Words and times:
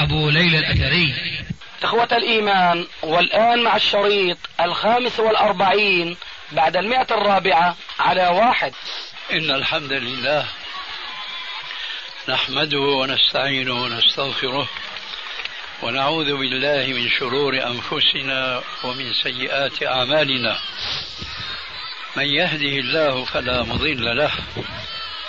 أبو 0.00 0.30
ليلى 0.30 0.58
الأثري. 0.58 1.14
إخوة 1.82 2.08
الإيمان 2.12 2.86
والآن 3.02 3.62
مع 3.62 3.76
الشريط 3.76 4.38
الخامس 4.60 5.20
والأربعين 5.20 6.16
بعد 6.52 6.76
المئة 6.76 7.06
الرابعة 7.10 7.76
على 8.00 8.28
واحد. 8.28 8.72
إن 9.32 9.50
الحمد 9.50 9.92
لله 9.92 10.46
نحمده 12.28 12.78
ونستعينه 12.78 13.72
ونستغفره 13.72 14.68
ونعوذ 15.82 16.36
بالله 16.36 16.86
من 16.86 17.08
شرور 17.08 17.54
أنفسنا 17.66 18.62
ومن 18.84 19.12
سيئات 19.12 19.82
أعمالنا. 19.82 20.58
من 22.16 22.26
يهده 22.26 22.78
الله 22.78 23.24
فلا 23.24 23.62
مضل 23.62 24.16
له 24.16 24.32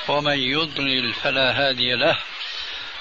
ومن 0.07 0.37
يضلل 0.37 1.13
فلا 1.13 1.51
هادي 1.51 1.93
له. 1.93 2.17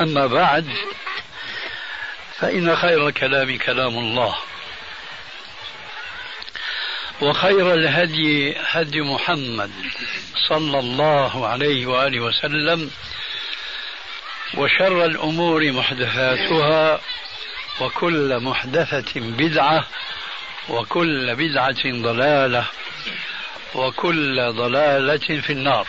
أما 0.00 0.26
بعد 0.26 0.66
فإن 2.38 2.76
خير 2.76 3.08
الكلام 3.08 3.58
كلام 3.58 3.98
الله 3.98 4.36
وخير 7.20 7.74
الهدي 7.74 8.54
هدي 8.58 9.00
محمد 9.00 9.70
صلى 10.48 10.78
الله 10.78 11.46
عليه 11.46 11.86
وآله 11.86 12.20
وسلم 12.20 12.90
وشر 14.54 15.04
الأمور 15.04 15.72
محدثاتها 15.72 17.00
وكل 17.80 18.40
محدثة 18.40 19.20
بدعة 19.20 19.86
وكل 20.68 21.34
بدعة 21.36 21.82
ضلالة 21.86 22.64
وكل 23.74 24.52
ضلالة 24.52 25.40
في 25.40 25.52
النار. 25.52 25.86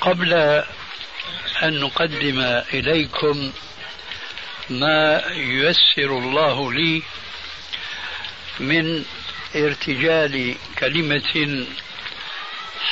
قبل 0.00 0.32
أن 1.62 1.80
نقدم 1.80 2.40
إليكم 2.74 3.52
ما 4.70 5.22
ييسر 5.30 6.18
الله 6.18 6.72
لي 6.72 7.02
من 8.60 9.04
ارتجال 9.56 10.54
كلمة 10.78 11.66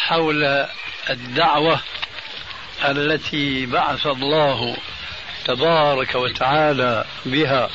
حول 0.07 0.67
الدعوة 1.11 1.81
التي 2.85 3.67
بعث 3.67 4.07
الله 4.07 4.77
تبارك 5.45 6.15
وتعالى 6.15 7.05
بها 7.27 7.71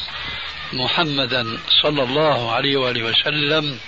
محمدا 0.74 1.58
صلى 1.84 2.03
الله 2.03 2.52
عليه 2.52 2.78
وآله 2.78 3.03
وسلم 3.03 3.80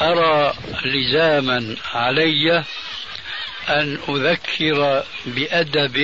أرى 0.00 0.54
لزاما 0.84 1.76
علي 1.94 2.64
أن 3.70 3.98
أذكر 4.08 5.04
بأدب 5.26 5.96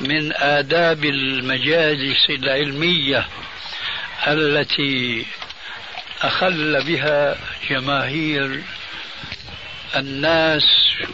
من 0.00 0.32
آداب 0.32 1.04
المجالس 1.04 2.30
العلمية 2.30 3.26
التي 4.26 5.26
أخل 6.22 6.84
بها 6.84 7.38
جماهير 7.70 8.62
الناس 9.96 10.64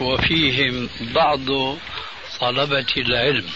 وفيهم 0.00 0.88
بعض 1.00 1.76
طلبة 2.40 2.86
العلم. 2.96 3.46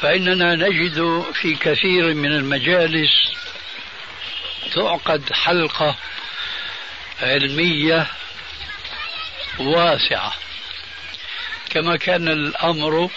فإننا 0.00 0.54
نجد 0.54 1.24
في 1.32 1.54
كثير 1.54 2.14
من 2.14 2.32
المجالس 2.32 3.10
تعقد 4.74 5.32
حلقة 5.32 5.96
علمية 7.22 8.06
واسعة. 9.58 10.32
كما 11.70 11.96
كان 11.96 12.28
الأمر 12.28 13.10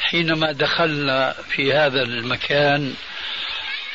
حينما 0.00 0.52
دخلنا 0.52 1.34
في 1.48 1.72
هذا 1.72 2.02
المكان 2.02 2.94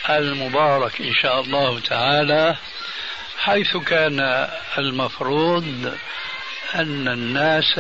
المبارك 0.10 1.02
إن 1.02 1.14
شاء 1.14 1.42
الله 1.42 1.80
تعالى 1.80 2.56
حيث 3.38 3.78
كان 3.78 4.50
المفروض 4.78 5.98
أن 6.76 7.08
الناس 7.08 7.80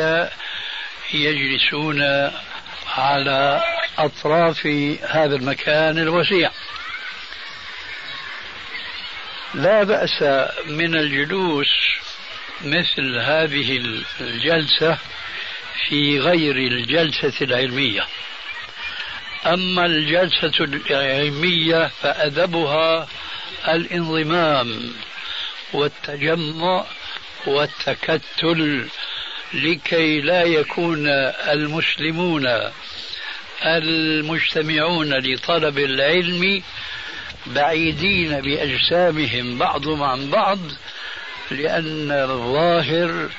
يجلسون 1.13 2.31
على 2.97 3.63
أطراف 3.97 4.67
هذا 5.09 5.35
المكان 5.35 5.97
الوسيع. 5.97 6.51
لا 9.53 9.83
بأس 9.83 10.21
من 10.65 10.95
الجلوس 10.95 11.67
مثل 12.63 13.17
هذه 13.19 13.81
الجلسة 14.21 14.97
في 15.87 16.19
غير 16.19 16.55
الجلسة 16.55 17.33
العلمية. 17.41 18.05
أما 19.45 19.85
الجلسة 19.85 20.53
العلمية 20.89 21.87
فأدبها 21.87 23.07
الانضمام 23.67 24.93
والتجمع 25.73 26.85
والتكتل 27.47 28.87
لكي 29.53 30.21
لا 30.21 30.43
يكون 30.43 31.07
المسلمون 31.47 32.71
المجتمعون 33.65 35.13
لطلب 35.13 35.79
العلم 35.79 36.63
بعيدين 37.47 38.41
بأجسامهم 38.41 39.57
بعضهم 39.57 40.03
عن 40.03 40.29
بعض 40.29 40.59
لأن 41.51 42.11
الظاهر 42.11 43.29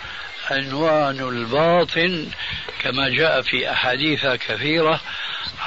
عنوان 0.50 1.28
الباطن 1.28 2.26
كما 2.78 3.08
جاء 3.08 3.42
في 3.42 3.70
أحاديث 3.70 4.26
كثيرة 4.26 5.00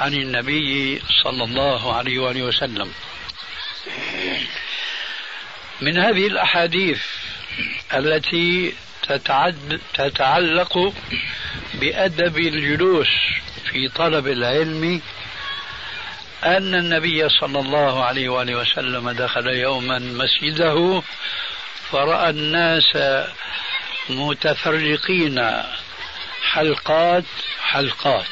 عن 0.00 0.14
النبي 0.14 1.02
صلى 1.24 1.44
الله 1.44 1.96
عليه 1.96 2.18
وآله 2.18 2.42
وسلم. 2.42 2.92
من 5.80 5.98
هذه 5.98 6.26
الأحاديث 6.26 7.02
التي 7.94 8.74
تتعلق 9.94 10.92
بأدب 11.74 12.38
الجلوس 12.38 13.08
في 13.70 13.88
طلب 13.88 14.26
العلم 14.26 15.00
أن 16.44 16.74
النبي 16.74 17.28
صلى 17.28 17.60
الله 17.60 18.04
عليه 18.04 18.28
وآله 18.28 18.56
وسلم 18.56 19.10
دخل 19.10 19.46
يوما 19.46 19.98
مسجده 19.98 21.02
فرأى 21.92 22.30
الناس 22.30 22.96
متفرقين 24.10 25.62
حلقات 26.42 27.24
حلقات. 27.60 28.26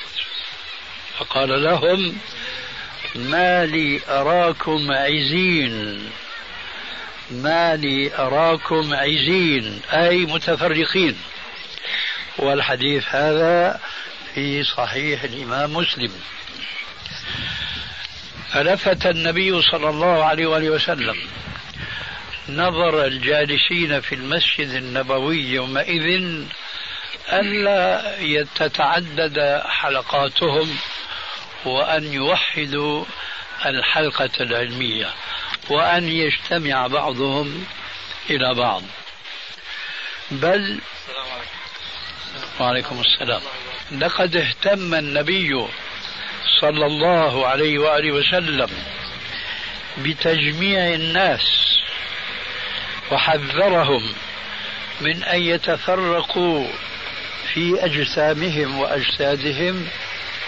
فقال 1.18 1.62
لهم 1.64 2.18
ما 3.14 3.66
لي 3.66 4.00
أراكم 4.08 4.92
عزين 4.92 6.10
ما 7.30 7.76
لي 7.76 8.14
أراكم 8.14 8.94
عزين 8.94 9.80
أي 9.92 10.26
متفرقين. 10.26 11.16
والحديث 12.38 13.04
هذا 13.08 13.80
في 14.34 14.64
صحيح 14.64 15.22
الإمام 15.22 15.72
مسلم. 15.72 16.12
فلفت 18.52 19.06
النبي 19.06 19.62
صلى 19.62 19.88
الله 19.90 20.24
عليه 20.24 20.46
وآله 20.46 20.70
وسلم. 20.70 21.16
نظر 22.48 23.04
الجالسين 23.06 24.00
في 24.00 24.14
المسجد 24.14 24.68
النبوي 24.68 25.38
يومئذ 25.38 26.24
ألا 27.32 28.46
تتعدد 28.54 29.62
حلقاتهم 29.66 30.76
وأن 31.64 32.12
يوحدوا 32.12 33.04
الحلقة 33.66 34.30
العلمية 34.40 35.10
وأن 35.70 36.08
يجتمع 36.08 36.86
بعضهم 36.86 37.64
إلى 38.30 38.54
بعض. 38.54 38.82
بل 40.30 40.80
وعليكم 42.60 43.00
السلام. 43.00 43.42
لقد 43.92 44.36
اهتم 44.36 44.94
النبي 44.94 45.66
صلى 46.60 46.86
الله 46.86 47.46
عليه 47.46 47.78
وآله 47.78 48.12
وسلم 48.12 48.68
بتجميع 49.98 50.94
الناس 50.94 51.74
وحذرهم 53.10 54.14
من 55.00 55.24
أن 55.24 55.42
يتفرقوا 55.42 56.68
في 57.54 57.84
أجسامهم 57.84 58.78
وأجسادهم 58.78 59.88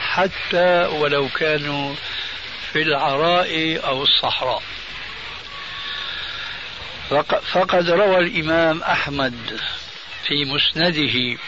حتى 0.01 0.85
ولو 0.85 1.29
كانوا 1.29 1.95
في 2.73 2.83
العراء 2.83 3.81
أو 3.87 4.03
الصحراء. 4.03 4.63
فقد 7.53 7.91
روى 7.91 8.19
الإمام 8.19 8.83
أحمد 8.83 9.61
في 10.25 10.45
مسنده 10.45 11.39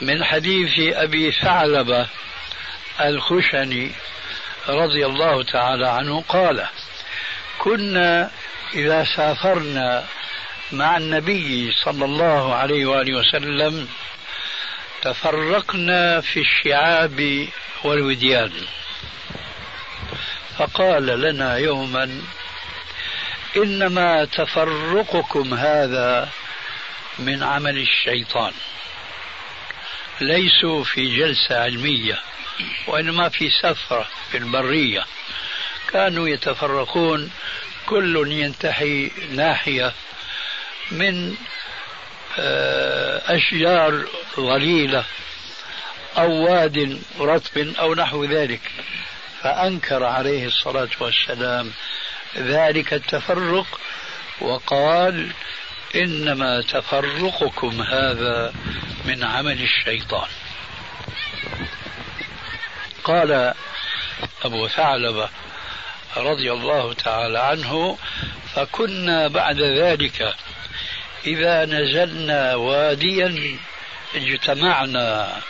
من 0.00 0.24
حديث 0.24 0.94
أبي 0.96 1.32
ثعلبة 1.32 2.06
الخشني 3.00 3.92
رضي 4.68 5.06
الله 5.06 5.42
تعالى 5.42 5.88
عنه 5.88 6.24
قال 6.28 6.66
كنا 7.58 8.30
إذا 8.74 9.04
سافرنا 9.04 10.04
مع 10.72 10.96
النبي 10.96 11.72
صلى 11.72 12.04
الله 12.04 12.54
عليه 12.54 12.86
وآله 12.86 13.18
وسلم 13.18 13.88
تفرقنا 15.02 16.20
في 16.20 16.40
الشعاب 16.40 17.48
والوديان. 17.84 18.52
فقال 20.58 21.06
لنا 21.06 21.56
يوما 21.56 22.22
إنما 23.56 24.24
تفرقكم 24.24 25.54
هذا 25.54 26.28
من 27.18 27.42
عمل 27.42 27.78
الشيطان. 27.78 28.52
ليسوا 30.20 30.84
في 30.84 31.16
جلسة 31.16 31.62
علمية 31.62 32.18
وإنما 32.86 33.28
في 33.28 33.50
سفرة 33.50 34.08
في 34.30 34.36
البرية. 34.36 35.04
كانوا 35.92 36.28
يتفرقون 36.28 37.30
كل 37.88 38.32
ينتحي 38.32 39.10
ناحية 39.30 39.92
من 40.90 41.34
آه، 42.38 43.36
أشجار 43.36 44.04
ظليله 44.36 45.04
أو 46.18 46.30
واد 46.32 47.02
رطب 47.20 47.58
أو 47.78 47.94
نحو 47.94 48.24
ذلك. 48.24 48.60
فأنكر 49.42 50.04
عليه 50.04 50.46
الصلاة 50.46 50.88
والسلام 51.00 51.72
ذلك 52.36 52.94
التفرق 52.94 53.80
وقال 54.40 55.30
إنما 55.94 56.62
تفرقكم 56.62 57.82
هذا 57.82 58.54
من 59.04 59.24
عمل 59.24 59.62
الشيطان. 59.62 60.28
قال 63.04 63.54
أبو 64.44 64.68
ثعلبة 64.68 65.28
رضي 66.16 66.52
الله 66.52 66.92
تعالى 66.92 67.38
عنه 67.38 67.98
فكنا 68.54 69.28
بعد 69.28 69.60
ذلك 69.60 70.34
إذا 71.26 71.64
نزلنا 71.64 72.54
واديا 72.54 73.58
اجتمعنا 74.14 75.40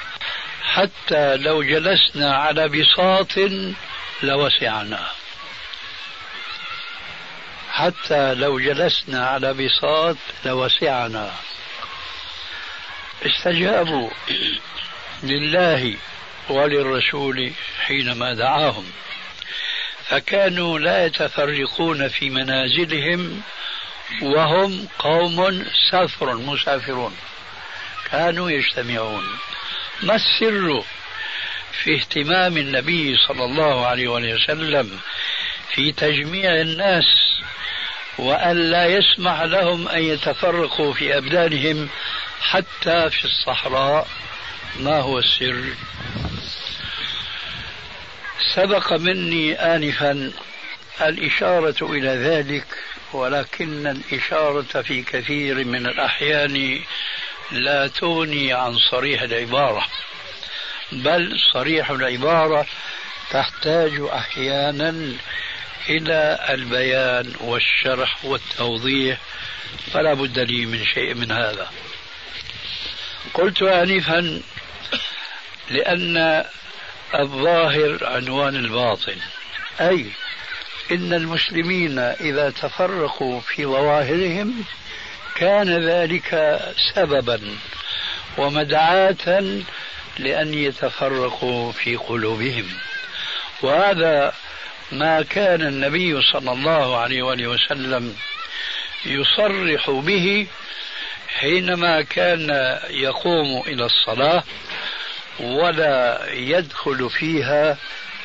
حتى 0.63 1.37
لو 1.37 1.63
جلسنا 1.63 2.35
على 2.35 2.69
بساط 2.69 3.39
لوسعنا. 4.23 5.11
حتى 7.71 8.35
لو 8.35 8.61
جلسنا 8.61 9.27
على 9.27 9.55
بساط 9.55 10.17
لوسعنا. 10.45 11.33
استجابوا 13.27 14.11
لله 15.23 15.97
وللرسول 16.49 17.53
حينما 17.81 18.35
دعاهم. 18.35 18.93
فكانوا 20.09 20.79
لا 20.79 21.07
يتفرقون 21.07 22.09
في 22.09 22.31
منازلهم 22.31 23.43
وهم 24.23 24.89
قوم 24.99 25.65
سفر 25.91 26.35
مسافرون. 26.35 27.17
كانوا 28.11 28.51
يجتمعون. 28.51 29.25
ما 30.03 30.15
السر 30.15 30.85
في 31.83 31.95
اهتمام 31.95 32.57
النبي 32.57 33.17
صلى 33.17 33.45
الله 33.45 33.87
عليه 33.87 34.09
وسلم 34.09 34.99
في 35.75 35.93
تجميع 35.93 36.61
الناس 36.61 37.05
وأن 38.19 38.71
لا 38.71 38.87
يسمح 38.87 39.43
لهم 39.43 39.89
أن 39.89 40.03
يتفرقوا 40.03 40.93
في 40.93 41.17
أبدانهم 41.17 41.89
حتى 42.41 43.11
في 43.11 43.25
الصحراء؟ 43.25 44.09
ما 44.81 45.01
هو 45.01 45.19
السر؟ 45.19 45.65
سبق 48.59 48.93
مني 48.93 49.55
آنفا 49.55 50.33
الإشارة 51.01 51.77
إلى 51.83 52.09
ذلك 52.09 52.65
ولكن 53.13 53.87
الإشارة 53.87 54.83
في 54.83 55.03
كثير 55.03 55.65
من 55.65 55.87
الأحيان 55.87 56.81
لا 57.53 57.87
تغني 57.87 58.53
عن 58.53 58.77
صريح 58.91 59.23
العبارة. 59.23 59.87
بل 60.93 61.37
صريح 61.53 61.91
العبارة 61.91 62.67
تحتاج 63.31 64.01
أحيانا 64.13 65.13
إلى 65.89 66.47
البيان 66.51 67.35
والشرح 67.41 68.25
والتوضيح 68.25 69.19
فلا 69.93 70.15
بد 70.15 70.39
لي 70.39 70.67
من 70.67 70.85
شيء 70.85 71.15
من 71.15 71.33
هذا. 71.33 71.71
قلت 73.35 73.63
آنفا 73.63 74.41
لأن 75.71 76.45
الظاهر 77.15 77.99
عنوان 78.03 78.57
الباطن. 78.57 79.17
أي 79.81 80.07
إن 80.91 81.13
المسلمين 81.13 81.99
إذا 81.99 82.51
تفرقوا 82.51 83.41
في 83.41 83.65
ظواهرهم 83.65 84.65
كان 85.35 85.89
ذلك 85.89 86.61
سببا 86.95 87.41
ومدعاة 88.39 89.41
لأن 90.19 90.55
يتفرقوا 90.55 91.73
في 91.73 91.97
قلوبهم. 91.97 92.67
وهذا 93.63 94.33
ما 94.93 95.23
كان 95.23 95.63
النبي 95.63 96.23
صلى 96.23 96.53
الله 96.53 96.97
عليه 96.97 97.23
وآله 97.23 97.47
وسلم 97.47 98.17
يصرح 99.07 99.91
به 99.91 100.47
حينما 101.29 102.03
كان 102.03 102.79
يقوم 102.91 103.63
إلى 103.67 103.85
الصلاة 103.87 104.43
ولا 105.41 106.27
يدخل 106.33 107.11
فيها 107.11 107.77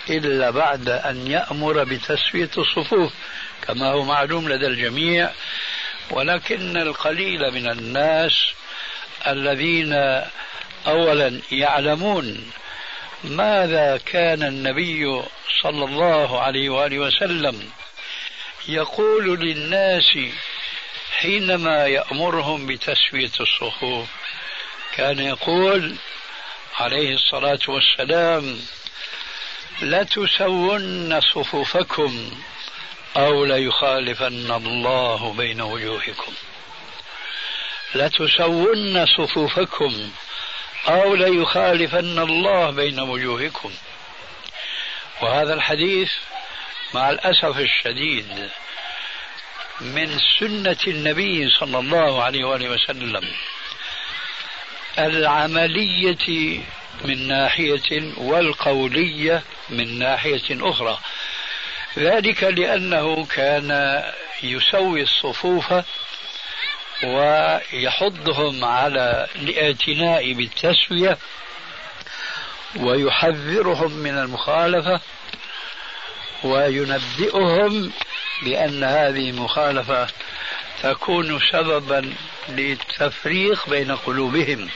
إلا 0.10 0.50
بعد 0.50 0.90
أن 0.90 1.28
يأمر 1.28 1.84
بتسوية 1.84 2.50
الصفوف 2.58 3.14
كما 3.68 3.88
هو 3.92 4.04
معلوم 4.04 4.50
لدى 4.50 4.68
الجميع. 4.68 5.30
ولكن 6.12 6.78
القليل 6.78 7.52
من 7.52 7.72
الناس 7.72 8.54
الذين 9.28 9.94
أولا 10.88 11.40
يعلمون 11.52 12.52
ماذا 13.24 14.00
كان 14.06 14.44
النبي 14.44 15.22
صلى 15.64 15.86
الله 15.86 16.42
عليه 16.42 16.70
وآله 16.70 17.00
وسلم 17.00 17.70
يقول 18.68 19.40
للناس 19.40 20.18
حينما 21.18 21.88
يأمرهم 21.88 22.66
بتسوية 22.66 23.32
الصفوف. 23.40 24.08
كان 24.96 25.20
يقول 25.20 25.96
عليه 26.80 27.14
الصلاة 27.14 27.60
والسلام 27.68 28.60
لتسون 29.82 31.22
صفوفكم 31.22 32.32
أو 33.18 33.46
ليخالفن 33.46 34.52
الله 34.52 35.34
بين 35.34 35.62
وجوهكم. 35.62 36.34
لتسون 37.96 39.06
صفوفكم 39.06 40.12
أو 40.88 41.16
ليخالفن 41.16 42.20
الله 42.20 42.70
بين 42.70 43.00
وجوهكم. 43.00 43.72
وهذا 45.22 45.54
الحديث 45.54 46.12
مع 46.94 47.10
الأسف 47.10 47.58
الشديد 47.60 48.50
من 49.82 50.20
سنة 50.40 50.78
النبي 50.88 51.50
صلى 51.50 51.80
الله 51.80 52.24
عليه 52.24 52.46
وآله 52.46 52.70
وسلم. 52.70 53.32
العملية 55.00 56.60
من 57.06 57.28
ناحية 57.28 58.14
والقولية 58.18 59.44
من 59.70 60.00
ناحية 60.00 60.44
أخرى. 60.52 61.00
ذلك 61.98 62.44
لأنه 62.44 63.26
كان 63.26 64.02
يسوي 64.44 65.02
الصفوف 65.02 65.74
ويحضهم 67.04 68.66
على 68.66 69.28
الإعتناء 69.36 70.34
بالتسوية 70.34 71.18
ويحذرهم 72.76 73.92
من 73.92 74.18
المخالفة 74.18 75.02
وينبئهم 76.44 77.92
بأن 78.44 78.84
هذه 78.84 79.30
المخالفة 79.30 80.08
تكون 80.84 81.40
سببا 81.52 82.14
للتفريق 82.50 83.70
بين 83.70 83.96
قلوبهم. 83.96 84.70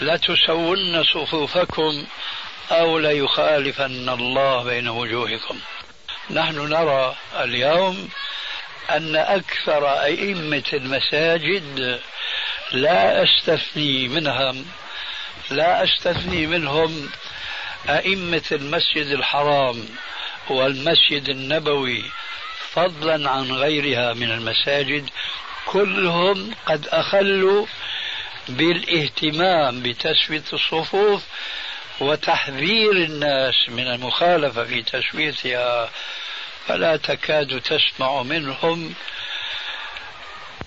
لتسون 0.00 1.04
صفوفكم 1.04 2.06
أو 2.70 2.98
ليخالفن 2.98 4.08
الله 4.08 4.64
بين 4.64 4.88
وجوهكم. 4.88 5.58
نحن 6.30 6.68
نرى 6.68 7.16
اليوم 7.40 8.08
أن 8.90 9.16
أكثر 9.16 10.02
أئمة 10.02 10.62
المساجد 10.72 12.00
لا 12.72 13.22
أستثني 13.22 14.08
منهم 14.08 14.66
لا 15.50 15.84
أستثني 15.84 16.46
منهم 16.46 17.10
أئمة 17.88 18.42
المسجد 18.52 19.06
الحرام 19.06 19.88
والمسجد 20.48 21.28
النبوي 21.28 22.04
فضلا 22.74 23.30
عن 23.30 23.52
غيرها 23.52 24.14
من 24.14 24.30
المساجد 24.30 25.10
كلهم 25.66 26.54
قد 26.66 26.86
أخلوا 26.86 27.66
بالاهتمام 28.48 29.82
بتسوية 29.82 30.44
الصفوف 30.52 31.22
وتحذير 32.00 32.92
الناس 32.92 33.54
من 33.68 33.86
المخالفة 33.86 34.64
في 34.64 34.82
تسويتها 34.82 35.90
فلا 36.66 36.96
تكاد 36.96 37.60
تسمع 37.60 38.22
منهم. 38.22 38.94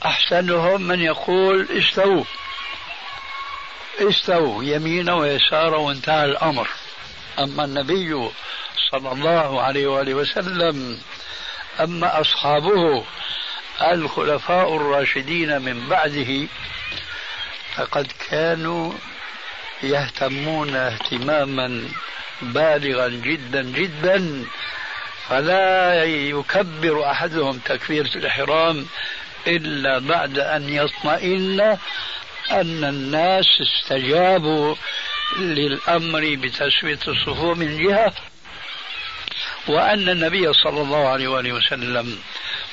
أحسنهم 0.06 0.82
من 0.82 1.02
يقول 1.02 1.68
استووا 1.72 2.24
استووا 4.00 4.64
يمينا 4.64 5.14
ويسارا 5.14 5.78
وانتهى 5.78 6.26
الأمر. 6.26 6.70
أما 7.40 7.66
النبي 7.66 8.30
صلى 8.92 9.12
الله 9.12 9.62
عليه 9.62 9.88
وآله 9.88 10.14
وسلم 10.14 11.00
أما 11.80 12.22
أصحابه 12.22 13.04
الخلفاء 13.92 14.76
الراشدين 14.76 15.62
من 15.62 15.90
بعده 15.90 16.48
فقد 17.76 18.08
كانوا 18.30 18.94
يهتمون 19.84 20.76
اهتماما 20.76 21.90
بالغا 22.42 23.08
جدا 23.08 23.62
جدا 23.62 24.46
فلا 25.30 26.04
يكبر 26.04 27.12
أحدهم 27.12 27.60
تكبيرة 27.60 28.10
الإحرام 28.16 28.86
إلا 29.48 30.00
بعد 30.00 30.40
أن 30.40 30.70
يطمئن 30.70 31.60
أن 32.52 32.84
الناس 32.84 33.46
استجابوا 33.62 34.76
للأمر 35.40 36.36
بتسوية 36.36 37.00
الصفوف 37.08 37.58
من 37.58 37.78
جهة. 37.88 38.14
وأن 39.68 40.10
النبي 40.10 40.54
صلى 40.54 40.82
الله 40.82 41.08
عليه 41.08 41.28
وآله 41.28 41.54
وسلم 41.54 42.20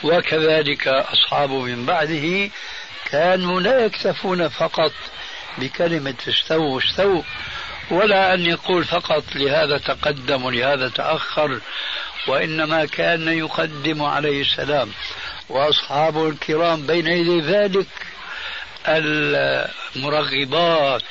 وكذلك 0.04 0.88
أصحابه 0.88 1.60
من 1.62 1.86
بعده 1.86 2.50
كانوا 3.10 3.60
لا 3.60 3.84
يكتفون 3.84 4.48
فقط 4.48 4.92
بكلمة 5.58 6.14
استووا 6.28 6.80
استووا 6.80 7.22
ولا 7.90 8.34
أن 8.34 8.46
يقول 8.46 8.84
فقط 8.84 9.24
لهذا 9.34 9.78
تقدم 9.78 10.44
ولهذا 10.44 10.88
تأخر 10.88 11.60
وإنما 12.28 12.84
كان 12.84 13.28
يقدم 13.38 14.02
عليه 14.02 14.40
السلام. 14.40 14.92
وأصحابه 15.48 16.28
الكرام 16.28 16.86
بين 16.86 17.06
يدي 17.06 17.40
ذلك 17.40 17.86
المرغبات 19.96 21.02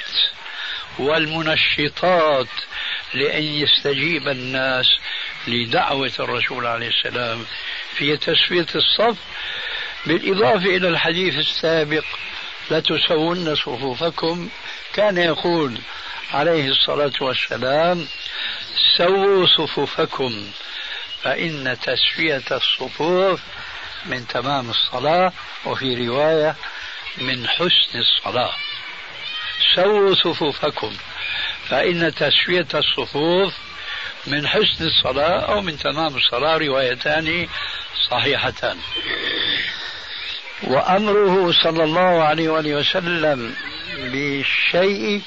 والمنشطات 0.99 2.47
لأن 3.13 3.43
يستجيب 3.43 4.27
الناس 4.27 4.85
لدعوة 5.47 6.11
الرسول 6.19 6.65
عليه 6.65 6.87
السلام 6.87 7.45
في 7.95 8.17
تسوية 8.17 8.67
الصف 8.75 9.17
بالإضافة 10.05 10.65
إلى 10.77 10.87
الحديث 10.87 11.37
السابق 11.37 12.03
لتسون 12.71 13.55
صفوفكم 13.55 14.49
كان 14.93 15.17
يقول 15.17 15.77
عليه 16.33 16.69
الصلاة 16.69 17.13
والسلام 17.21 18.07
سووا 18.97 19.47
صفوفكم 19.47 20.51
فإن 21.23 21.77
تسوية 21.81 22.43
الصفوف 22.51 23.41
من 24.05 24.27
تمام 24.27 24.69
الصلاة 24.69 25.33
وفي 25.65 26.07
رواية 26.07 26.55
من 27.17 27.47
حسن 27.47 27.99
الصلاة 27.99 28.53
سووا 29.75 30.15
صفوفكم 30.15 30.97
فإن 31.69 32.15
تسوية 32.15 32.67
الصفوف 32.73 33.53
من 34.27 34.47
حسن 34.47 34.85
الصلاة 34.85 35.39
أو 35.39 35.61
من 35.61 35.77
تمام 35.77 36.15
الصلاة 36.15 36.57
روايتان 36.57 37.47
صحيحتان. 38.09 38.77
وأمره 40.63 41.51
صلى 41.63 41.83
الله 41.83 42.23
عليه 42.23 42.49
وآله 42.49 42.75
وسلم 42.75 43.55
بالشيء 43.97 45.21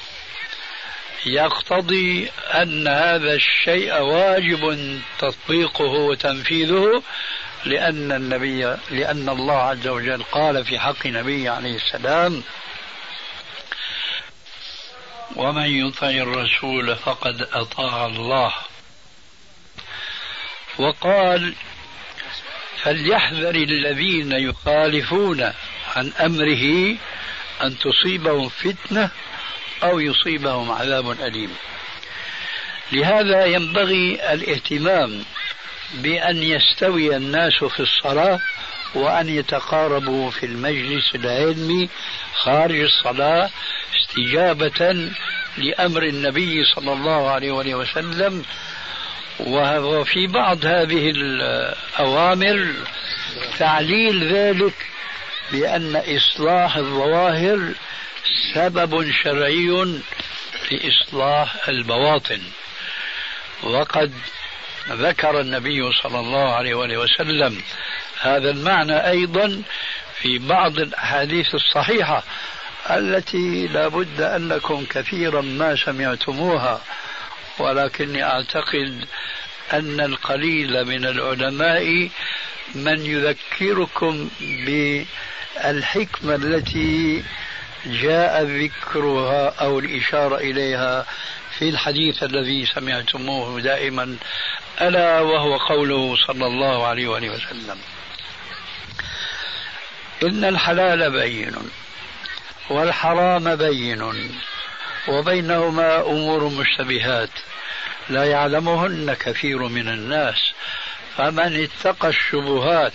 يقتضي 1.25 2.29
أن 2.53 2.87
هذا 2.87 3.33
الشيء 3.33 4.01
واجب 4.01 4.77
تطبيقه 5.19 5.83
وتنفيذه 5.83 7.03
لأن 7.65 8.11
النبي 8.11 8.75
لأن 8.91 9.29
الله 9.29 9.57
عز 9.57 9.87
وجل 9.87 10.23
قال 10.23 10.65
في 10.65 10.79
حق 10.79 11.07
نبيه 11.07 11.49
عليه 11.49 11.75
السلام 11.75 12.43
ومن 15.35 15.87
يطع 15.87 16.09
الرسول 16.09 16.95
فقد 16.95 17.47
أطاع 17.53 18.05
الله. 18.05 18.53
وقال 20.77 21.53
فليحذر 22.83 23.55
الذين 23.55 24.31
يخالفون 24.31 25.51
عن 25.95 26.11
أمره 26.19 26.95
أن 27.61 27.79
تصيبهم 27.79 28.49
فتنة 28.49 29.09
أو 29.83 29.99
يصيبهم 29.99 30.71
عذاب 30.71 31.11
أليم. 31.11 31.55
لهذا 32.91 33.45
ينبغي 33.45 34.33
الاهتمام 34.33 35.23
بأن 35.93 36.43
يستوي 36.43 37.15
الناس 37.15 37.63
في 37.63 37.79
الصلاة 37.79 38.39
وأن 38.95 39.29
يتقاربوا 39.29 40.31
في 40.31 40.45
المجلس 40.45 41.15
العلمي 41.15 41.89
خارج 42.33 42.79
الصلاة 42.79 43.49
استجابة 44.01 45.11
لأمر 45.57 46.03
النبي 46.03 46.65
صلى 46.75 46.93
الله 46.93 47.29
عليه 47.29 47.75
وسلم 47.75 48.45
وفي 49.39 50.27
بعض 50.27 50.65
هذه 50.65 51.11
الأوامر 51.15 52.73
تعليل 53.59 54.33
ذلك 54.33 54.73
بأن 55.51 55.95
إصلاح 55.95 56.77
الظواهر 56.77 57.73
سبب 58.53 59.11
شرعي 59.11 59.99
لإصلاح 60.71 61.69
البواطن. 61.69 62.41
وقد 63.63 64.13
ذكر 64.89 65.39
النبي 65.39 65.91
صلى 65.91 66.19
الله 66.19 66.53
عليه 66.53 66.75
وآله 66.75 66.97
وسلم 66.97 67.61
هذا 68.21 68.49
المعنى 68.49 69.09
أيضا 69.09 69.61
في 70.21 70.37
بعض 70.37 70.79
الأحاديث 70.79 71.55
الصحيحة 71.55 72.23
التي 72.89 73.67
لا 73.67 73.87
بد 73.87 74.21
أنكم 74.21 74.85
كثيرا 74.89 75.41
ما 75.41 75.75
سمعتموها. 75.75 76.81
ولكني 77.59 78.23
أعتقد 78.23 79.05
أن 79.73 79.99
القليل 79.99 80.85
من 80.85 81.05
العلماء 81.05 82.09
من 82.75 83.05
يذكركم 83.05 84.29
بالحكمة 84.65 86.35
التي 86.35 87.23
جاء 87.85 88.43
ذكرها 88.43 89.49
أو 89.49 89.79
الإشارة 89.79 90.37
إليها 90.37 91.05
في 91.57 91.69
الحديث 91.69 92.23
الذي 92.23 92.65
سمعتموه 92.65 93.61
دائما 93.61 94.17
ألا 94.81 95.21
وهو 95.21 95.57
قوله 95.57 96.15
صلى 96.27 96.45
الله 96.45 96.87
عليه 96.87 97.07
وآله 97.07 97.29
وسلم 97.29 97.77
إن 100.23 100.45
الحلال 100.45 101.11
بين 101.11 101.55
والحرام 102.69 103.55
بين. 103.55 104.31
وبينهما 105.07 106.01
أمور 106.01 106.49
مشتبهات. 106.49 107.29
لا 108.09 108.23
يعلمهن 108.23 109.13
كثير 109.13 109.57
من 109.57 109.87
الناس. 109.87 110.53
فمن 111.17 111.63
اتقى 111.63 112.09
الشبهات 112.09 112.93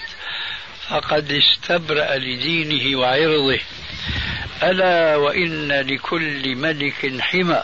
فقد 0.89 1.33
استبرأ 1.33 2.17
لدينه 2.17 2.99
وعرضه. 2.99 3.61
ألا 4.63 5.17
وإن 5.17 5.73
لكل 5.73 6.57
ملك 6.57 7.21
حمى. 7.21 7.63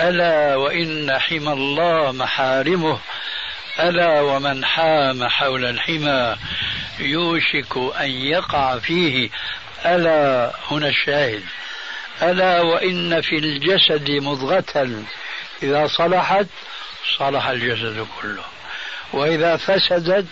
ألا 0.00 0.56
وإن 0.56 1.18
حمى 1.18 1.52
الله 1.52 2.12
محارمه. 2.12 3.00
ألا 3.80 4.20
ومن 4.20 4.64
حام 4.64 5.28
حول 5.28 5.64
الحمى 5.64 6.36
يوشك 6.98 7.76
أن 8.00 8.10
يقع 8.10 8.78
فيه. 8.78 9.30
ألا 9.86 10.52
هنا 10.70 10.88
الشاهد. 10.88 11.42
ألا 12.22 12.60
وإن 12.60 13.20
في 13.20 13.38
الجسد 13.38 14.10
مضغة. 14.10 15.04
إذا 15.62 15.86
صلحت 15.86 16.46
صلح 17.18 17.46
الجسد 17.46 18.06
كله. 18.22 18.44
وإذا 19.12 19.56
فسدت 19.56 20.26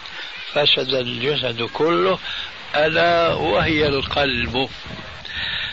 فسد 0.52 0.94
الجسد 0.94 1.62
كله. 1.62 2.18
ألا 2.74 3.34
وهي 3.34 3.86
القلب. 3.86 4.68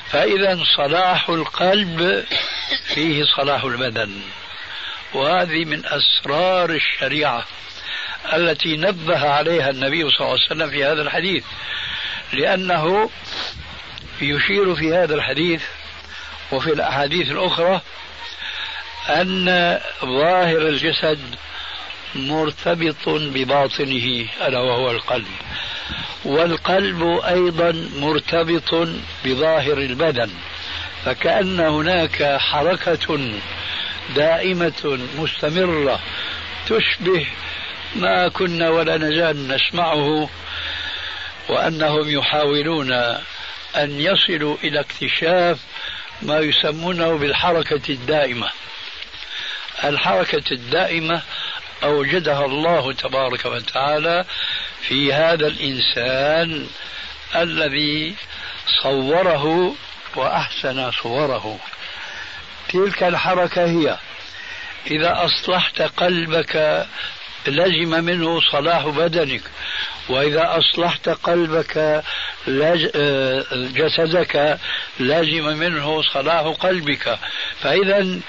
فإذا 0.10 0.60
صلاح 0.78 1.30
القلب 1.30 2.26
فيه 2.94 3.24
صلاح 3.38 3.64
البدن. 3.64 4.22
وهذه 5.14 5.66
من 5.66 5.86
أسرار 5.86 6.70
الشريعة 6.70 7.46
التي 8.34 8.78
نبه 8.78 9.30
عليها 9.30 9.70
النبي 9.70 10.10
صلى 10.10 10.20
الله 10.20 10.30
عليه 10.30 10.46
وسلم 10.46 10.70
في 10.70 10.86
هذا 10.86 11.02
الحديث. 11.02 11.44
لأنه 12.34 13.10
يشير 14.22 14.76
في 14.76 14.94
هذا 14.94 15.16
الحديث 15.16 15.64
وفي 16.54 16.74
الأحاديث 16.74 17.32
الأخرى 17.32 17.82
أن 19.10 19.46
ظاهر 20.06 20.58
الجسد 20.58 21.20
مرتبط 22.16 23.10
بباطنه 23.10 24.26
ألا 24.48 24.60
وهو 24.60 24.92
القلب. 24.92 25.28
والقلب 26.26 27.22
أيضا 27.28 27.90
مرتبط 27.96 28.88
بظاهر 29.26 29.78
البدن. 29.78 30.30
فكأن 31.06 31.60
هناك 31.60 32.38
حركة 32.38 33.20
دائمة 34.16 35.00
مستمرة 35.18 36.00
تشبه 36.66 37.28
ما 37.96 38.28
كنا 38.28 38.70
ولا 38.70 38.98
نزال 38.98 39.48
نسمعه 39.48 40.30
وأنهم 41.50 42.10
يحاولون 42.10 42.92
أن 43.76 44.00
يصلوا 44.00 44.58
إلى 44.64 44.80
اكتشاف 44.80 45.60
ما 46.24 46.40
يسمونه 46.40 47.18
بالحركة 47.18 47.82
الدائمة. 47.90 48.50
الحركة 49.84 50.44
الدائمة 50.52 51.22
أوجدها 51.84 52.46
الله 52.46 52.94
تبارك 52.94 53.46
وتعالى 53.46 54.26
في 54.82 55.14
هذا 55.14 55.48
الإنسان 55.48 56.68
الذي 57.36 58.16
صوره 58.84 59.76
وأحسن 60.16 60.92
صوره. 60.92 61.60
تلك 62.70 63.04
الحركة 63.04 63.66
هي 63.66 63.98
إذا 64.92 65.26
أصلحت 65.26 65.82
قلبك 65.82 66.86
لزم 67.48 68.04
منه 68.04 68.42
صلاح 68.52 68.86
بدنك. 68.86 69.42
وإذا 70.10 70.58
أصلحت 70.58 71.10
قلبك 71.10 72.04
لج... 72.48 72.88
جسدك 73.54 74.60
لازم 75.00 75.44
منه 75.44 76.02
صلاح 76.02 76.42
قلبك. 76.42 77.20
فإذا 77.60 78.20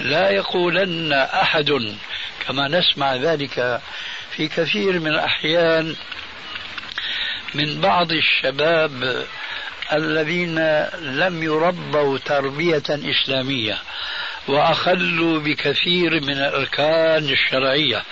لا 0.00 0.30
يقولن 0.30 1.12
أحد 1.12 1.96
كما 2.46 2.68
نسمع 2.68 3.16
ذلك 3.16 3.80
في 4.36 4.48
كثير 4.48 5.00
من 5.00 5.06
الأحيان 5.06 5.96
من 7.54 7.80
بعض 7.80 8.12
الشباب 8.12 9.24
الذين 9.92 10.58
لم 11.00 11.42
يربوا 11.42 12.18
تربية 12.18 12.82
إسلامية 12.90 13.78
وأخلوا 14.48 15.38
بكثير 15.40 16.20
من 16.20 16.32
الأركان 16.38 17.24
الشرعية. 17.24 18.02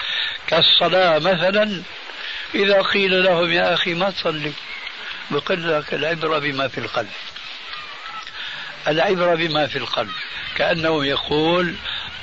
كالصلاة 0.46 1.18
مثلا 1.18 1.82
إذا 2.54 2.82
قيل 2.82 3.24
لهم 3.24 3.52
يا 3.52 3.74
أخي 3.74 3.94
ما 3.94 4.10
تصلي؟ 4.10 4.52
بقول 5.30 5.72
لك 5.72 5.94
العبرة 5.94 6.38
بما 6.38 6.68
في 6.68 6.78
القلب. 6.78 7.08
العبرة 8.88 9.34
بما 9.34 9.66
في 9.66 9.78
القلب. 9.78 10.10
كأنه 10.56 11.06
يقول 11.06 11.74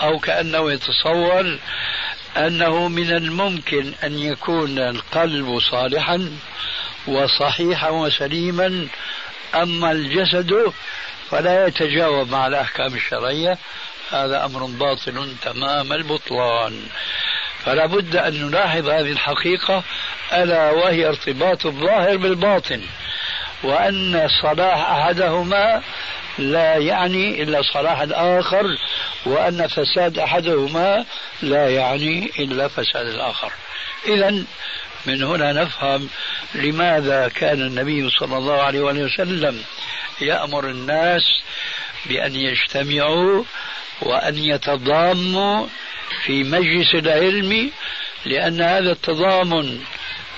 أو 0.02 0.20
كأنه 0.20 0.72
يتصور 0.72 1.58
أنه 2.38 2.88
من 2.88 3.12
الممكن 3.12 3.94
أن 4.04 4.20
يكون 4.20 4.80
القلب 4.80 5.60
صالحا 5.60 6.32
وصحيحا 7.08 7.90
وسليما 7.90 8.88
أما 9.56 9.92
الجسد 9.92 10.74
فلا 11.32 11.68
يتجاوب 11.68 12.30
مع 12.30 12.48
الأحكام 12.48 12.96
الشرعية. 12.96 13.58
هذا 14.12 14.46
أمر 14.46 14.66
باطل 14.66 15.36
تمام 15.42 15.94
البطلان. 15.94 16.88
فلا 17.66 17.86
بد 17.86 18.16
أن 18.16 18.48
نلاحظ 18.48 18.90
هذه 18.90 19.12
الحقيقة 19.12 19.84
ألا 20.34 20.72
وهي 20.72 21.08
ارتباط 21.08 21.66
الظاهر 21.66 22.18
بالباطن 22.18 22.82
وأن 23.64 24.28
صلاح 24.42 24.90
أحدهما 24.90 25.82
لا 26.38 26.76
يعني 26.76 27.44
إلا 27.44 27.62
صلاح 27.62 28.02
الآخر 28.02 28.78
وأن 29.26 29.68
فساد 29.68 30.20
أحدهما 30.20 31.06
لا 31.42 31.70
يعني 31.70 32.32
إلا 32.40 32.68
فساد 32.68 33.08
الآخر. 33.08 33.52
إذا 34.08 34.44
من 35.06 35.24
هنا 35.24 35.54
نفهم 35.54 36.10
لماذا 36.56 37.28
كان 37.28 37.62
النبي 37.62 38.10
صلى 38.10 38.38
الله 38.38 38.62
عليه 38.62 38.80
وسلم 38.80 39.64
يأمر 40.22 40.70
الناس 40.70 41.22
بأن 42.06 42.36
يجتمعوا 42.36 43.44
وأن 44.02 44.38
يتضاموا 44.38 45.68
في 46.26 46.44
مجلس 46.44 46.96
العلم 46.96 47.72
لأن 48.26 48.62
هذا 48.62 48.92
التضامن 48.92 49.80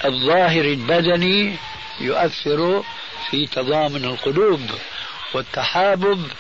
الظاهر 0.06 0.66
البدني 0.66 1.56
يؤثر 2.02 2.84
في 3.30 3.48
تضامن 3.48 4.06
القلوب 4.06 4.62
والتحابب 5.34 6.32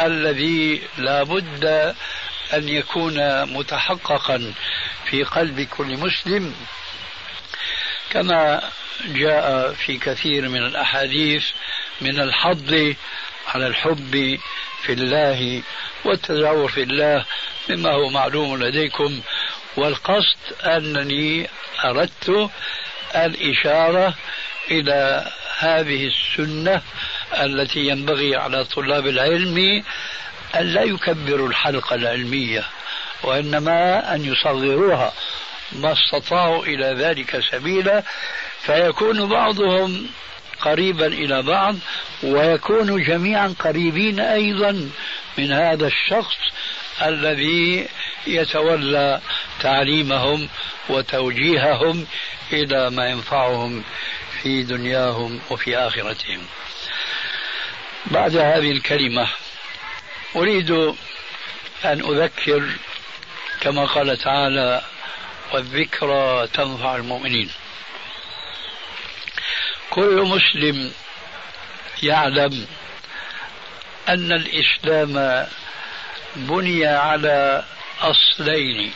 الذي 0.00 0.82
لا 0.98 1.22
بد 1.22 1.64
أن 2.54 2.68
يكون 2.68 3.44
متحققا 3.52 4.54
في 5.10 5.22
قلب 5.22 5.60
كل 5.60 5.98
مسلم. 5.98 6.54
كما 8.10 8.70
جاء 9.04 9.72
في 9.72 9.98
كثير 9.98 10.48
من 10.48 10.66
الأحاديث 10.66 11.44
من 12.00 12.20
الحض 12.20 12.94
على 13.48 13.66
الحب 13.66 14.38
في 14.86 14.92
الله 14.92 15.62
والتزاور 16.04 16.68
في 16.68 16.82
الله 16.82 17.24
مما 17.68 17.90
هو 17.90 18.08
معلوم 18.08 18.62
لديكم. 18.62 19.20
والقصد 19.76 20.38
أنني 20.64 21.48
أردت 21.84 22.50
الإشارة 23.16 24.14
إلى 24.70 25.26
هذه 25.58 26.06
السنة 26.06 26.82
التي 27.42 27.80
ينبغي 27.80 28.36
على 28.36 28.64
طلاب 28.64 29.06
العلم 29.06 29.84
أن 30.54 30.66
لا 30.66 30.82
يكبروا 30.82 31.48
الحلقة 31.48 31.94
العلمية 31.94 32.64
وإنما 33.22 34.14
أن 34.14 34.24
يصغروها. 34.24 35.12
ما 35.72 35.92
استطاعوا 35.92 36.64
إلى 36.64 36.86
ذلك 36.86 37.40
سبيلا 37.50 38.02
فيكون 38.60 39.28
بعضهم 39.28 40.06
قريبا 40.60 41.06
إلى 41.06 41.42
بعض 41.42 41.76
ويكون 42.22 43.04
جميعا 43.04 43.54
قريبين 43.58 44.20
أيضا 44.20 44.90
من 45.38 45.52
هذا 45.52 45.86
الشخص 45.86 46.36
الذي 47.02 47.88
يتولى 48.26 49.20
تعليمهم 49.60 50.48
وتوجيههم 50.88 52.06
إلى 52.52 52.90
ما 52.90 53.08
ينفعهم 53.08 53.84
في 54.42 54.62
دنياهم 54.62 55.40
وفي 55.50 55.76
آخرتهم. 55.76 56.40
بعد 58.06 58.36
هذه 58.36 58.70
الكلمة 58.70 59.28
أريد 60.36 60.70
أن 61.84 62.00
أذكر 62.00 62.70
كما 63.60 63.84
قال 63.84 64.16
تعالى 64.16 64.82
والذكرى 65.52 66.46
تنفع 66.46 66.96
المؤمنين 66.96 67.50
كل 69.90 70.22
مسلم 70.22 70.92
يعلم 72.02 72.66
أن 74.08 74.32
الإسلام 74.32 75.46
بني 76.36 76.86
على 76.86 77.64
أصلين 78.00 78.92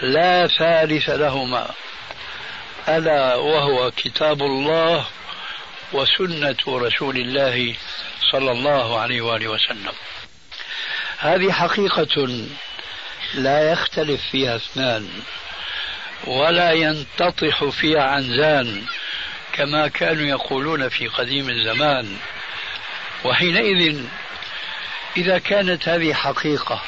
لا 0.00 0.46
ثالث 0.46 1.10
لهما 1.10 1.70
ألا 2.88 3.34
وهو 3.34 3.90
كتاب 3.90 4.42
الله 4.42 5.06
وسنة 5.92 6.56
رسول 6.68 7.16
الله 7.16 7.74
صلى 8.32 8.50
الله 8.50 9.00
عليه 9.00 9.20
وآله 9.20 9.48
وسلم. 9.48 9.92
هذه 11.18 11.52
حقيقة 11.52 12.46
لا 13.34 13.72
يختلف 13.72 14.20
فيها 14.30 14.56
اثنان 14.56 15.08
ولا 16.24 16.72
ينتطح 16.72 17.64
فيها 17.64 18.02
عنزان 18.02 18.82
كما 19.56 19.88
كانوا 19.88 20.26
يقولون 20.26 20.88
في 20.88 21.06
قديم 21.08 21.48
الزمان. 21.48 22.16
وحينئذ 23.24 24.00
إذا 25.16 25.38
كانت 25.38 25.88
هذه 25.88 26.12
حقيقة 26.12 26.82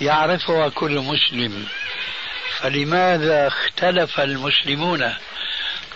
يعرفها 0.00 0.68
كل 0.68 0.98
مسلم 0.98 1.66
فلماذا 2.58 3.46
اختلف 3.46 4.20
المسلمون 4.20 5.14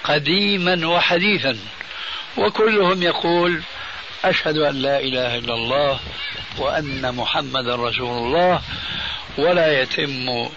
قديما 0.05 0.87
وحديثا؟ 0.87 1.59
وكلهم 2.37 3.03
يقول 3.03 3.62
أشهد 4.25 4.59
أن 4.59 4.75
لا 4.75 5.01
إله 5.01 5.38
إلا 5.38 5.55
الله 5.55 6.01
وأن 6.59 7.14
محمدا 7.14 7.77
رسول 7.77 8.27
الله 8.27 8.62
ولا 9.38 9.83
يتم 9.83 10.49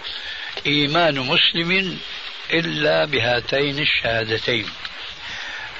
إيمان 0.66 1.18
مسلم 1.18 1.98
إلا 2.52 3.04
بهاتين 3.04 3.78
الشهادتين. 3.78 4.66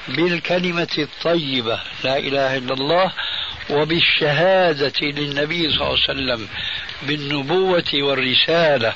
بالكلمة 0.07 0.87
الطيبة 0.97 1.79
لا 2.03 2.17
إله 2.17 2.57
إلا 2.57 2.73
الله 2.73 3.11
وبالشهادة 3.69 4.93
للنبي 5.01 5.69
صلى 5.69 5.81
الله 5.81 5.85
عليه 6.09 6.33
وسلم 6.33 6.47
بالنبوة 7.03 7.93
والرسالة. 7.93 8.93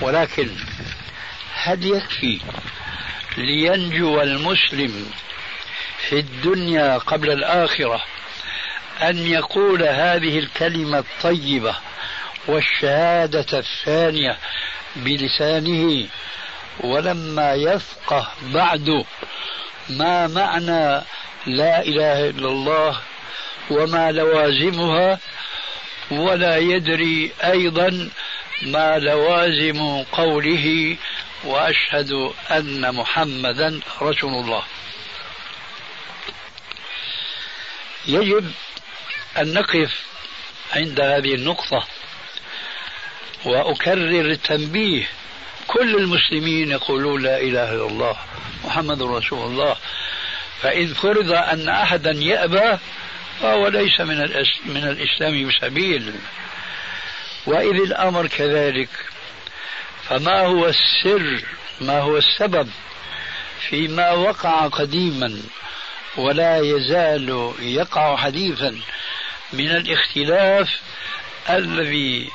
ولكن 0.00 0.48
هل 1.54 1.84
يكفي 1.84 2.40
لينجو 3.36 4.20
المسلم 4.20 5.10
في 6.08 6.18
الدنيا 6.18 6.98
قبل 6.98 7.30
الآخرة 7.30 8.04
أن 9.02 9.26
يقول 9.26 9.82
هذه 9.82 10.38
الكلمة 10.38 10.98
الطيبة 10.98 11.76
والشهادة 12.46 13.58
الثانية 13.58 14.38
بلسانه 14.96 16.06
ولما 16.82 17.54
يفقه 17.54 18.28
بعد 18.42 19.04
ما 19.88 20.26
معنى 20.26 21.02
لا 21.46 21.82
إله 21.82 22.28
إلا 22.28 22.48
الله 22.48 23.00
وما 23.70 24.12
لوازمها 24.12 25.18
ولا 26.10 26.56
يدري 26.56 27.32
أيضا 27.44 28.10
ما 28.62 28.98
لوازم 28.98 30.04
قوله 30.12 30.96
وأشهد 31.44 32.32
أن 32.50 32.94
محمدا 32.94 33.80
رسول 34.02 34.34
الله. 34.34 34.62
يجب 38.06 38.52
أن 39.38 39.54
نقف 39.54 40.00
عند 40.72 41.00
هذه 41.00 41.34
النقطة 41.34 41.86
وأكرر 43.44 44.30
التنبيه 44.30 45.08
كل 45.72 45.96
المسلمين 45.96 46.70
يقولون 46.70 47.22
لا 47.22 47.40
إله 47.40 47.74
إلا 47.74 47.86
الله 47.86 48.16
محمد 48.64 49.02
رسول 49.02 49.46
الله. 49.46 49.76
فإن 50.62 50.94
فرض 50.94 51.32
أن 51.32 51.68
أحدا 51.68 52.10
يأبى 52.10 52.78
فهو 53.40 53.68
ليس 53.68 54.00
من 54.00 54.18
من 54.66 54.84
الإسلام 54.88 55.48
بسبيل 55.48 56.14
وإذ 57.46 57.80
الأمر 57.80 58.26
كذلك 58.26 58.88
فما 60.08 60.46
هو 60.46 60.66
السر 60.66 61.44
ما 61.80 62.00
هو 62.00 62.16
السبب 62.16 62.68
فيما 63.68 64.10
وقع 64.10 64.66
قديما 64.66 65.40
ولا 66.16 66.58
يزال 66.58 67.52
يقع 67.60 68.16
حديثا 68.16 68.80
من 69.52 69.70
الاختلاف 69.70 70.80
الذي 71.50 72.30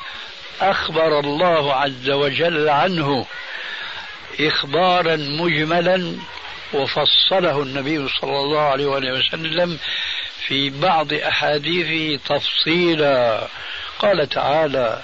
أخبر 0.61 1.19
الله 1.19 1.73
عز 1.73 2.09
وجل 2.09 2.69
عنه 2.69 3.25
إخبارا 4.39 5.15
مجملا 5.15 6.15
وفصله 6.73 7.61
النبي 7.63 8.07
صلى 8.21 8.39
الله 8.39 8.61
عليه 8.61 8.85
وسلم 8.85 9.79
في 10.47 10.69
بعض 10.69 11.13
أحاديثه 11.13 12.23
تفصيلا. 12.35 13.47
قال 13.99 14.29
تعالى 14.29 15.01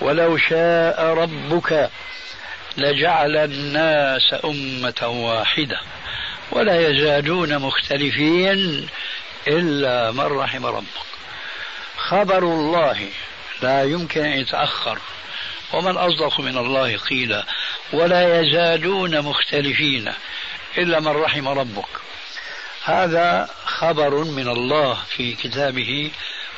ولو 0.00 0.36
شاء 0.36 1.02
ربك 1.04 1.90
لجعل 2.76 3.36
الناس 3.36 4.34
أمة 4.44 5.08
واحدة 5.08 5.80
ولا 6.52 6.90
يزالون 6.90 7.58
مختلفين 7.58 8.88
إلا 9.48 10.12
من 10.12 10.38
رحم 10.38 10.66
ربك. 10.66 10.86
خبر 11.96 12.38
الله 12.38 13.08
لا 13.62 13.84
يمكن 13.84 14.24
أن 14.24 14.40
يتأخر. 14.40 14.98
ومن 15.72 15.96
أصدق 15.96 16.40
من 16.40 16.58
الله 16.58 16.96
قيلا. 16.96 17.46
ولا 17.92 18.40
يزالون 18.40 19.20
مختلفين 19.20 20.12
إلا 20.78 21.00
من 21.00 21.08
رحم 21.08 21.48
ربك. 21.48 21.88
هذا 22.84 23.50
خبر 23.64 24.24
من 24.24 24.48
الله 24.48 24.94
في 25.16 25.34
كتابه 25.34 26.10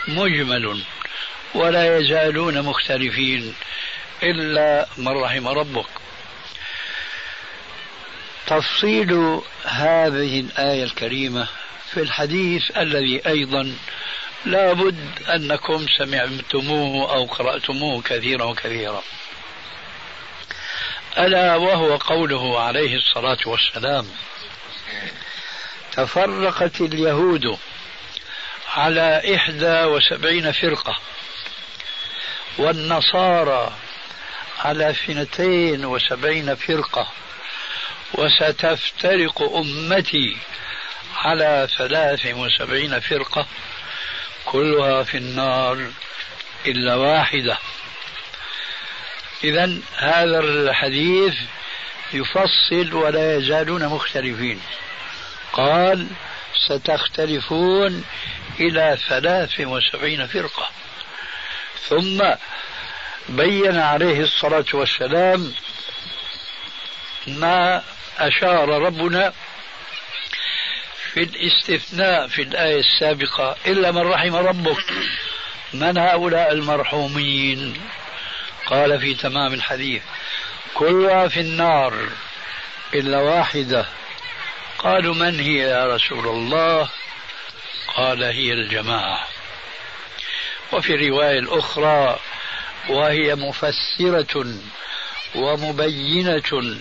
مجمل. 0.08 0.82
ولا 1.54 1.98
يزالون 1.98 2.62
مختلفين 2.62 3.54
إلا 4.22 4.86
من 4.98 5.08
رحم 5.08 5.48
ربك. 5.48 5.86
تفصيل 8.46 9.40
هذه 9.64 10.40
الآية 10.40 10.84
الكريمة 10.84 11.46
في 11.92 12.00
الحديث 12.00 12.76
الذي 12.76 13.26
أيضا 13.26 13.74
لابد 14.44 15.22
أنكم 15.28 15.86
سمعتموه 15.98 17.14
أو 17.14 17.24
قرأتموه 17.24 18.02
كثيرا 18.02 18.44
وكثيرا. 18.44 19.02
ألا 21.18 21.56
وهو 21.56 21.96
قوله 21.96 22.60
عليه 22.60 22.96
الصلاة 22.96 23.38
والسلام 23.46 24.08
تفرقت 25.92 26.80
اليهود 26.80 27.58
على 28.74 29.36
إحدى 29.36 29.84
وسبعين 29.84 30.52
فرقة 30.52 30.98
والنصارى 32.58 33.72
على 34.58 34.90
اثنتين 34.90 35.84
وسبعين 35.84 36.54
فرقة 36.54 37.08
وستفترق 38.14 39.42
أمتي 39.42 40.36
على 41.16 41.68
ثلاث 41.78 42.26
وسبعين 42.26 43.00
فرقة. 43.00 43.46
كلها 44.44 45.02
في 45.02 45.16
النار 45.16 45.90
إلا 46.66 46.94
واحدة. 46.94 47.58
إذا 49.44 49.78
هذا 49.96 50.38
الحديث 50.38 51.34
يفصل 52.12 52.94
ولا 52.94 53.36
يزالون 53.36 53.88
مختلفين. 53.88 54.60
قال 55.52 56.06
ستختلفون 56.68 58.04
إلى 58.60 58.98
ثلاث 59.08 59.60
وسبعين 59.60 60.26
فرقة. 60.26 60.70
ثم 61.88 62.22
بين 63.28 63.78
عليه 63.78 64.20
الصلاة 64.20 64.64
والسلام 64.72 65.52
ما 67.26 67.82
أشار 68.18 68.68
ربنا 68.68 69.32
في 71.14 71.22
الاستثناء 71.22 72.28
في 72.28 72.42
الآية 72.42 72.80
السابقة 72.80 73.56
إلا 73.66 73.90
من 73.90 73.98
رحم 74.02 74.36
ربك. 74.36 74.84
من 75.74 75.98
هؤلاء 75.98 76.52
المرحومين؟ 76.52 77.80
قال 78.66 79.00
في 79.00 79.14
تمام 79.14 79.54
الحديث 79.54 80.02
كلها 80.74 81.28
في 81.28 81.40
النار 81.40 82.08
إلا 82.94 83.18
واحدة. 83.18 83.86
قالوا 84.78 85.14
من 85.14 85.40
هي 85.40 85.58
يا 85.58 85.86
رسول 85.86 86.28
الله؟ 86.28 86.88
قال 87.96 88.22
هي 88.24 88.52
الجماعة. 88.52 89.26
وفي 90.72 90.94
الرواية 90.94 91.38
الأخرى 91.38 92.18
وهي 92.88 93.34
مفسرة 93.34 94.54
ومبينة 95.34 96.76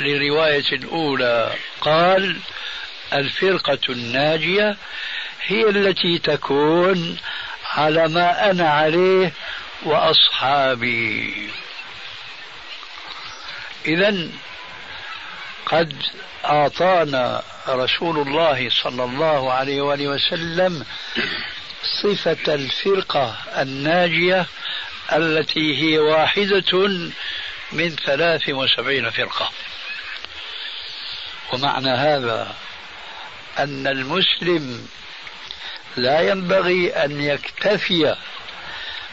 للرواية 0.00 0.72
الأولى 0.72 1.54
قال 1.80 2.36
الفرقة 3.12 3.78
الناجية 3.88 4.76
هي 5.46 5.68
التي 5.68 6.18
تكون 6.18 7.16
على 7.74 8.08
ما 8.08 8.50
أنا 8.50 8.70
عليه 8.70 9.32
وأصحابي. 9.82 11.50
إذا 13.86 14.28
قد 15.66 15.92
أعطانا 16.44 17.42
رسول 17.68 18.28
الله 18.28 18.70
صلى 18.70 19.04
الله 19.04 19.52
عليه 19.52 19.80
وآله 19.80 20.08
وسلم 20.08 20.86
صفة 22.02 22.54
الفرقة 22.54 23.36
الناجية 23.58 24.46
التي 25.12 25.82
هي 25.82 25.98
واحدة 25.98 26.88
من 27.72 27.96
ثلاث 28.04 28.48
وسبعين 28.48 29.10
فرقة. 29.10 29.50
ومعنى 31.52 31.90
هذا 31.90 32.54
أن 33.58 33.86
المسلم 33.86 34.86
لا 35.96 36.20
ينبغي 36.20 36.90
أن 36.90 37.20
يكتفي 37.20 38.16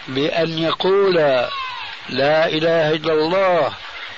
بأن 0.08 0.60
يقول 0.60 1.16
لا 2.10 2.48
إله 2.48 2.92
إلا 2.92 3.14
الله 3.14 3.74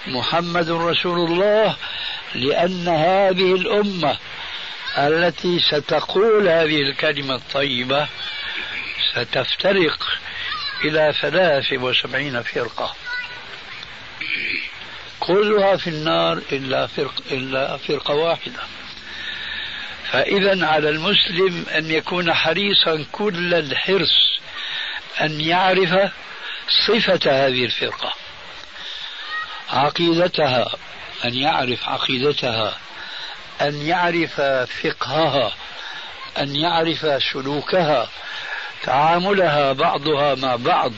محمد 0.07 0.69
رسول 0.69 1.31
الله 1.31 1.75
لأن 2.35 2.87
هذه 2.87 3.55
الأمة 3.55 4.17
التي 4.97 5.59
ستقول 5.59 6.47
هذه 6.47 6.81
الكلمة 6.81 7.35
الطيبة 7.35 8.07
ستفترق 9.13 10.19
إلى 10.83 11.13
ثلاث 11.21 11.73
وسبعين 11.73 12.41
فرقة. 12.41 12.95
كلها 15.19 15.77
في 15.77 15.89
النار 15.89 16.41
إلا 16.51 16.87
فرق 16.87 17.13
إلا 17.31 17.77
فرقة 17.77 18.13
واحدة. 18.13 18.59
فإذا 20.11 20.65
على 20.65 20.89
المسلم 20.89 21.65
أن 21.75 21.91
يكون 21.91 22.33
حريصا 22.33 23.05
كل 23.11 23.53
الحرص 23.53 24.39
أن 25.21 25.41
يعرف 25.41 26.11
صفة 26.87 27.19
هذه 27.47 27.65
الفرقة. 27.65 28.13
عقيدتها 29.69 30.67
أن 31.25 31.33
يعرف 31.33 31.89
عقيدتها 31.89 32.77
أن 33.61 33.81
يعرف 33.81 34.41
فقهها 34.83 35.53
أن 36.37 36.55
يعرف 36.55 37.23
سلوكها 37.33 38.09
تعاملها 38.83 39.73
بعضها 39.73 40.35
مع 40.35 40.55
بعض 40.55 40.91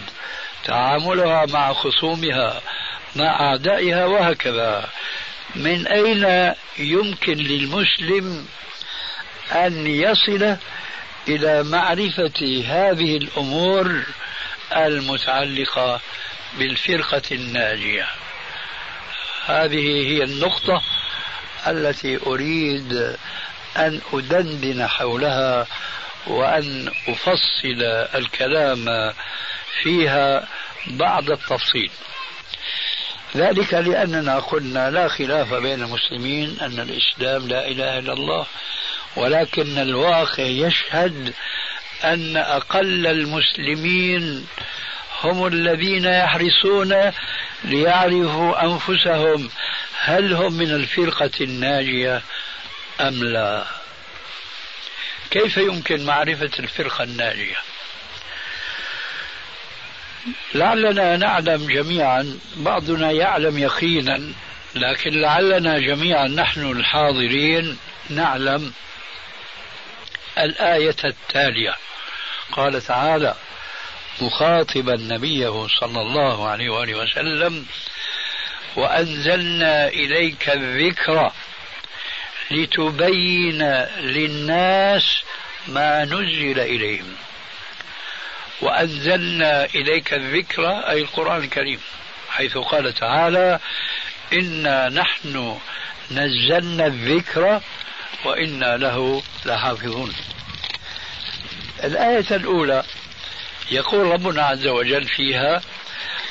تعاملها 0.65 1.45
مع 1.45 1.73
خصومها 1.73 2.61
مع 3.15 3.39
أعدائها 3.39 4.05
وهكذا. 4.05 4.89
من 5.55 5.87
أين 5.87 6.53
يمكن 6.77 7.37
للمسلم 7.37 8.47
أن 9.51 9.87
يصل 9.87 10.55
إلى 11.27 11.63
معرفة 11.63 12.63
هذه 12.67 13.17
الأمور 13.17 14.03
المتعلقة 14.75 16.01
بالفرقة 16.57 17.21
الناجية. 17.31 18.07
هذه 19.45 20.07
هي 20.07 20.23
النقطة 20.23 20.81
التي 21.67 22.19
أريد 22.27 23.15
أن 23.77 24.01
أدندن 24.13 24.87
حولها 24.87 25.67
وأن 26.27 26.91
أفصل 27.07 27.83
الكلام 28.15 29.13
فيها 29.83 30.47
بعد 30.87 31.29
التفصيل. 31.31 31.91
ذلك 33.35 33.73
لأننا 33.73 34.39
قلنا 34.39 34.91
لا 34.91 35.07
خلاف 35.07 35.53
بين 35.53 35.83
المسلمين 35.83 36.57
أن 36.61 36.79
الإسلام 36.79 37.47
لا 37.47 37.67
إله 37.67 37.99
إلا 37.99 38.13
الله 38.13 38.45
ولكن 39.15 39.77
الواقع 39.77 40.43
يشهد 40.43 41.33
أن 42.03 42.37
أقل 42.37 43.07
المسلمين 43.07 44.47
هم 45.23 45.47
الذين 45.47 46.05
يحرصون 46.05 47.11
ليعرفوا 47.63 48.63
أنفسهم 48.63 49.49
هل 49.99 50.33
هم 50.33 50.53
من 50.53 50.71
الفرقة 50.71 51.31
الناجية 51.41 52.21
أم 53.01 53.23
لا. 53.23 53.65
كيف 55.31 55.57
يمكن 55.57 56.05
معرفة 56.05 56.49
الفرقة 56.59 57.03
الناجية؟ 57.03 57.55
لعلنا 60.55 61.17
نعلم 61.17 61.67
جميعا 61.67 62.39
بعضنا 62.55 63.11
يعلم 63.11 63.57
يقينا 63.57 64.33
لكن 64.75 65.21
لعلنا 65.21 65.79
جميعا 65.79 66.27
نحن 66.27 66.71
الحاضرين 66.71 67.77
نعلم 68.09 68.73
الآية 70.43 70.95
التالية. 71.03 71.75
قال 72.51 72.81
تعالى 72.81 73.35
مخاطبا 74.21 74.95
نبيه 74.95 75.67
صلى 75.79 76.01
الله 76.01 76.49
عليه 76.49 76.69
وآله 76.69 76.95
وسلم 76.95 77.65
وأنزلنا 78.75 79.87
إليك 79.87 80.49
الذكر 80.49 81.31
لتبين 82.51 83.61
للناس 83.99 85.23
ما 85.67 86.05
نزل 86.05 86.59
إليهم. 86.59 87.15
وأنزلنا 88.61 89.65
إليك 89.65 90.13
الذكر 90.13 90.69
أي 90.69 91.01
القرآن 91.01 91.43
الكريم 91.43 91.79
حيث 92.29 92.57
قال 92.57 92.93
تعالى 92.93 93.59
إنا 94.33 94.89
نحن 94.89 95.59
نزلنا 96.11 96.85
الذكر 96.85 97.61
وإنا 98.25 98.77
له 98.77 99.23
لحافظون. 99.45 100.13
الآية 101.83 102.25
الأولى 102.31 102.83
يقول 103.71 104.07
ربنا 104.07 104.45
عز 104.45 104.67
وجل 104.67 105.07
فيها 105.07 105.61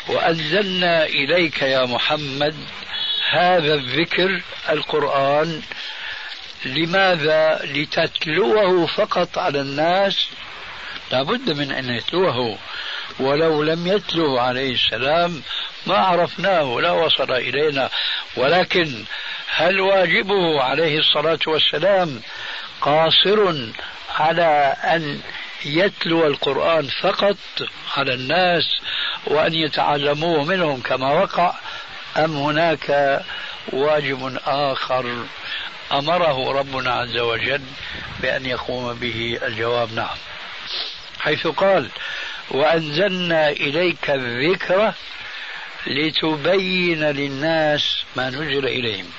وأنزلنا 0.09 1.05
إليك 1.05 1.63
يا 1.63 1.87
محمد 1.87 2.55
هذا 3.31 3.75
الذكر 3.75 4.43
القرآن 4.69 5.63
لماذا؟ 6.65 7.61
لتتلوه 7.65 8.87
فقط 8.87 9.39
على 9.39 9.61
الناس. 9.61 10.29
لابد 11.13 11.51
من 11.51 11.73
أن 11.73 11.91
يتلوه. 11.91 12.59
ولو 13.21 13.63
لم 13.63 13.87
يتلو 13.87 14.39
عليه 14.39 14.75
السلام 14.75 15.43
ما 15.87 15.99
عرفناه 15.99 16.81
لا 16.81 16.91
وصل 16.91 17.33
إلينا. 17.33 17.91
ولكن 18.37 19.05
هل 19.55 19.81
واجبه 19.81 20.63
عليه 20.63 20.99
الصلاة 20.99 21.39
والسلام 21.47 22.21
قاصر 22.81 23.55
على 24.19 24.77
أن 24.85 25.21
يتلو 25.65 26.27
القرآن 26.27 26.89
فقط 27.03 27.37
على 27.97 28.15
الناس 28.15 28.65
وأن 29.27 29.55
يتعلموه 29.55 30.45
منهم 30.45 30.81
كما 30.81 31.13
وقع 31.13 31.55
أم 32.17 32.37
هناك 32.37 33.21
واجب 33.73 34.39
آخر 34.47 35.25
أمره 35.93 36.53
ربنا 36.53 36.91
عز 36.91 37.17
وجل 37.17 37.63
بأن 38.23 38.47
يقوم 38.47 38.95
به 38.95 39.39
الجواب؟ 39.43 39.93
نعم. 39.95 40.17
حيث 41.21 41.47
قال 41.47 41.89
وأنزلنا 42.51 43.49
إليك 43.49 44.11
الذكر 44.11 44.93
لتبين 45.87 47.05
للناس 47.05 48.05
ما 48.17 48.31
نزل 48.31 48.67
إليهم. 48.67 49.11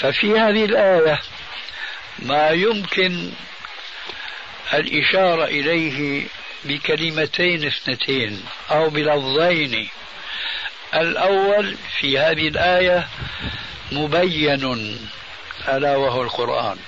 ففي 0.00 0.38
هذه 0.38 0.64
الآية 0.64 1.20
ما 2.18 2.50
يمكن 2.50 3.30
الإشارة 4.74 5.44
إليه 5.44 6.26
بكلمتين 6.64 7.66
اثنتين 7.66 8.42
أو 8.70 8.90
بلفظين. 8.90 9.88
الأول 10.94 11.76
في 12.00 12.18
هذه 12.18 12.48
الآية 12.48 13.08
مبين 13.92 14.98
ألا 15.68 15.96
وهو 15.96 16.22
القرآن. 16.22 16.78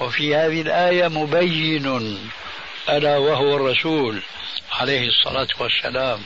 وفي 0.00 0.36
هذه 0.36 0.60
الآية 0.60 1.08
مبين 1.08 2.18
ألا 2.88 3.16
وهو 3.16 3.56
الرسول 3.56 4.22
عليه 4.72 5.08
الصلاة 5.08 5.48
والسلام. 5.58 6.20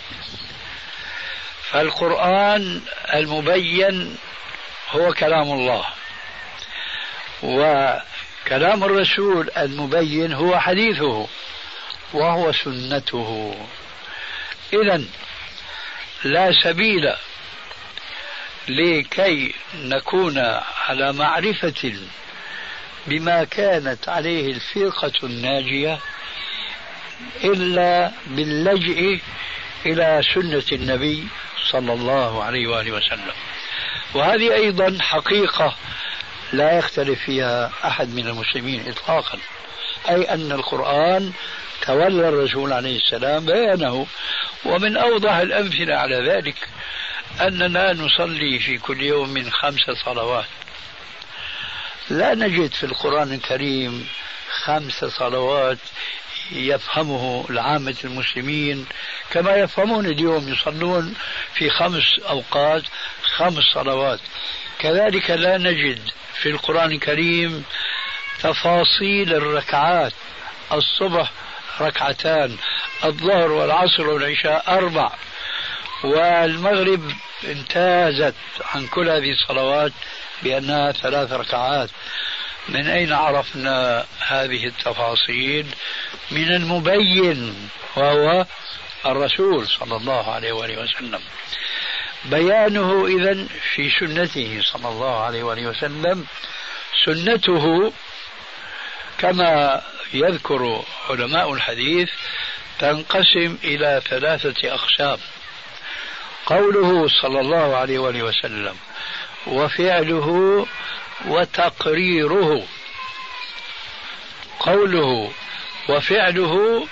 فالقرآن 1.70 2.82
المبين 3.14 4.16
هو 4.92 5.12
كلام 5.12 5.52
الله. 5.52 5.84
وكلام 7.42 8.84
الرسول 8.84 9.50
المبين 9.56 10.32
هو 10.32 10.58
حديثه 10.58 11.28
وهو 12.12 12.52
سنته. 12.52 13.54
إذا 14.72 15.04
لا 16.24 16.52
سبيل 16.62 17.12
لكي 18.68 19.54
نكون 19.74 20.38
على 20.88 21.12
معرفة 21.12 21.94
بما 23.06 23.44
كانت 23.44 24.08
عليه 24.08 24.52
الفرقة 24.52 25.12
الناجية 25.22 25.98
إلا 27.44 28.12
باللجئ 28.26 29.18
إلى 29.86 30.22
سنة 30.34 30.64
النبي 30.72 31.28
صلى 31.70 31.92
الله 31.92 32.44
عليه 32.44 32.66
وآله 32.66 32.92
وسلم. 32.92 33.34
وهذه 34.14 34.54
أيضا 34.54 34.98
حقيقة 35.00 35.74
لا 36.52 36.78
يختلف 36.78 37.18
فيها 37.24 37.70
أحد 37.84 38.14
من 38.14 38.28
المسلمين 38.28 38.88
إطلاقا 38.88 39.38
أي 40.08 40.34
أن 40.34 40.52
القرآن 40.52 41.32
تولى 41.82 42.28
الرسول 42.28 42.72
عليه 42.72 42.96
السلام 42.96 43.46
بيانه 43.46 44.06
ومن 44.64 44.96
أوضح 44.96 45.32
الأمثلة 45.32 45.94
على 45.94 46.30
ذلك 46.30 46.68
أننا 47.40 47.92
نصلي 47.92 48.58
في 48.58 48.78
كل 48.78 49.02
يوم 49.02 49.28
من 49.28 49.50
خمس 49.50 49.90
صلوات. 50.04 50.46
لا 52.10 52.34
نجد 52.34 52.74
في 52.74 52.86
القرآن 52.86 53.32
الكريم 53.32 54.08
خمس 54.64 55.04
صلوات 55.04 55.78
يفهمه 56.50 57.46
العامة 57.50 57.96
المسلمين 58.04 58.86
كما 59.30 59.56
يفهمون 59.56 60.06
اليوم 60.06 60.48
يصلون 60.48 61.14
في 61.54 61.70
خمس 61.70 62.18
أوقات 62.28 62.82
خمس 63.36 63.64
صلوات. 63.74 64.20
كذلك 64.78 65.30
لا 65.30 65.58
نجد 65.58 66.00
في 66.34 66.48
القرآن 66.48 66.92
الكريم 66.92 67.64
تفاصيل 68.40 69.34
الركعات. 69.34 70.12
الصبح 70.72 71.30
ركعتان 71.80 72.56
الظهر 73.04 73.50
والعصر 73.52 74.08
والعشاء 74.08 74.64
أربع. 74.68 75.12
والمغرب 76.04 77.12
امتازت 77.44 78.34
عن 78.74 78.86
كل 78.86 79.08
هذه 79.08 79.32
الصلوات 79.32 79.92
بأنها 80.42 80.92
ثلاث 80.92 81.32
ركعات. 81.32 81.90
من 82.68 82.88
أين 82.88 83.12
عرفنا 83.12 84.06
هذه 84.26 84.66
التفاصيل؟ 84.66 85.66
من 86.30 86.54
المبين 86.54 87.68
وهو 87.96 88.46
الرسول 89.06 89.68
صلى 89.68 89.96
الله 89.96 90.32
عليه 90.32 90.52
وآله 90.52 90.82
وسلم. 90.82 91.20
بيانه 92.24 93.06
إذا 93.06 93.46
في 93.74 93.90
سنته 93.90 94.60
صلى 94.62 94.88
الله 94.88 95.20
عليه 95.20 95.42
وآله 95.42 95.66
وسلم 95.66 96.26
سنته 97.04 97.92
كما 99.18 99.82
يذكر 100.14 100.84
علماء 101.10 101.52
الحديث 101.52 102.10
تنقسم 102.78 103.58
إلى 103.64 104.02
ثلاثة 104.08 104.74
أقسام. 104.74 105.18
قوله 106.46 107.08
صلى 107.22 107.40
الله 107.40 107.76
عليه 107.76 107.98
وآله 107.98 108.22
وسلم 108.22 108.76
وفعله 109.46 110.66
وتقريره 111.26 112.66
قوله 114.60 115.32
وفعله 115.88 116.86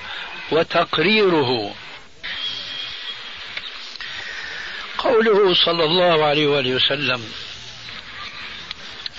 وتقريره. 0.52 1.74
قوله 4.98 5.54
صلى 5.54 5.84
الله 5.84 6.24
عليه 6.24 6.46
وآله 6.46 6.74
وسلم 6.74 7.32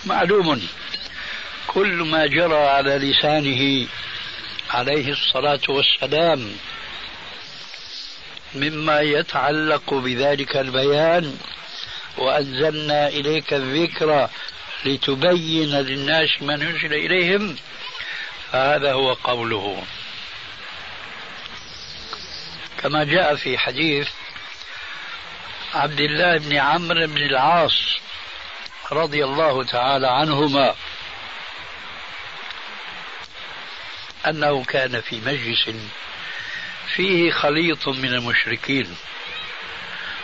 معلوم 0.06 0.68
كل 1.68 1.88
ما 1.88 2.26
جرى 2.28 2.56
على 2.68 2.98
لسانه 2.98 3.88
عليه 4.70 5.12
الصلاة 5.12 5.60
والسلام 5.70 6.56
مما 8.56 9.02
يتعلق 9.02 9.94
بذلك 9.94 10.58
البيان 10.58 11.38
وأنزلنا 12.18 13.08
إليك 13.08 13.54
الذكر 13.54 14.30
لتبين 14.86 15.76
للناس 15.76 16.42
ما 16.42 16.56
نزل 16.56 16.94
إليهم 16.94 17.56
فهذا 18.52 18.94
هو 18.94 19.14
قوله. 19.14 19.84
كما 22.82 23.04
جاء 23.04 23.36
في 23.36 23.58
حديث 23.58 24.10
عبد 25.74 26.00
الله 26.00 26.38
بن 26.38 26.58
عمرو 26.58 27.08
بن 27.08 27.18
العاص 27.18 27.98
رضي 28.92 29.24
الله 29.24 29.64
تعالى 29.64 30.08
عنهما 30.08 30.76
أنه 34.28 34.64
كان 34.64 35.02
في 35.02 35.22
مجلس 35.26 35.70
فيه 36.96 37.32
خليط 37.32 37.88
من 37.88 38.14
المشركين 38.14 38.96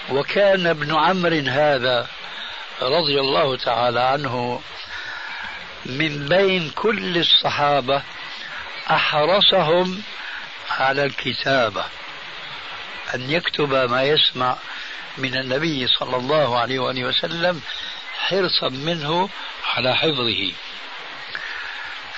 وكان 0.09 0.67
ابن 0.67 0.95
عمرو 0.95 1.39
هذا 1.47 2.07
رضي 2.81 3.19
الله 3.19 3.57
تعالى 3.57 3.99
عنه 3.99 4.61
من 5.85 6.25
بين 6.25 6.69
كل 6.69 7.17
الصحابة 7.17 8.03
أحرصهم 8.89 10.03
على 10.69 11.03
الكتابة 11.05 11.85
أن 13.15 13.29
يكتب 13.29 13.73
ما 13.73 14.03
يسمع 14.03 14.57
من 15.17 15.37
النبي 15.37 15.87
صلى 15.87 16.15
الله 16.15 16.59
عليه 16.59 16.79
وآله 16.79 17.03
وسلم 17.05 17.61
حرصا 18.19 18.69
منه 18.69 19.29
على 19.73 19.95
حفظه. 19.95 20.51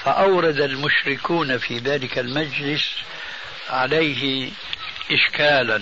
فأورد 0.03 0.59
المشركون 0.59 1.57
في 1.57 1.77
ذلك 1.77 2.19
المجلس 2.19 2.95
عليه 3.69 4.51
إشكالا. 5.11 5.81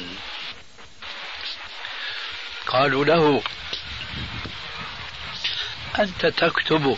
قالوا 2.67 3.05
له 3.05 3.43
أنت 5.99 6.25
تكتب 6.25 6.97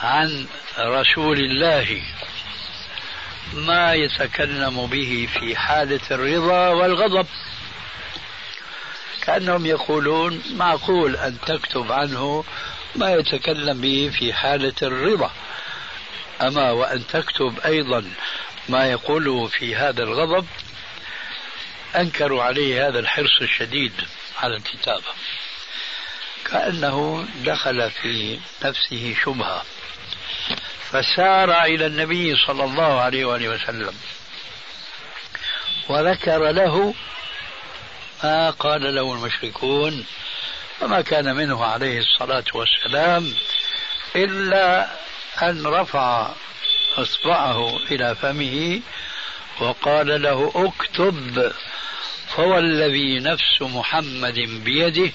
عن 0.00 0.46
رسول 0.78 1.38
الله 1.38 2.02
ما 3.52 3.94
يتكلم 3.94 4.86
به 4.86 5.28
في 5.32 5.56
حالة 5.56 6.00
الرضا 6.10 6.68
والغضب. 6.68 7.26
كأنهم 9.22 9.66
يقولون 9.66 10.42
معقول 10.50 11.16
أن 11.16 11.40
تكتب 11.46 11.92
عنه 11.92 12.44
ما 12.96 13.12
يتكلم 13.12 13.80
به 13.80 14.10
في 14.18 14.32
حالة 14.32 14.74
الرضا. 14.82 15.30
أما 16.42 16.70
وأن 16.70 17.06
تكتب 17.06 17.60
أيضا 17.64 18.10
ما 18.68 18.86
يقوله 18.86 19.46
في 19.46 19.76
هذا 19.76 20.02
الغضب 20.02 20.46
أنكروا 21.96 22.42
عليه 22.42 22.88
هذا 22.88 22.98
الحرص 22.98 23.40
الشديد 23.40 23.92
على 24.42 24.56
الكتابة. 24.56 25.12
كأنه 26.50 27.28
دخل 27.44 27.90
في 27.90 28.40
نفسه 28.64 29.16
شبهة 29.24 29.64
فسار 30.90 31.62
إلى 31.62 31.86
النبي 31.86 32.36
صلى 32.46 32.64
الله 32.64 33.00
عليه 33.00 33.24
وآله 33.24 33.48
وسلم 33.48 33.94
وذكر 35.88 36.50
له 36.50 36.94
ما 38.24 38.50
قال 38.50 38.94
له 38.94 39.14
المشركون 39.14 40.06
وما 40.80 41.00
كان 41.00 41.36
منه 41.36 41.64
عليه 41.64 41.98
الصلاة 41.98 42.44
والسلام 42.54 43.32
إلا 44.16 44.90
أن 45.42 45.66
رفع 45.66 46.30
إصبعه 46.96 47.76
إلى 47.90 48.14
فمه 48.14 48.80
وقال 49.60 50.22
له 50.22 50.52
اكتب 50.54 51.52
فوالذي 52.36 53.18
نفس 53.18 53.62
محمد 53.62 54.38
بيده 54.64 55.12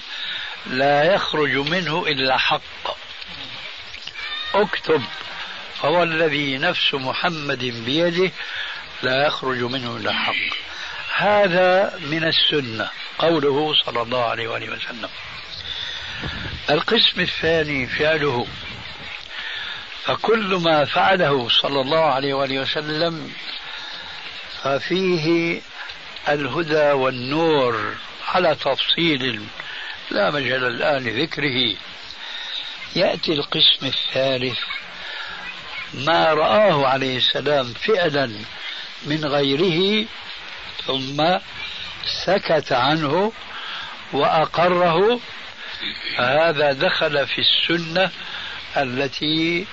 لا 0.66 1.14
يخرج 1.14 1.56
منه 1.56 2.06
إلا 2.06 2.38
حق. 2.38 2.96
اكتب. 4.54 5.02
فوالذي 5.80 6.58
نفس 6.58 6.94
محمد 6.94 7.64
بيده 7.64 8.32
لا 9.02 9.26
يخرج 9.26 9.62
منه 9.62 9.96
إلا 9.96 10.12
حق. 10.12 10.56
هذا 11.16 11.98
من 12.00 12.24
السنة. 12.24 12.90
قوله 13.18 13.74
صلى 13.84 14.02
الله 14.02 14.24
عليه 14.24 14.48
وآله 14.48 14.72
وسلم. 14.72 15.08
القسم 16.70 17.20
الثاني 17.20 17.86
فعله. 17.86 18.46
فكل 20.04 20.60
ما 20.64 20.84
فعله 20.84 21.48
صلى 21.48 21.80
الله 21.80 22.04
عليه 22.04 22.34
وآله 22.34 22.60
وسلم 22.60 23.32
ففيه 24.62 25.60
الهدى 26.28 26.92
والنور 26.92 27.94
على 28.28 28.54
تفصيل 28.54 29.46
لا 30.14 30.30
مجال 30.30 30.64
الآن 30.64 31.04
لذكره. 31.04 31.76
يأتي 32.96 33.32
القسم 33.32 33.86
الثالث. 33.86 34.58
ما 35.94 36.34
رآه 36.34 36.86
عليه 36.86 37.16
السلام 37.16 37.72
فعلا 37.72 38.30
من 39.06 39.24
غيره 39.24 40.06
ثم 40.86 41.38
سكت 42.24 42.72
عنه 42.72 43.32
وأقره. 44.12 45.20
هذا 46.16 46.72
دخل 46.72 47.26
في 47.26 47.40
السنة 47.40 48.10
التي 48.76 49.66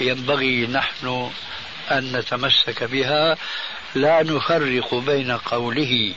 ينبغي 0.00 0.66
نحن 0.66 1.30
أن 1.90 2.16
نتمسك 2.16 2.84
بها. 2.84 3.36
لا 3.94 4.22
نفرق 4.22 4.94
بين 4.94 5.36
قوله 5.36 6.14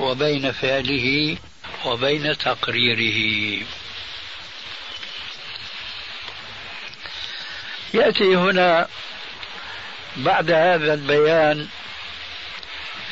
وبين 0.00 0.52
فعله. 0.52 1.36
وبين 1.84 2.38
تقريره. 2.38 3.62
يأتي 7.94 8.36
هنا 8.36 8.88
بعد 10.16 10.50
هذا 10.50 10.94
البيان 10.94 11.68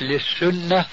للسنة 0.01 0.87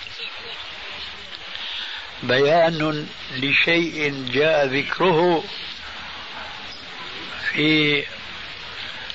بيان 2.23 3.07
لشيء 3.35 4.25
جاء 4.33 4.65
ذكره 4.65 5.43
في 7.51 8.03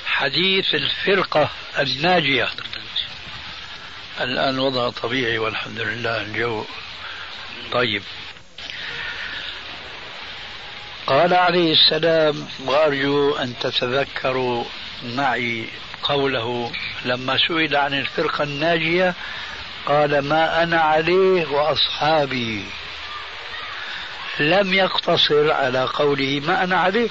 حديث 0.07 0.75
الفرقة 0.75 1.51
الناجية. 1.79 2.49
الآن 4.21 4.59
وضع 4.59 4.91
طبيعي 4.91 5.39
والحمد 5.39 5.81
لله 5.81 6.21
الجو 6.23 6.65
طيب. 7.73 8.03
قال 11.07 11.35
عليه 11.35 11.73
السلام 11.73 12.49
وأرجو 12.67 13.37
أن 13.37 13.55
تتذكروا 13.61 14.65
معي 15.03 15.69
قوله 16.03 16.73
لما 17.05 17.39
سئل 17.49 17.77
عن 17.77 17.95
الفرقة 17.95 18.45
الناجية 18.45 19.15
قال 19.87 20.19
ما 20.19 20.63
أنا 20.63 20.81
عليه 20.81 21.47
وأصحابي. 21.47 22.65
لم 24.41 24.75
يقتصر 24.75 25.53
على 25.53 25.85
قوله 25.85 26.41
ما 26.47 26.65
أنا 26.65 26.77
عليه 26.77 27.09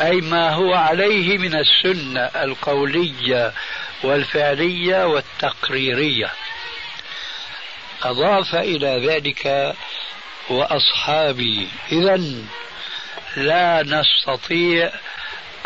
أي 0.00 0.20
ما 0.20 0.50
هو 0.50 0.74
عليه 0.74 1.38
من 1.38 1.54
السنة 1.54 2.20
القولية 2.20 3.52
والفعلية 4.02 5.06
والتقريرية. 5.06 6.30
أضاف 8.02 8.54
إلى 8.54 9.06
ذلك 9.06 9.74
وأصحابي 10.50 11.68
إذا 11.92 12.20
لا 13.36 13.82
نستطيع 13.82 14.92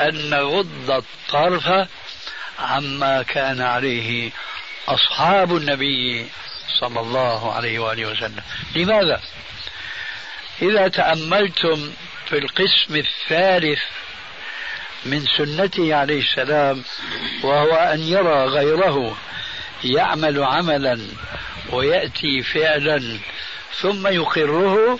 أن 0.00 0.30
نغض 0.30 0.90
الطرف 0.90 1.88
عما 2.58 3.22
كان 3.22 3.60
عليه 3.60 4.30
أصحاب 4.88 5.56
النبي 5.56 6.26
صلى 6.80 7.00
الله 7.00 7.52
عليه 7.52 7.78
وآله 7.78 8.06
وسلم 8.06 8.42
لماذا؟ 8.76 9.20
إذا 10.62 10.88
تأملتم 10.88 11.92
في 12.28 12.38
القسم 12.38 12.96
الثالث 12.96 13.80
من 15.06 15.24
سنته 15.36 15.94
عليه 15.94 16.20
السلام 16.20 16.84
وهو 17.42 17.74
أن 17.74 18.00
يرى 18.00 18.44
غيره 18.44 19.16
يعمل 19.84 20.44
عملا 20.44 21.00
ويأتي 21.70 22.42
فعلا 22.42 23.18
ثم 23.80 24.06
يقره 24.06 24.98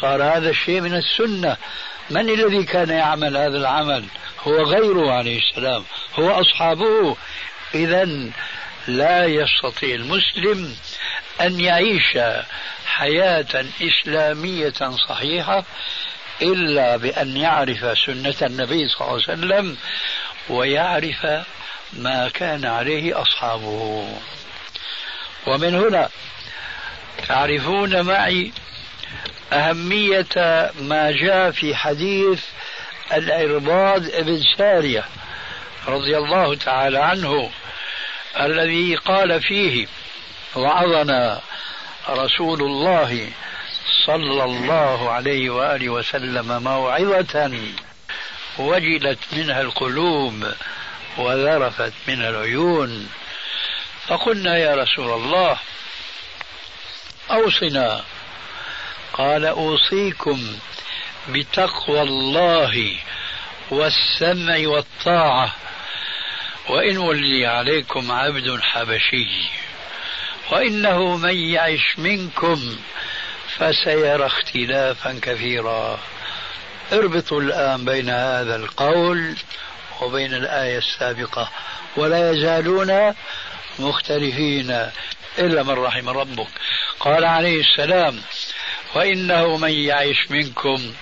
صار 0.00 0.22
هذا 0.22 0.50
الشيء 0.50 0.80
من 0.80 0.94
السنة. 0.94 1.56
من 2.10 2.30
الذي 2.30 2.64
كان 2.64 2.88
يعمل 2.90 3.36
هذا 3.36 3.56
العمل؟ 3.56 4.04
هو 4.40 4.62
غيره 4.62 5.12
عليه 5.12 5.38
السلام. 5.38 5.84
هو 6.18 6.30
أصحابه. 6.30 7.16
إذا 7.74 8.08
لا 8.86 9.26
يستطيع 9.26 9.94
المسلم 9.94 10.76
أن 11.40 11.60
يعيش 11.60 12.18
حياة 12.86 13.64
إسلامية 13.82 14.96
صحيحة 15.08 15.64
إلا 16.42 16.96
بأن 16.96 17.36
يعرف 17.36 17.98
سنة 17.98 18.34
النبي 18.42 18.88
صلى 18.88 19.00
الله 19.00 19.12
عليه 19.12 19.22
وسلم 19.22 19.76
ويعرف 20.48 21.26
ما 21.92 22.28
كان 22.28 22.64
عليه 22.64 23.22
أصحابه. 23.22 24.08
ومن 25.46 25.74
هنا 25.74 26.08
تعرفون 27.28 28.02
معي 28.02 28.52
أهمية 29.52 30.72
ما 30.80 31.10
جاء 31.10 31.50
في 31.50 31.74
حديث 31.74 32.44
العرباض 33.12 34.02
بن 34.02 34.42
سارية 34.58 35.04
رضي 35.88 36.18
الله 36.18 36.54
تعالى 36.54 36.98
عنه 36.98 37.50
الذي 38.40 38.96
قال 38.96 39.42
فيه 39.42 39.86
وعظنا 40.56 41.40
رسول 42.08 42.62
الله 42.62 43.28
صلى 44.06 44.44
الله 44.44 45.10
عليه 45.10 45.50
وآله 45.50 45.88
وسلم 45.88 46.62
موعظة 46.62 47.50
وجلت 48.58 49.18
منها 49.32 49.60
القلوب 49.60 50.44
وذرفت 51.18 51.92
منها 52.08 52.28
العيون 52.28 53.08
فقلنا 54.06 54.58
يا 54.58 54.74
رسول 54.74 55.12
الله 55.12 55.58
أوصنا. 57.30 58.04
قال 59.12 59.44
أوصيكم 59.44 60.58
بتقوى 61.28 62.02
الله 62.02 62.96
والسمع 63.70 64.68
والطاعة 64.68 65.54
وإن 66.68 66.96
ولي 66.98 67.46
عليكم 67.46 68.12
عبد 68.12 68.60
حبشي 68.60 69.28
وإنه 70.50 71.16
من 71.16 71.36
يعش 71.36 71.98
منكم 71.98 72.76
فسيرى 73.56 74.26
اختلافا 74.26 75.18
كثيرا. 75.22 75.98
اربطوا 76.92 77.40
الآن 77.40 77.84
بين 77.84 78.10
هذا 78.10 78.56
القول 78.56 79.36
وبين 80.00 80.34
الآية 80.34 80.78
السابقة 80.78 81.50
ولا 81.96 82.30
يزالون 82.30 83.14
مختلفين 83.78 84.90
إلا 85.38 85.62
من 85.62 85.70
رحم 85.70 86.08
ربك. 86.08 86.48
قال 87.00 87.24
عليه 87.24 87.60
السلام 87.60 88.22
وإنه 88.94 89.56
من 89.56 89.70
يعيش 89.70 90.30
منكم 90.30 90.94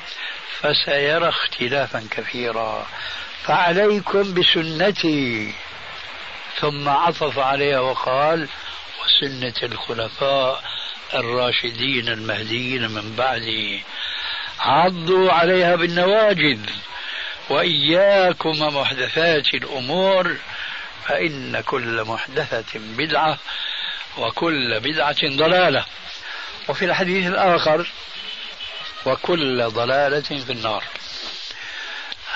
فسيرى 0.61 1.29
اختلافا 1.29 2.07
كثيرا. 2.11 2.87
فعليكم 3.45 4.35
بسنتي. 4.35 5.55
ثم 6.61 6.89
عطف 6.89 7.39
عليها 7.39 7.81
وقال 7.81 8.49
وسنة 9.05 9.55
الخلفاء 9.63 10.65
الراشدين 11.15 12.09
المهديين 12.09 12.91
من 12.91 13.17
بعدي. 13.17 13.83
عضوا 14.61 15.33
عليها 15.33 15.77
بالنواجذ 15.77 16.61
وإياكم 17.51 18.51
محدثات 18.51 19.55
الأمور 19.55 20.37
فإن 21.09 21.61
كل 21.61 22.05
محدثة 22.05 22.79
بدعة. 22.79 23.39
وكل 24.19 24.81
بدعة 24.81 25.37
ضلالة. 25.37 25.85
وفي 26.69 26.85
الحديث 26.85 27.27
الآخر 27.27 27.87
وكل 29.07 29.69
ضلالة 29.69 30.21
في 30.45 30.53
النار. 30.53 30.85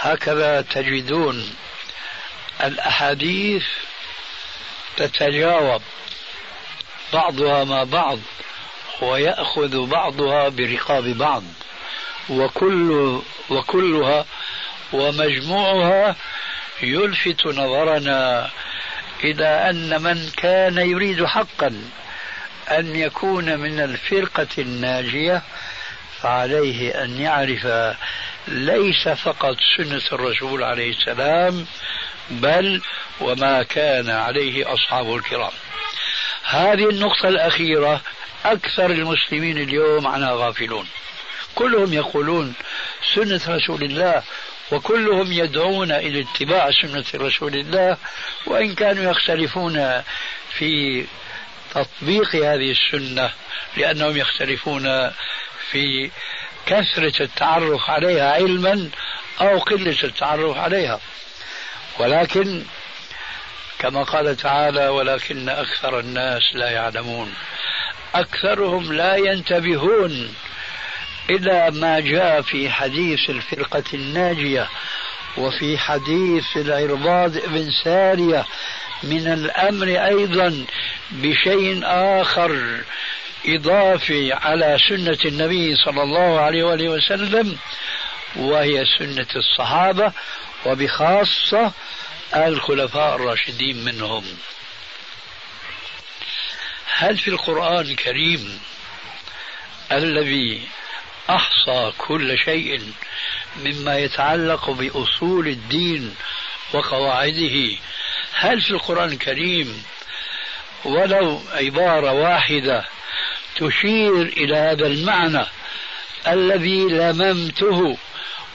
هكذا 0.00 0.60
تجدون 0.60 1.56
الأحاديث 2.64 3.64
تتجاوب 4.96 5.82
بعضها 7.12 7.64
مع 7.64 7.84
بعض 7.84 8.18
ويأخذ 9.02 9.86
بعضها 9.86 10.48
برقاب 10.48 11.04
بعض. 11.04 11.42
وكل 12.28 13.20
وكلها 13.50 14.24
ومجموعها 14.92 16.16
يلفت 16.82 17.46
نظرنا 17.46 18.50
إلى 19.24 19.70
أن 19.70 20.02
من 20.02 20.30
كان 20.36 20.78
يريد 20.78 21.24
حقا 21.24 21.74
أن 22.70 22.96
يكون 22.96 23.58
من 23.58 23.80
الفرقة 23.80 24.46
الناجية 24.58 25.42
فعليه 26.22 27.04
أن 27.04 27.20
يعرف 27.20 27.94
ليس 28.48 29.08
فقط 29.08 29.56
سنة 29.76 30.02
الرسول 30.12 30.62
عليه 30.62 30.90
السلام 30.90 31.66
بل 32.30 32.82
وما 33.20 33.62
كان 33.62 34.10
عليه 34.10 34.74
أصحابه 34.74 35.16
الكرام. 35.16 35.52
هذه 36.44 36.90
النقطة 36.90 37.28
الأخيرة 37.28 38.00
أكثر 38.44 38.90
المسلمين 38.90 39.58
اليوم 39.58 40.06
عنها 40.06 40.32
غافلون. 40.32 40.86
كلهم 41.54 41.92
يقولون 41.92 42.54
سنة 43.14 43.40
رسول 43.48 43.82
الله 43.82 44.22
وكلهم 44.72 45.32
يدعون 45.32 45.92
إلى 45.92 46.20
اتباع 46.20 46.70
سنة 46.70 47.04
رسول 47.14 47.54
الله 47.54 47.96
وإن 48.46 48.74
كانوا 48.74 49.10
يختلفون 49.10 50.02
في 50.58 51.04
تطبيق 51.74 52.34
هذه 52.34 52.70
السنة 52.72 53.30
لأنهم 53.76 54.16
يختلفون 54.16 55.10
في 55.70 56.10
كثرة 56.66 57.22
التعرف 57.22 57.90
عليها 57.90 58.32
علما 58.32 58.90
أو 59.40 59.58
قلة 59.58 59.96
التعرف 60.04 60.56
عليها. 60.56 61.00
ولكن 61.98 62.62
كما 63.78 64.02
قال 64.02 64.36
تعالى 64.36 64.88
ولكن 64.88 65.48
أكثر 65.48 66.00
الناس 66.00 66.42
لا 66.54 66.70
يعلمون 66.70 67.34
أكثرهم 68.14 68.92
لا 68.92 69.16
ينتبهون 69.16 70.34
إلى 71.30 71.70
ما 71.70 72.00
جاء 72.00 72.42
في 72.42 72.70
حديث 72.70 73.30
الفرقة 73.30 73.84
الناجية 73.94 74.68
وفي 75.36 75.78
حديث 75.78 76.56
العرباض 76.56 77.38
بن 77.38 77.70
سارية 77.84 78.46
من 79.02 79.26
الأمر 79.26 79.86
أيضا 79.88 80.64
بشيء 81.10 81.80
آخر 81.84 82.80
إضافي 83.46 84.32
على 84.32 84.78
سنة 84.88 85.18
النبي 85.24 85.76
صلى 85.76 86.02
الله 86.02 86.40
عليه 86.40 86.64
وآله 86.64 86.88
وسلم 86.88 87.58
وهي 88.36 88.84
سنة 88.98 89.26
الصحابة 89.36 90.12
وبخاصة 90.66 91.72
الخلفاء 92.36 93.16
الراشدين 93.16 93.84
منهم. 93.84 94.24
هل 96.94 97.18
في 97.18 97.28
القرآن 97.28 97.80
الكريم 97.80 98.60
الذي 99.92 100.68
أحصى 101.30 101.92
كل 101.98 102.38
شيء 102.38 102.92
مما 103.56 103.98
يتعلق 103.98 104.70
بأصول 104.70 105.48
الدين 105.48 106.14
وقواعده. 106.72 107.76
هل 108.32 108.60
في 108.60 108.70
القرآن 108.70 109.12
الكريم 109.12 109.82
ولو 110.84 111.42
عبارة 111.52 112.12
واحدة 112.12 112.84
تشير 113.56 114.22
إلى 114.22 114.56
هذا 114.56 114.86
المعنى 114.86 115.44
الذي 116.26 116.84
لممته 116.84 117.96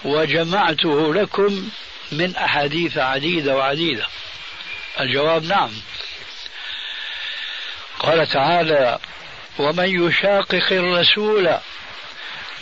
وجمعته 0.05 1.13
لكم 1.13 1.69
من 2.11 2.35
أحاديث 2.35 2.97
عديدة 2.97 3.55
وعديدة؟ 3.55 4.05
الجواب 4.99 5.43
نعم. 5.43 5.71
قال 7.99 8.27
تعالى 8.27 8.99
ومن 9.59 10.07
يشاقق 10.07 10.71
الرسول 10.71 11.57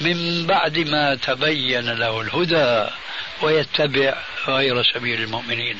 من 0.01 0.47
بعد 0.47 0.79
ما 0.79 1.15
تبين 1.15 1.89
له 1.89 2.21
الهدى 2.21 2.89
ويتبع 3.41 4.13
غير 4.47 4.83
سبيل 4.83 5.23
المؤمنين. 5.23 5.79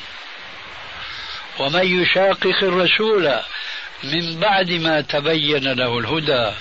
ومن 1.58 2.02
يشاقق 2.02 2.56
الرسول 2.62 3.40
من 4.04 4.40
بعد 4.40 4.70
ما 4.70 5.00
تبين 5.00 5.72
له 5.72 5.98
الهدى 5.98 6.52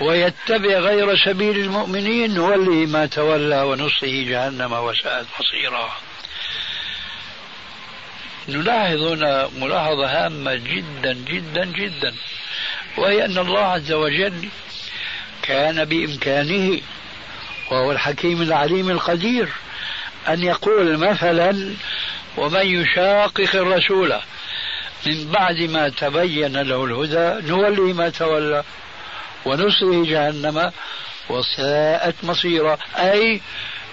ويتبع 0.00 0.78
غير 0.78 1.16
سبيل 1.16 1.58
المؤمنين 1.58 2.34
نوله 2.34 2.86
ما 2.86 3.06
تولى 3.06 3.62
ونصله 3.62 4.24
جهنم 4.28 4.72
وساءت 4.72 5.26
مصيرا. 5.40 5.96
نلاحظ 8.48 9.02
هنا 9.02 9.50
ملاحظة 9.56 10.06
هامة 10.06 10.54
جدا 10.54 11.12
جدا 11.12 11.64
جدا 11.64 12.14
وهي 12.96 13.24
أن 13.24 13.38
الله 13.38 13.60
عز 13.60 13.92
وجل 13.92 14.48
كان 15.42 15.84
بإمكانه 15.84 16.80
وهو 17.70 17.92
الحكيم 17.92 18.42
العليم 18.42 18.90
القدير 18.90 19.48
أن 20.28 20.42
يقول 20.42 20.98
مثلا 20.98 21.74
ومن 22.36 22.66
يشاقق 22.66 23.54
الرسول 23.54 24.14
من 25.06 25.30
بعد 25.32 25.60
ما 25.60 25.88
تبين 25.88 26.62
له 26.62 26.84
الهدى 26.84 27.48
نولي 27.48 27.92
ما 27.92 28.08
تولى 28.08 28.64
ونصله 29.44 30.06
جهنم 30.06 30.72
وساءت 31.28 32.14
مصيرا. 32.22 32.78
أي 32.96 33.40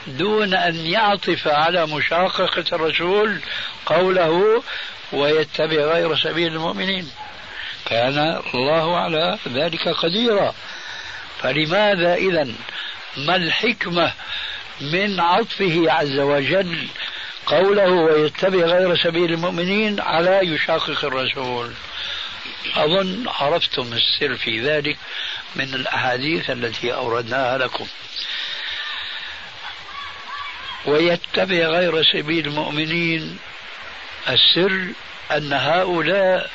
دون 0.07 0.53
أن 0.53 0.75
يعطف 0.75 1.47
على 1.47 1.85
مشاققة 1.85 2.65
الرسول 2.73 3.39
قوله 3.85 4.63
ويتبع 5.13 5.75
غير 5.75 6.15
سبيل 6.15 6.53
المؤمنين. 6.53 7.09
كان 7.85 8.41
الله 8.53 8.97
على 8.97 9.37
ذلك 9.47 9.89
قديرا. 9.89 10.53
فلماذا 11.41 12.13
إذا 12.13 12.47
ما 13.17 13.35
الحكمة 13.35 14.13
من 14.81 15.19
عطفه 15.19 15.91
عز 15.91 16.19
وجل 16.19 16.87
قوله 17.45 17.89
ويتبع 17.89 18.65
غير 18.65 18.95
سبيل 18.95 19.33
المؤمنين 19.33 19.99
على 19.99 20.39
يشاقق 20.43 21.05
الرسول؟ 21.05 21.73
أظن 22.75 23.27
عرفتم 23.27 23.93
السر 23.93 24.35
في 24.35 24.61
ذلك 24.61 24.97
من 25.55 25.73
الأحاديث 25.73 26.49
التي 26.49 26.93
أوردناها 26.93 27.57
لكم. 27.57 27.87
ويتبع 30.85 31.55
غير 31.55 32.03
سبيل 32.03 32.47
المؤمنين 32.47 33.37
السر 34.29 34.87
أن 35.31 35.53
هؤلاء 35.53 36.49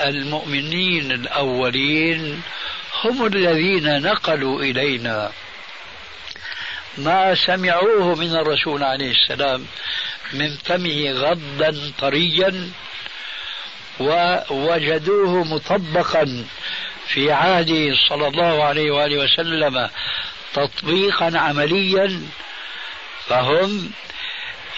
المؤمنين 0.00 1.12
الأولين 1.12 2.42
هم 3.06 3.26
الذين 3.26 4.02
نقلوا 4.02 4.62
إلينا. 4.62 5.32
ما 6.98 7.34
سمعوه 7.34 8.14
من 8.14 8.36
الرسول 8.36 8.82
عليه 8.82 9.10
السلام 9.10 9.66
من 10.32 10.56
فمه 10.64 11.10
غضا 11.10 11.92
طريا 11.98 12.70
ووجدوه 14.00 15.44
مطبقا 15.44 16.44
في 17.06 17.32
عهده 17.32 17.94
صلى 18.08 18.28
الله 18.28 18.64
عليه 18.64 18.90
وآله 18.90 19.24
وسلم 19.24 19.90
تطبيقا 20.54 21.38
عمليا 21.38 22.22
فهم 23.26 23.90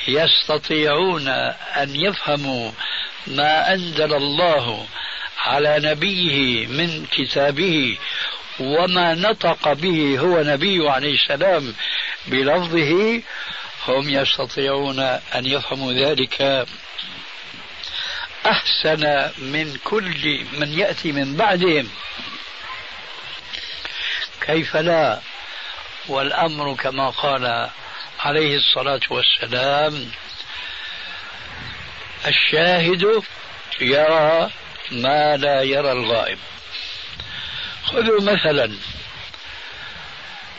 يستطيعون 0.09 1.29
أن 1.77 1.97
يفهموا 1.97 2.71
ما 3.27 3.75
أنزل 3.75 4.15
الله 4.15 4.87
على 5.39 5.81
نبيه 5.83 6.67
من 6.67 7.07
كتابه 7.07 7.99
وما 8.61 9.15
نطق 9.15 9.73
به 9.73 10.19
هو 10.19 10.43
نبي 10.43 10.89
عليه 10.89 11.15
السلام 11.15 11.75
بلفظه 12.27 13.23
هم 13.89 14.09
يستطيعون 14.09 15.01
أن 15.35 15.47
يفهموا 15.47 15.93
ذلك. 15.93 16.67
أحسن 18.47 19.31
من 19.39 19.77
كل 19.85 20.45
من 20.53 20.79
يأتي 20.79 21.13
من 21.13 21.37
بعدهم. 21.37 21.89
كيف 24.47 24.77
لا؟ 24.77 25.21
والأمر 26.09 26.75
كما 26.75 27.11
قال 27.11 27.71
عليه 28.21 28.57
الصلاة 28.57 29.01
والسلام 29.11 30.11
الشاهد 32.27 33.23
يرى 33.81 34.51
ما 34.91 35.37
لا 35.37 35.63
يرى 35.63 35.93
الغائب. 35.93 36.39
خذوا 37.85 38.21
مثلا. 38.21 38.73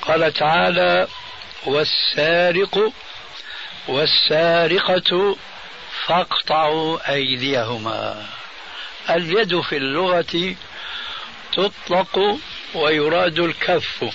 قال 0.02 0.34
تعالى 0.34 1.08
والسارق 1.66 2.92
والسارقة 3.88 5.38
فاقطعوا 6.06 7.14
أيديهما. 7.14 8.26
اليد 9.10 9.62
في 9.62 9.78
اللغة 9.78 10.56
تطلق 11.54 12.40
ويراد 12.74 13.40
الكف. 13.40 14.06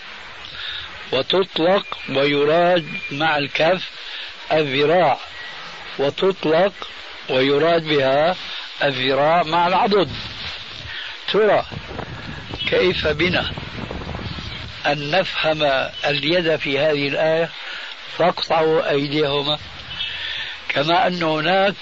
وتطلق 1.12 1.98
ويراد 2.08 2.88
مع 3.10 3.38
الكف 3.38 3.90
الذراع. 4.52 5.18
وتطلق 5.98 6.72
ويراد 7.30 7.84
بها 7.84 8.36
الذراع 8.83 9.43
مع 9.43 9.66
العضد. 9.66 10.11
ترى 11.33 11.64
كيف 12.68 13.07
بنا 13.07 13.53
أن 14.87 15.11
نفهم 15.11 15.62
اليد 16.05 16.57
في 16.57 16.79
هذه 16.79 17.09
الآية؟ 17.09 17.51
فاقطعوا 18.18 18.91
أيديهما. 18.91 19.59
كما 20.68 21.07
أن 21.07 21.22
هناك 21.22 21.75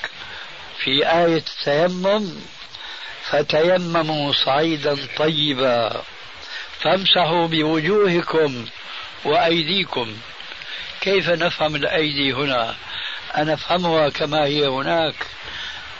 في 0.79 1.07
آية 1.07 1.37
التيمم 1.37 2.41
فتيمموا 3.31 4.33
صعيدا 4.33 4.97
طيبا. 5.17 6.03
فامسحوا 6.81 7.47
بوجوهكم 7.47 8.67
وأيديكم. 9.25 10.17
كيف 11.01 11.29
نفهم 11.29 11.77
الأيدي 11.77 12.33
هنا؟ 12.33 12.75
أنفهمها 13.39 14.09
كما 14.09 14.45
هي 14.45 14.67
هناك؟ 14.67 15.15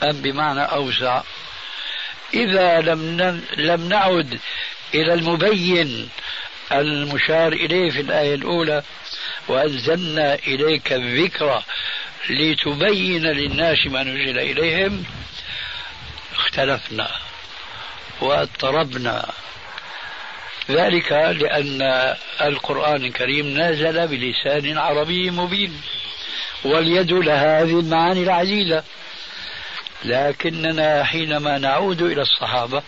أم 0.03 0.21
بمعنى 0.21 0.61
أوسع. 0.61 1.21
إذا 2.33 2.81
لم 2.81 3.21
لم 3.57 3.89
نعد 3.89 4.39
إلى 4.93 5.13
المبين 5.13 6.09
المشار 6.71 7.53
إليه 7.53 7.91
في 7.91 8.01
الآية 8.01 8.35
الأولى 8.35 8.83
وأنزلنا 9.47 10.35
إليك 10.35 10.93
الذكر 10.93 11.63
لتبين 12.29 13.23
للناس 13.23 13.87
ما 13.87 14.03
نزل 14.03 14.39
إليهم 14.39 15.03
اختلفنا 16.35 17.11
وأضطربنا. 18.21 19.31
ذلك 20.71 21.11
لأن 21.11 21.81
القرآن 22.41 23.05
الكريم 23.05 23.57
نزل 23.57 24.07
بلسان 24.07 24.77
عربي 24.77 25.31
مبين 25.31 25.81
واليد 26.63 27.11
لها 27.11 27.61
هذه 27.61 27.79
المعاني 27.79 28.23
العديدة 28.23 28.83
لكننا 30.05 31.03
حينما 31.03 31.57
نعود 31.57 32.01
إلى 32.01 32.21
الصحابة 32.21 32.83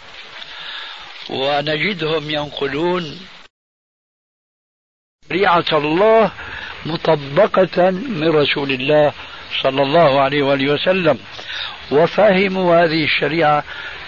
ونجدهم 1.30 2.30
ينقلون 2.32 3.20
شريعة 5.30 5.66
الله 5.74 6.32
مطبقة 6.86 7.90
من 7.92 8.28
رسول 8.28 8.72
الله 8.72 9.14
صلى 9.64 9.82
الله 9.82 10.22
عليه 10.22 10.44
وآله 10.44 10.74
وسلم. 10.74 11.20
وفهموا 11.92 12.84
هذه 12.84 13.04
الشريعة 13.04 13.64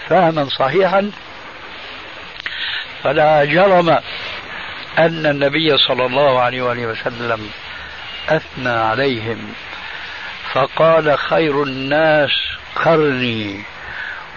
فهما 0.08 0.48
صحيحا 0.48 1.10
فلا 3.02 3.44
جرم 3.44 3.88
أن 4.98 5.26
النبي 5.26 5.76
صلى 5.76 6.06
الله 6.06 6.40
عليه 6.40 6.62
وآله 6.62 6.86
وسلم 6.86 7.50
أثنى 8.28 8.68
عليهم. 8.68 9.54
فقال 10.52 11.18
خير 11.18 11.62
الناس 11.62 12.30
قرني 12.76 13.60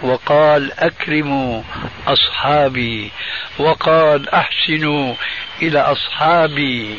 وقال 0.02 0.72
أكرموا 0.78 1.62
أصحابي 2.06 3.10
وقال 3.58 4.28
أحسنوا 4.28 5.14
إلى 5.62 5.80
أصحابي 5.80 6.98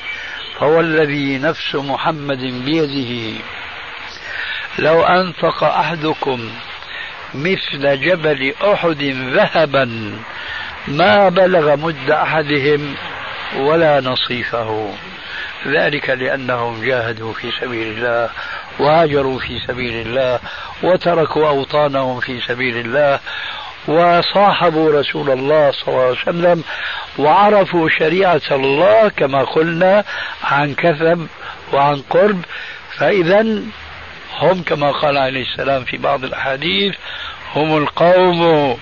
فوالذي 0.60 1.38
نفس 1.38 1.76
محمد 1.76 2.40
بيده. 2.66 3.42
لو 4.80 5.04
أنفق 5.04 5.64
أحدكم 5.64 6.50
مثل 7.34 8.00
جبل 8.02 8.54
أحد 8.64 9.04
ذهبا 9.34 10.20
ما 10.88 11.30
بلغ 11.30 11.76
مد 11.76 12.12
أحدهم 12.12 12.96
ولا 13.56 14.02
نصيفه. 14.02 14.94
ذلك 15.68 16.10
لأنهم 16.10 16.86
جاهدوا 16.86 17.34
في 17.34 17.52
سبيل 17.62 17.88
الله 17.88 18.30
وهاجروا 18.80 19.40
في 19.40 19.60
سبيل 19.68 20.08
الله 20.08 20.40
وتركوا 20.84 21.48
أوطانهم 21.48 22.20
في 22.20 22.42
سبيل 22.42 22.78
الله 22.78 23.20
وصاحبوا 23.88 25.00
رسول 25.00 25.30
الله 25.30 25.72
صلى 25.72 25.88
الله 25.88 26.02
عليه 26.02 26.22
وسلم 26.22 26.64
وعرفوا 27.18 27.90
شريعة 27.90 28.42
الله 28.52 29.10
كما 29.10 29.44
قلنا 29.44 30.04
عن 30.44 30.74
كثب 30.74 31.28
وعن 31.74 32.02
قرب. 32.10 32.42
فإذا 32.98 33.42
هم 34.40 34.64
كما 34.64 34.92
قال 34.92 35.18
عليه 35.18 35.42
السلام 35.52 35.84
في 35.84 35.98
بعض 35.98 36.24
الأحاديث 36.24 36.96
هم 37.56 37.78
القوم 37.78 38.78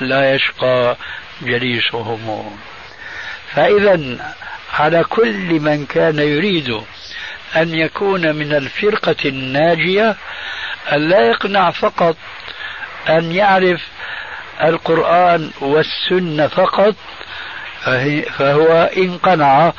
لا 0.00 0.34
يشقى 0.34 0.96
جليسهم. 1.42 2.56
فإذا 3.54 4.18
على 4.78 5.04
كل 5.04 5.60
من 5.60 5.86
كان 5.86 6.18
يريد 6.18 6.80
أن 7.56 7.74
يكون 7.74 8.34
من 8.34 8.52
الفرقة 8.52 9.16
الناجية 9.24 10.16
أن 10.92 11.08
لا 11.08 11.28
يقنع 11.28 11.70
فقط 11.70 12.16
أن 13.08 13.32
يعرف 13.32 13.80
القرآن 14.62 15.50
والسنة 15.60 16.46
فقط 16.46 16.94
فهو 18.38 18.90
إن 18.96 19.18
قنع 19.18 19.72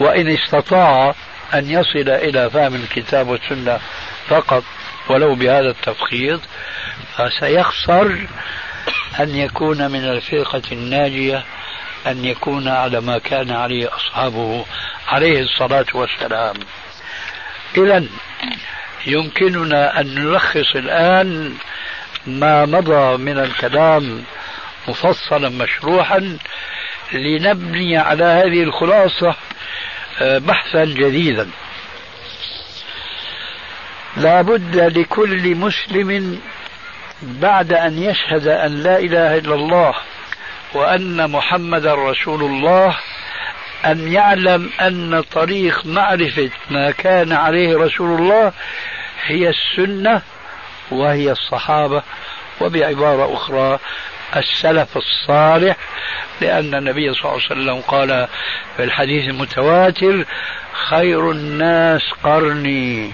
وإن 0.00 0.28
استطاع 0.28 1.14
أن 1.54 1.70
يصل 1.70 2.08
إلى 2.08 2.50
فهم 2.50 2.74
الكتاب 2.74 3.28
والسنة 3.28 3.78
فقط 4.28 4.64
ولو 5.08 5.34
بهذا 5.34 5.70
التفخيط 5.70 6.40
فسيخسر 7.16 8.26
أن 9.20 9.36
يكون 9.36 9.90
من 9.90 10.04
الفرقة 10.04 10.62
الناجية 10.72 11.44
أن 12.06 12.24
يكون 12.24 12.68
على 12.68 13.00
ما 13.00 13.18
كان 13.18 13.50
عليه 13.50 13.96
أصحابه 13.96 14.64
عليه 15.08 15.40
الصلاة 15.42 15.86
والسلام. 15.94 16.54
إذا 17.76 18.04
يمكننا 19.06 20.00
أن 20.00 20.14
نلخص 20.14 20.76
الآن 20.76 21.54
ما 22.26 22.66
مضى 22.66 23.16
من 23.16 23.38
الكلام 23.38 24.24
مفصلا 24.88 25.48
مشروحا 25.48 26.38
لنبني 27.12 27.96
على 27.96 28.24
هذه 28.24 28.62
الخلاصة 28.62 29.34
آه، 30.20 30.38
بحثا 30.38 30.84
جديدا. 30.84 31.50
لا 34.16 34.42
بد 34.42 34.76
لكل 34.76 35.54
مسلم 35.54 36.40
بعد 37.22 37.72
أن 37.72 38.02
يشهد 38.02 38.48
أن 38.48 38.82
لا 38.82 38.98
إله 38.98 39.38
إلا 39.38 39.54
الله 39.54 39.94
وأن 40.74 41.30
محمدا 41.30 41.94
رسول 41.94 42.42
الله 42.42 42.96
أن 43.90 44.12
يعلم 44.12 44.70
أن 44.80 45.20
طريق 45.32 45.86
معرفة 45.86 46.50
ما 46.70 46.90
كان 46.90 47.32
عليه 47.32 47.76
رسول 47.76 48.20
الله 48.20 48.52
هي 49.26 49.48
السنة 49.48 50.22
وهي 50.90 51.32
الصحابة. 51.32 52.02
وبعبارة 52.60 53.34
أخرى 53.34 53.78
السلف 54.36 54.96
الصالح 54.96 55.76
لأن 56.40 56.74
النبي 56.74 57.14
صلى 57.14 57.22
الله 57.22 57.32
عليه 57.32 57.46
وسلم 57.46 57.80
قال 57.80 58.28
في 58.76 58.84
الحديث 58.84 59.28
المتواتر 59.28 60.24
خير 60.88 61.30
الناس 61.30 62.02
قرني 62.22 63.12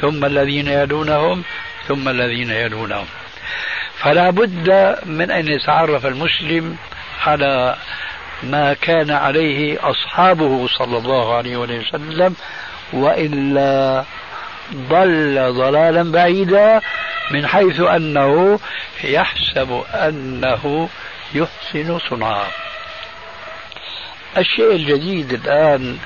ثم 0.00 0.24
الذين 0.24 0.68
يلونهم 0.68 1.42
ثم 1.88 2.08
الذين 2.08 2.50
يلونهم. 2.50 3.06
فلا 3.98 4.30
بد 4.30 4.98
من 5.06 5.30
أن 5.30 5.48
يتعرف 5.48 6.06
المسلم 6.06 6.76
على 7.26 7.76
ما 8.42 8.74
كان 8.74 9.10
عليه 9.10 9.90
أصحابه 9.90 10.68
صلى 10.68 10.98
الله 10.98 11.34
عليه 11.34 11.56
وسلم 11.56 12.34
وإلا 12.92 14.04
ضل 14.74 15.52
ضلالا 15.52 16.12
بعيدا 16.12 16.80
من 17.30 17.46
حيث 17.46 17.80
أنه 17.80 18.58
يحسب 19.04 19.82
أنه 19.94 20.88
يحسن 21.34 21.98
صنعا 21.98 22.46
الشيء 24.36 24.72
الجديد 24.72 25.32
الآن 25.32 25.98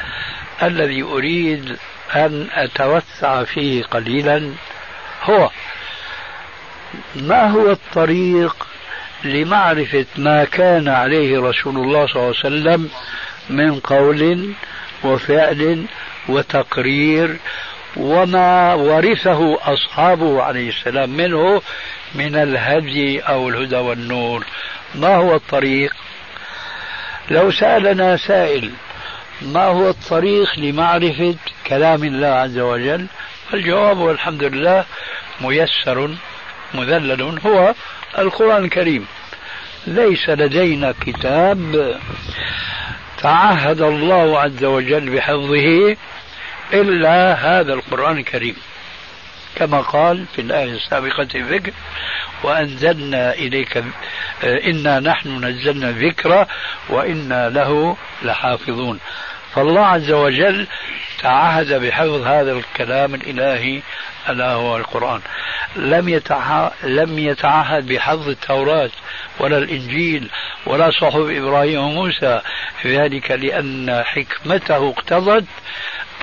الذي 0.63 1.03
أريد 1.03 1.77
أن 2.15 2.49
أتوسع 2.53 3.45
فيه 3.45 3.85
قليلا 3.85 4.53
هو 5.25 5.51
ما 7.15 7.51
هو 7.51 7.71
الطريق 7.71 8.68
لمعرفة 9.25 10.07
ما 10.17 10.45
كان 10.45 10.89
عليه 10.89 11.41
رسول 11.41 11.77
الله 11.77 12.07
صلى 12.07 12.17
الله 12.17 12.35
عليه 12.45 12.47
وسلم 12.47 12.91
من 13.51 13.81
قول 13.81 14.53
وفعل 15.05 15.85
وتقرير 16.29 17.37
وما 17.97 18.75
ورثه 18.75 19.73
أصحابه 19.73 20.43
عليه 20.43 20.69
السلام 20.69 21.11
منه 21.11 21.63
من 22.15 22.37
الهدي 22.37 23.21
أو 23.21 23.49
الهدى 23.49 23.77
والنور. 23.77 24.45
ما 24.95 25.17
هو 25.17 25.35
الطريق؟ 25.35 25.95
لو 27.31 27.51
سألنا 27.51 28.17
سائل 28.17 28.71
ما 29.43 29.65
هو 29.65 29.89
الطريق 29.89 30.59
لمعرفة 30.59 31.35
كلام 31.67 32.05
الله 32.05 32.29
عز 32.29 32.59
وجل؟ 32.59 33.07
الجواب 33.55 33.99
والحمد 33.99 34.45
لله 34.45 34.85
ميسر 35.41 36.11
مذلل 36.75 37.39
هو 37.47 37.75
القرآن 38.19 38.65
الكريم. 38.65 39.07
ليس 39.87 40.29
لدينا 40.29 40.95
كتاب 41.01 41.95
تعهد 43.19 43.81
الله 43.81 44.41
عز 44.41 44.65
وجل 44.65 45.11
بحفظه 45.11 45.97
إلا 46.73 47.33
هذا 47.33 47.73
القرآن 47.73 48.19
الكريم. 48.19 48.57
كما 49.57 49.81
قال 49.81 50.25
في 50.35 50.41
الآية 50.41 50.73
السابقة 50.73 51.29
الذكر 51.35 51.73
وأنزلنا 52.43 53.33
إليك 53.33 53.85
إنا 54.45 55.01
نحن 55.01 55.45
نزلنا 55.45 55.89
الذكر 55.89 56.47
وإنا 56.89 57.49
له 57.49 57.97
لحافظون. 58.23 59.01
فالله 59.55 59.87
عز 59.87 60.13
وجل 60.13 60.67
تعهد 61.23 61.73
بحفظ 61.73 62.27
هذا 62.27 62.53
الكلام 62.53 63.15
الإلهي 63.15 63.83
ألا 64.29 64.53
هو 64.53 64.77
القرآن. 64.77 65.21
لم 65.77 66.09
يتعهد, 66.09 66.73
لم 66.85 67.19
يتعهد 67.19 67.87
بحفظ 67.87 68.29
التوراة 68.29 68.91
ولا 69.39 69.59
الإنجيل 69.59 70.31
ولا 70.67 70.91
صحف 70.91 71.17
إبراهيم 71.17 71.81
وموسى. 71.81 72.41
ذلك 72.87 73.31
لأن 73.31 74.03
حكمته 74.05 74.89
اقتضت 74.89 75.45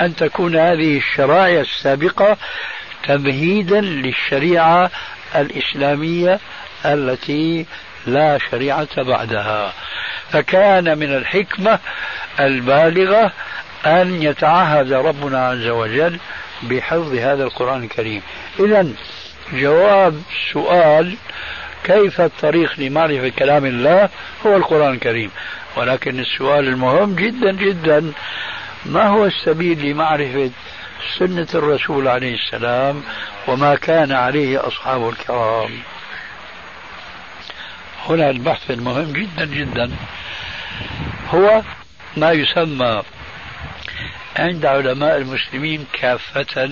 أن 0.02 0.16
تكون 0.16 0.56
هذه 0.56 0.98
الشرائع 0.98 1.62
السابقة 1.62 2.38
تمهيدا 3.08 3.82
للشريعة 3.82 4.92
الإسلامية 5.36 6.40
التي 6.86 7.66
لا 8.08 8.38
شريعة 8.52 9.04
بعدها. 9.04 9.74
فكان 10.32 10.98
من 10.98 11.16
الحكمة 11.16 11.80
البالغة 12.40 13.32
أن 13.86 14.24
يتعهد 14.24 14.94
ربنا 14.94 15.48
عز 15.48 15.68
وجل 15.68 16.20
بحفظ 16.64 17.16
هذا 17.16 17.44
القرآن 17.44 17.84
الكريم. 17.84 18.22
إذا 18.60 18.88
جواب 19.54 20.22
سؤال 20.54 21.16
كيف 21.84 22.22
الطريق 22.22 22.80
لمعرفة 22.80 23.30
كلام 23.30 23.66
الله؟ 23.66 24.10
هو 24.46 24.58
القرآن 24.58 24.94
الكريم. 24.94 25.32
ولكن 25.78 26.20
السؤال 26.20 26.68
المهم 26.68 27.16
جدا 27.16 27.52
جدا 27.52 28.14
ما 28.86 29.08
هو 29.08 29.26
السبيل 29.26 29.86
لمعرفة 29.86 30.52
سنة 31.20 31.48
الرسول 31.54 32.08
عليه 32.08 32.36
السلام 32.36 33.04
وما 33.48 33.76
كان 33.76 34.12
عليه 34.12 34.68
أصحابه 34.68 35.10
الكرام؟ 35.10 35.80
هنا 38.10 38.30
البحث 38.30 38.72
المهم 38.72 39.12
جدا 39.14 39.46
جدا. 39.46 39.92
هو 41.34 41.62
ما 42.18 42.32
يسمى 42.32 43.04
عند 44.40 44.66
علماء 44.66 45.18
المسلمين 45.18 45.86
كافة 45.94 46.70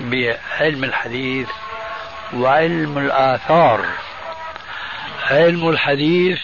بعلم 0.00 0.84
الحديث 0.84 1.48
وعلم 2.34 2.98
الآثار. 2.98 3.84
علم 5.30 5.68
الحديث 5.68 6.38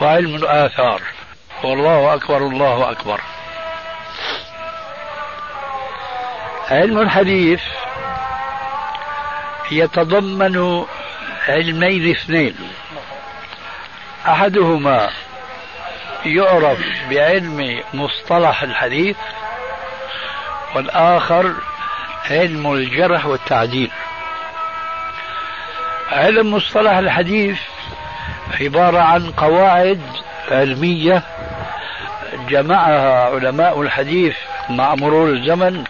وعلم 0.00 0.34
الآثار. 0.34 1.02
والله 1.64 2.14
أكبر 2.14 2.36
الله 2.36 2.90
أكبر. 2.90 3.20
علم 6.70 7.00
الحديث 7.00 7.62
يتضمن 9.70 10.84
علمين 11.48 12.10
اثنين. 12.10 12.56
أحدهما 14.28 15.10
يعرف 16.24 16.78
بعلم 17.10 17.82
مصطلح 17.94 18.62
الحديث 18.62 19.16
والآخر 20.76 21.54
علم 22.30 22.72
الجرح 22.72 23.26
والتعديل. 23.26 23.90
علم 26.12 26.54
مصطلح 26.54 26.92
الحديث 26.92 27.58
عبارة 28.60 28.98
عن 28.98 29.30
قواعد 29.30 30.00
علمية 30.50 31.22
جمعها 32.48 33.24
علماء 33.24 33.82
الحديث 33.82 34.36
مع 34.70 34.94
مرور 34.94 35.28
الزمن 35.28 35.84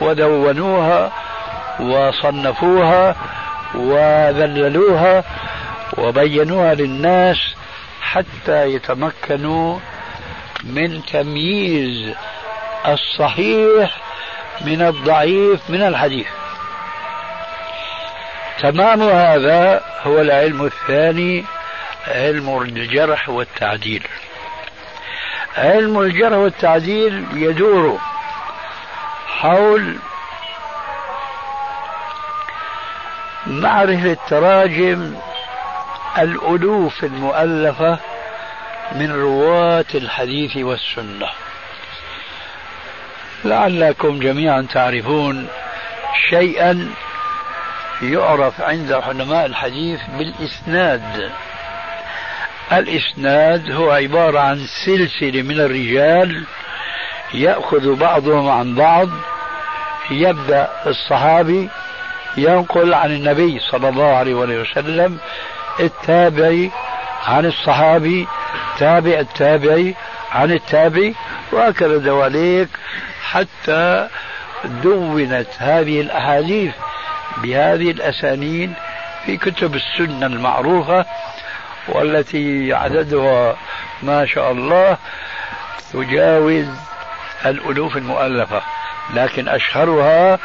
ودونوها 0.00 1.12
وصنفوها 1.80 3.16
وذللوها 3.74 5.24
وبينوها 5.98 6.74
للناس 6.74 7.54
حتى 8.02 8.66
يتمكنوا 8.74 9.78
من 10.64 11.02
تمييز 11.12 12.14
الصحيح 12.88 14.03
من 14.60 14.82
الضعيف 14.82 15.70
من 15.70 15.82
الحديث. 15.82 16.26
تمام 18.58 19.02
هذا 19.02 19.84
هو 20.02 20.20
العلم 20.20 20.64
الثاني 20.64 21.44
علم 22.08 22.58
الجرح 22.58 23.28
والتعديل. 23.28 24.06
علم 25.56 26.00
الجرح 26.00 26.38
والتعديل 26.38 27.26
يدور 27.32 27.98
حول 29.26 29.96
معرفة 33.46 34.16
تراجم 34.28 35.14
الألوف 36.18 37.04
المؤلفة 37.04 37.98
من 38.92 39.12
رواة 39.12 39.84
الحديث 39.94 40.56
والسنة. 40.56 41.28
لعلكم 43.44 44.18
جميعا 44.18 44.66
تعرفون 44.72 45.48
شيئا 46.30 46.90
يعرف 48.02 48.60
عند 48.60 48.92
علماء 48.92 49.46
الحديث 49.46 50.00
بالإسناد. 50.18 51.30
الإسناد 52.72 53.70
هو 53.70 53.90
عبارة 53.90 54.38
عن 54.40 54.66
سلسلة 54.86 55.42
من 55.42 55.60
الرجال 55.60 56.44
يأخذ 57.34 57.94
بعضهم 57.94 58.48
عن 58.48 58.74
بعض 58.74 59.08
يبدأ 60.10 60.68
الصحابي 60.86 61.68
ينقل 62.36 62.94
عن 62.94 63.10
النبي 63.10 63.60
صلى 63.70 63.88
الله 63.88 64.16
عليه 64.16 64.34
وسلم 64.34 65.18
التابعي 65.80 66.70
عن 67.26 67.46
الصحابي 67.46 68.26
تابع 68.78 69.18
التابعي 69.18 69.94
عن 70.32 70.52
التابعي 70.52 71.14
وهكذا 71.52 71.96
دواليك. 71.98 72.68
حتى 73.30 74.08
دونت 74.64 75.48
هذه 75.58 76.00
الأحاديث 76.00 76.74
بهذه 77.42 77.90
الأسانيد 77.90 78.72
في 79.26 79.36
كتب 79.36 79.74
السنة 79.74 80.26
المعروفة 80.26 81.06
والتي 81.88 82.72
عددها 82.72 83.56
ما 84.02 84.26
شاء 84.26 84.52
الله 84.52 84.96
تجاوز 85.92 86.66
الألوف 87.46 87.96
المؤلفة 87.96 88.62
لكن 89.14 89.48
أشهرها 89.48 90.38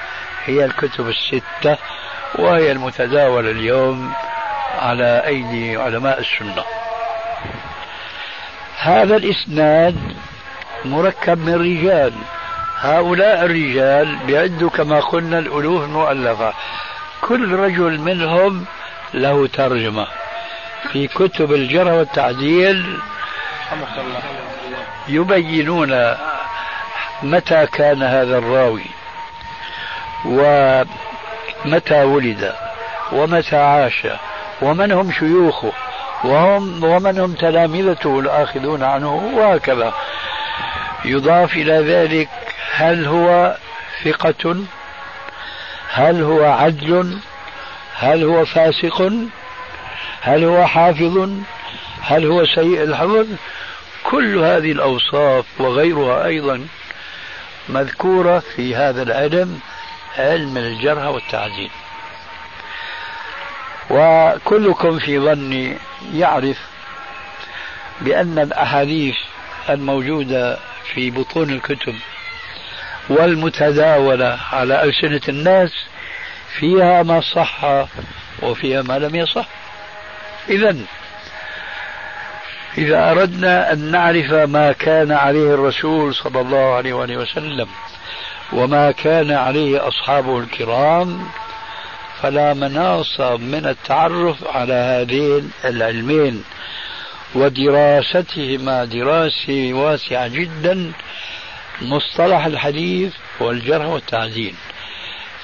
هي 0.46 0.66
الكتب 0.66 1.08
الستة 1.08 1.78
وهي 2.36 2.72
المتداولة 2.72 3.52
اليوم 3.52 4.14
على 4.80 5.24
أيدي 5.26 5.78
علماء 5.78 6.20
السنة. 6.20 6.64
هذا 8.80 9.16
الإسناد 9.16 9.96
مركب 10.86 11.38
من 11.38 11.56
رجال. 11.56 12.14
هؤلاء 12.82 13.46
الرجال 13.46 14.16
بيعدوا 14.16 14.70
كما 14.70 15.00
قلنا 15.00 15.40
الألوف 15.40 15.84
المؤلفة. 15.84 16.54
كل 17.22 17.52
رجل 17.52 18.00
منهم 18.00 18.66
له 19.14 19.48
ترجمة. 19.48 20.08
في 20.92 21.08
كتب 21.08 21.54
الجرح 21.54 21.92
والتعديل 21.94 23.00
يبينون 25.08 26.16
متى 27.24 27.66
كان 27.66 28.04
هذا 28.04 28.38
الراوي 28.38 28.86
ومتى 30.26 32.04
ولد 32.04 32.54
ومتى 33.12 33.56
عاش 33.58 34.08
ومن 34.62 34.92
هم 34.92 35.12
شيوخه 35.12 35.72
وهم 36.24 36.84
ومن 36.84 37.20
هم 37.20 37.34
تلامذته 37.34 38.20
الآخذون 38.20 38.84
عنه 38.84 39.16
وهكذا. 39.36 39.94
يضاف 41.06 41.54
إلى 41.54 41.80
ذلك 41.94 42.30
هل 42.72 43.06
هو 43.06 43.58
ثقة؟ 44.04 44.64
هل 45.90 46.22
هو 46.22 46.46
عدل؟ 46.46 47.18
هل 47.96 48.24
هو 48.24 48.46
فاسق؟ 48.46 49.12
هل 50.22 50.44
هو 50.44 50.68
حافظ؟ 50.68 51.30
هل 52.02 52.26
هو 52.26 52.46
سيء 52.46 52.84
الحفظ؟ 52.84 53.28
كل 54.04 54.38
هذه 54.38 54.72
الأوصاف 54.72 55.46
وغيرها 55.60 56.26
أيضا 56.26 56.68
مذكورة 57.70 58.40
في 58.40 58.76
هذا 58.76 59.04
العلم 59.04 59.60
علم 60.18 60.58
الجرح 60.58 61.06
والتعديل. 61.06 61.72
وكلكم 63.90 65.00
في 65.00 65.20
ظني 65.20 65.78
يعرف 66.14 66.58
بأن 68.02 68.40
الأحاديث 68.40 69.16
الموجودة 69.70 70.60
في 70.94 71.12
بطون 71.12 71.50
الكتب 71.50 71.96
والمتداولة 73.10 74.40
على 74.52 74.84
ألسنة 74.84 75.22
الناس 75.30 75.72
فيها 76.60 77.04
ما 77.04 77.22
صح 77.22 77.86
وفيها 78.42 78.82
ما 78.82 79.00
لم 79.00 79.16
يصح. 79.16 79.48
إذا 80.50 80.76
إذا 82.78 83.12
أردنا 83.12 83.74
أن 83.74 83.92
نعرف 83.92 84.32
ما 84.32 84.72
كان 84.72 85.12
عليه 85.12 85.54
الرسول 85.54 86.16
صلى 86.16 86.42
الله 86.42 86.74
عليه 86.76 86.94
وآله 86.94 87.18
وسلم 87.18 87.68
وما 88.54 88.92
كان 88.92 89.32
عليه 89.32 89.88
أصحابه 89.88 90.40
الكرام 90.40 91.28
فلا 92.22 92.54
مناص 92.54 93.22
من 93.22 93.66
التعرف 93.66 94.48
على 94.48 94.74
هذين 94.74 95.52
العلمين 95.66 96.44
ودراستهما 97.36 98.86
دراسة 98.86 99.70
واسعة 99.74 100.28
جدا 100.28 100.92
مصطلح 101.82 102.46
الحديث 102.46 103.14
والجرح 103.40 103.86
والتعديل 103.86 104.56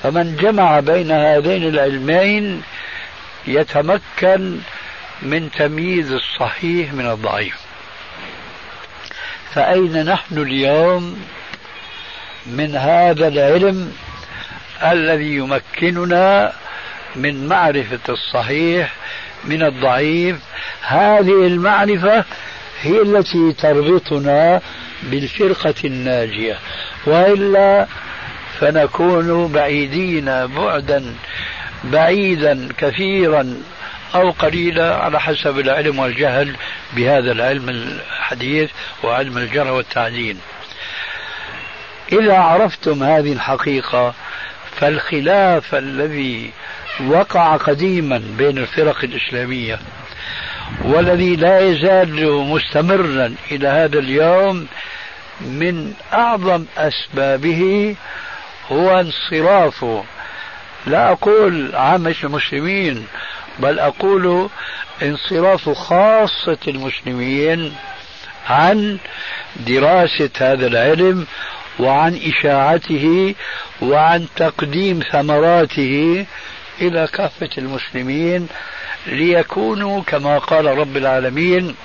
فمن 0.02 0.36
جمع 0.36 0.80
بين 0.80 1.12
هذين 1.12 1.64
العلمين 1.64 2.62
يتمكن 3.48 4.60
من 5.22 5.52
تمييز 5.52 6.12
الصحيح 6.12 6.94
من 6.94 7.06
الضعيف. 7.06 7.56
فأين 9.54 10.06
نحن 10.06 10.38
اليوم 10.38 11.22
من 12.46 12.76
هذا 12.76 13.28
العلم 13.28 13.94
الذي 14.84 15.36
يمكننا 15.36 16.54
من 17.16 17.48
معرفة 17.48 18.00
الصحيح 18.10 18.94
من 19.46 19.64
الضعيف؟ 19.64 20.38
هذه 20.82 21.48
المعرفة 21.48 22.26
هي 22.82 23.02
التي 23.02 23.54
تربطنا 23.54 24.62
بالفرقة 25.12 25.76
الناجية. 25.86 26.60
وإلا 27.06 27.88
فنكون 28.60 29.52
بعيدين 29.52 30.48
بعدا 30.48 31.16
بعيدا 31.84 32.70
كثيرا 32.78 33.58
أو 34.16 34.32
قليلا 34.32 34.96
على 34.96 35.20
حسب 35.20 35.60
العلم 35.60 36.00
والجهل 36.00 36.56
بهذا 36.94 37.32
العلم 37.32 37.70
الحديث 37.70 38.70
وعلم 39.04 39.38
الجرح 39.38 39.70
والتعديل 39.70 40.38
إذا 42.12 42.38
عرفتم 42.38 43.04
هذه 43.04 43.34
الحقيقة 43.34 44.14
فالخلاف 44.78 45.76
الذي 45.76 46.52
وقع 47.08 47.58
قديما 47.58 48.22
بين 48.38 48.58
الفرق 48.58 49.04
الإسلامية 49.04 49.80
والذي 50.84 51.36
لا 51.36 51.60
يزال 51.60 52.32
مستمرا 52.32 53.36
إلى 53.52 53.68
هذا 53.68 54.00
اليوم 54.00 54.68
من 55.42 55.94
أعظم 56.14 56.66
أسبابه 56.78 57.96
هو 58.72 59.00
انصراف. 59.00 59.86
لا 60.88 61.12
أقول 61.12 61.76
عامة 61.76 62.16
المسلمين 62.24 63.08
بل 63.60 63.80
أقول 63.80 64.50
انصراف 65.04 65.70
خاصة 65.70 66.58
المسلمين 66.68 67.76
عن 68.50 68.98
دراسة 69.58 70.30
هذا 70.38 70.68
العلم 70.68 71.28
وعن 71.80 72.20
إشاعته 72.26 73.36
وعن 73.82 74.28
تقديم 74.36 75.00
ثمراته 75.12 76.26
إلى 76.82 77.08
كافة 77.08 77.50
المسلمين 77.58 78.48
ليكونوا 79.08 80.02
كما 80.04 80.38
قال 80.38 80.66
رب 80.66 80.98
العالمين 80.98 81.76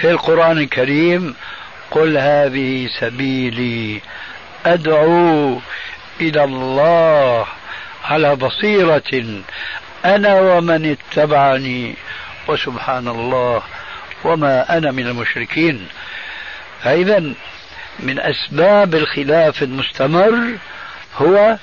في 0.00 0.10
القرآن 0.10 0.58
الكريم 0.58 1.34
قل 1.90 2.18
هذه 2.18 2.88
سبيلي. 3.00 4.00
أدعو 4.66 5.60
إلى 6.20 6.44
الله 6.44 7.46
على 8.04 8.36
بصيرة 8.36 9.42
أنا 10.04 10.40
ومن 10.40 10.96
اتبعني. 10.96 11.94
وسبحان 12.48 13.08
الله 13.08 13.62
وما 14.24 14.78
أنا 14.78 14.92
من 14.92 15.06
المشركين. 15.06 15.88
فإذا 16.82 17.34
من 18.00 18.18
أسباب 18.18 18.94
الخلاف 18.94 19.62
المستمر 19.62 20.58
هو 21.16 21.56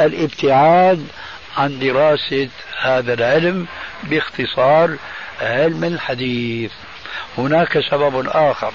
الابتعاد 0.00 1.06
عن 1.56 1.78
دراسة 1.78 2.48
هذا 2.82 3.14
العلم 3.14 3.66
باختصار 4.02 4.96
علم 5.40 5.84
الحديث. 5.84 6.72
هناك 7.38 7.80
سبب 7.90 8.28
آخر. 8.28 8.74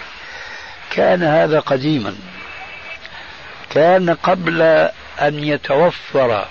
كان 0.95 1.23
هذا 1.23 1.59
قديما. 1.59 2.15
كان 3.69 4.09
قبل 4.09 4.61
أن 5.21 5.43
يتوفر 5.43 6.45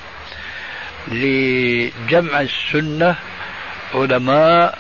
لجمع 1.08 2.40
السنة 2.40 3.16
علماء 3.94 4.78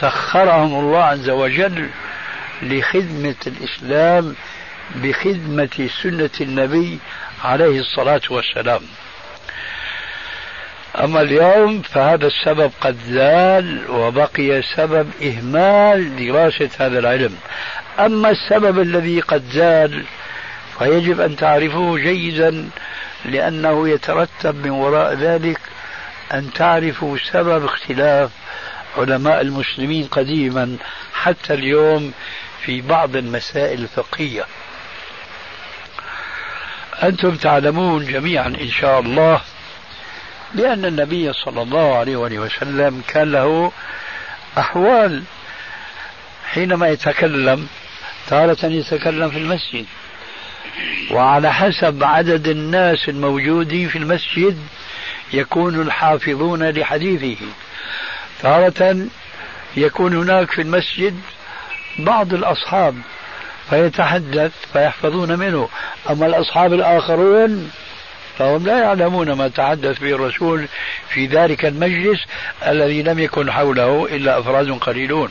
سخرهم 0.00 0.74
الله 0.74 1.04
عز 1.04 1.30
وجل 1.30 1.90
لخدمة 2.62 3.34
الإسلام 3.46 4.34
بخدمة 4.94 5.88
سنة 6.02 6.30
النبي 6.40 6.98
عليه 7.44 7.80
الصلاة 7.80 8.22
والسلام. 8.30 8.80
أما 11.00 11.20
اليوم 11.20 11.82
فهذا 11.82 12.26
السبب 12.26 12.72
قد 12.80 12.96
زال 13.08 13.90
وبقي 13.90 14.62
سبب 14.76 15.10
إهمال 15.22 16.16
دراسة 16.16 16.70
هذا 16.78 16.98
العلم. 16.98 17.36
أما 17.98 18.30
السبب 18.30 18.80
الذي 18.80 19.20
قد 19.20 19.42
زال 19.52 20.04
فيجب 20.78 21.20
أن 21.20 21.36
تعرفوه 21.36 21.98
جيدا 21.98 22.68
لأنه 23.24 23.88
يترتب 23.88 24.66
من 24.66 24.70
وراء 24.70 25.14
ذلك 25.14 25.60
أن 26.34 26.52
تعرفوا 26.52 27.18
سبب 27.32 27.64
اختلاف 27.64 28.30
علماء 28.98 29.40
المسلمين 29.40 30.06
قديما 30.06 30.76
حتى 31.14 31.54
اليوم 31.54 32.12
في 32.64 32.80
بعض 32.80 33.16
المسائل 33.16 33.82
الفقهية. 33.82 34.44
أنتم 37.02 37.36
تعلمون 37.36 38.06
جميعا 38.06 38.46
إن 38.46 38.70
شاء 38.70 39.00
الله 39.00 39.40
بأن 40.54 40.84
النبي 40.84 41.32
صلى 41.32 41.62
الله 41.62 41.96
عليه 41.96 42.16
وسلم 42.16 43.02
كان 43.08 43.32
له 43.32 43.72
أحوال 44.58 45.22
حينما 46.46 46.88
يتكلم 46.88 47.68
تارة 48.28 48.66
يتكلم 48.66 49.30
في 49.30 49.38
المسجد. 49.38 49.86
وعلى 51.10 51.52
حسب 51.52 52.04
عدد 52.04 52.48
الناس 52.48 53.08
الموجودين 53.08 53.88
في 53.88 53.98
المسجد 53.98 54.58
يكون 55.32 55.80
الحافظون 55.80 56.62
لحديثه. 56.70 57.46
تارة 58.42 59.06
يكون 59.76 60.16
هناك 60.16 60.50
في 60.50 60.62
المسجد 60.62 61.20
بعض 61.98 62.34
الأصحاب 62.34 62.94
فيتحدث 63.70 64.52
فيحفظون 64.72 65.38
منه. 65.38 65.68
أما 66.10 66.26
الأصحاب 66.26 66.72
الآخرون 66.72 67.70
فهم 68.38 68.66
لا 68.66 68.78
يعلمون 68.78 69.32
ما 69.32 69.48
تحدث 69.48 69.98
به 69.98 70.10
الرسول 70.10 70.66
في 71.08 71.26
ذلك 71.26 71.64
المجلس 71.64 72.20
الذي 72.66 73.02
لم 73.02 73.18
يكن 73.18 73.50
حوله 73.50 74.06
إلا 74.06 74.38
أفراد 74.38 74.70
قليلون. 74.70 75.30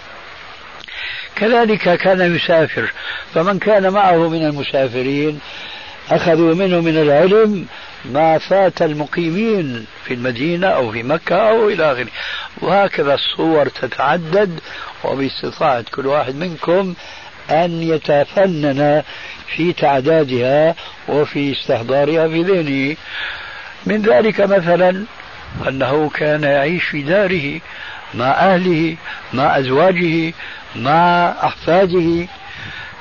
كذلك 1.36 1.98
كان 1.98 2.36
يسافر 2.36 2.92
فمن 3.34 3.60
كان 3.60 3.90
معه 3.94 4.30
من 4.30 4.46
المسافرين 4.46 5.40
أخذوا 6.12 6.56
منه 6.56 6.82
من 6.82 6.98
العلم 6.98 7.66
ما 8.06 8.38
فات 8.38 8.82
المقيمين 8.82 9.86
في 10.06 10.14
المدينة 10.14 10.68
أو 10.68 10.92
في 10.92 11.04
مكة 11.04 11.36
أو 11.50 11.70
إلى 11.70 11.92
آخره. 11.92 12.08
وهكذا 12.62 13.14
الصور 13.14 13.68
تتعدد 13.68 14.60
وباستطاعة 15.04 15.86
كل 15.96 16.08
واحد 16.08 16.36
منكم 16.36 16.94
أن 17.50 17.84
يتفنن 17.84 19.04
في 19.56 19.74
تعدادها 19.74 20.76
وفي 21.08 21.52
استحضارها 21.52 22.28
في 22.28 22.44
ذهنه. 22.44 22.96
من 23.86 24.02
ذلك 24.02 24.42
مثلا 24.42 25.06
أنه 25.68 26.10
كان 26.10 26.44
يعيش 26.44 26.84
في 26.84 27.02
داره 27.02 27.62
مع 28.14 28.26
أهله 28.26 28.96
مع 29.34 29.60
أزواجه 29.60 30.34
مع 30.76 31.30
أحفاده 31.44 32.28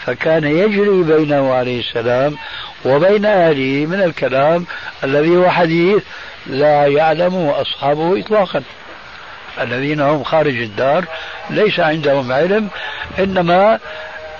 فكان 0.04 0.44
يجري 0.44 1.02
بينه 1.02 1.54
عليه 1.54 1.80
السلام 1.80 2.36
وبين 2.84 3.24
أهله 3.24 3.86
من 3.86 4.02
الكلام 4.02 4.66
الذي 5.04 5.36
هو 5.36 5.50
حديث 5.50 6.02
لا 6.46 6.86
يعلمه 6.86 7.60
أصحابه 7.60 8.20
إطلاقا. 8.20 8.62
الذين 9.60 10.00
هم 10.00 10.22
خارج 10.24 10.56
الدار 10.56 11.04
ليس 11.50 11.80
عندهم 11.80 12.32
علم 12.32 12.68
إنما 13.18 13.78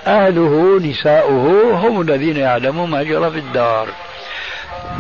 أهله 0.07 0.81
نساؤه 0.83 1.75
هم 1.75 2.01
الذين 2.01 2.37
يعلمون 2.37 2.91
ما 2.91 3.03
جرى 3.03 3.31
في 3.31 3.39
الدار. 3.39 3.89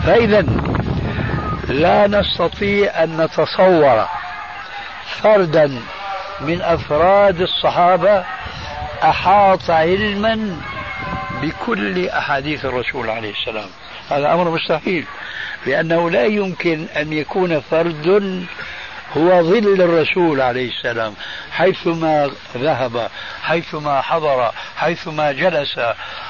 فإذا 0.04 0.46
لا 1.68 2.06
نستطيع 2.06 3.02
أن 3.04 3.16
نتصور 3.20 4.06
فردا 5.22 5.80
من 6.40 6.62
أفراد 6.62 7.40
الصحابة 7.40 8.24
أحاط 9.02 9.70
علما 9.70 10.56
بكل 11.42 12.08
أحاديث 12.08 12.64
الرسول 12.64 13.10
عليه 13.10 13.30
السلام. 13.30 13.68
هذا 14.10 14.34
أمر 14.34 14.50
مستحيل 14.50 15.04
لأنه 15.66 16.10
لا 16.10 16.24
يمكن 16.24 16.86
أن 16.96 17.12
يكون 17.12 17.60
فرد 17.60 18.46
هو 19.16 19.42
ظل 19.42 19.82
الرسول 19.82 20.40
عليه 20.40 20.68
السلام 20.68 21.14
حيثما 21.52 22.30
ذهب 22.56 23.10
حيثما 23.42 24.00
حضر 24.00 24.52
حيثما 24.76 25.32
جلس 25.32 25.80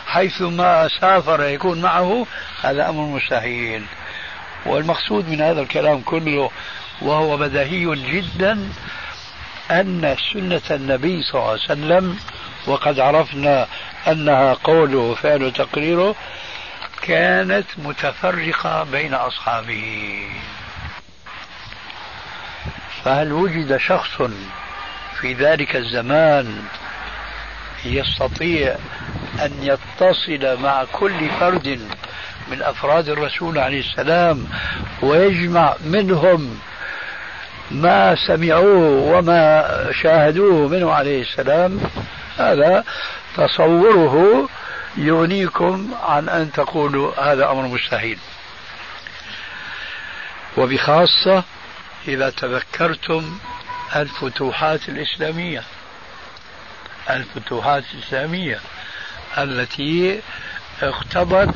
حيثما 0.06 0.88
سافر 1.00 1.44
يكون 1.44 1.80
معه 1.80 2.26
هذا 2.62 2.88
أمر 2.88 3.02
مستحيل. 3.02 3.84
والمقصود 4.66 5.28
من 5.28 5.40
هذا 5.40 5.60
الكلام 5.60 6.00
كله 6.00 6.50
وهو 7.02 7.36
بديهي 7.36 7.96
جدا 8.12 8.68
أن 9.70 10.16
سنة 10.32 10.76
النبي 10.76 11.22
صلى 11.22 11.40
الله 11.40 11.50
عليه 11.50 11.60
وسلم 11.60 12.18
وقد 12.66 13.00
عرفنا 13.00 13.66
أنها 14.08 14.54
قوله 14.54 14.98
وفعله 14.98 15.46
وتقريره 15.46 16.14
كانت 17.02 17.66
متفرقة 17.78 18.84
بين 18.84 19.14
أصحابه. 19.14 20.24
فهل 23.04 23.32
وجد 23.32 23.76
شخص 23.76 24.22
في 25.20 25.32
ذلك 25.34 25.76
الزمان 25.76 26.62
يستطيع 27.84 28.76
أن 29.42 29.52
يتصل 29.62 30.62
مع 30.62 30.84
كل 30.92 31.28
فرد 31.40 31.80
من 32.50 32.62
أفراد 32.62 33.08
الرسول 33.08 33.58
عليه 33.58 33.80
السلام 33.80 34.46
ويجمع 35.02 35.74
منهم 35.84 36.58
ما 37.70 38.16
سمعوه 38.26 39.16
وما 39.16 39.66
شاهدوه 40.02 40.68
منه 40.68 40.92
عليه 40.92 41.22
السلام؟ 41.22 41.80
هذا 42.38 42.84
تصوره 43.36 44.48
يغنيكم 44.96 45.94
عن 46.02 46.28
أن 46.28 46.52
تقولوا 46.52 47.32
هذا 47.32 47.50
أمر 47.50 47.62
مستحيل. 47.62 48.18
وبخاصة 50.56 51.44
إذا 52.08 52.30
تذكرتم 52.30 53.38
الفتوحات 53.96 54.88
الإسلامية. 54.88 55.62
الفتوحات 57.10 57.84
الإسلامية 57.94 58.60
التي 59.38 60.20
اقتضت 60.82 61.54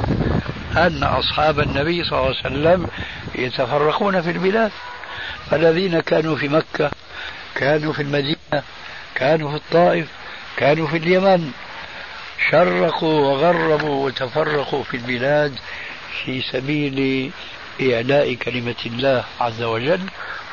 أن 0.76 1.03
أصحاب 1.03 1.61
النبي 1.61 2.05
صلى 2.05 2.18
الله 2.18 2.36
عليه 2.36 2.40
وسلم 2.40 2.88
يتفرقون 3.34 4.22
في 4.22 4.30
البلاد. 4.30 4.72
فالذين 5.51 6.01
كانوا 6.01 6.36
في 6.36 6.49
مكة 6.49 6.90
كانوا 7.55 7.92
في 7.92 8.03
المدينة 8.03 8.62
كانوا 9.14 9.51
في 9.51 9.57
الطائف 9.57 10.09
كانوا 10.57 10.86
في 10.86 10.97
اليمن 10.97 11.53
شرقوا 12.51 13.26
وغربوا 13.26 14.07
وتفرقوا 14.07 14.82
في 14.82 14.97
البلاد 14.97 15.59
في 16.24 16.42
سبيل 16.42 17.30
إعلاء 17.82 18.34
كلمة 18.34 18.74
الله 18.86 19.24
عز 19.40 19.62
وجل. 19.62 20.01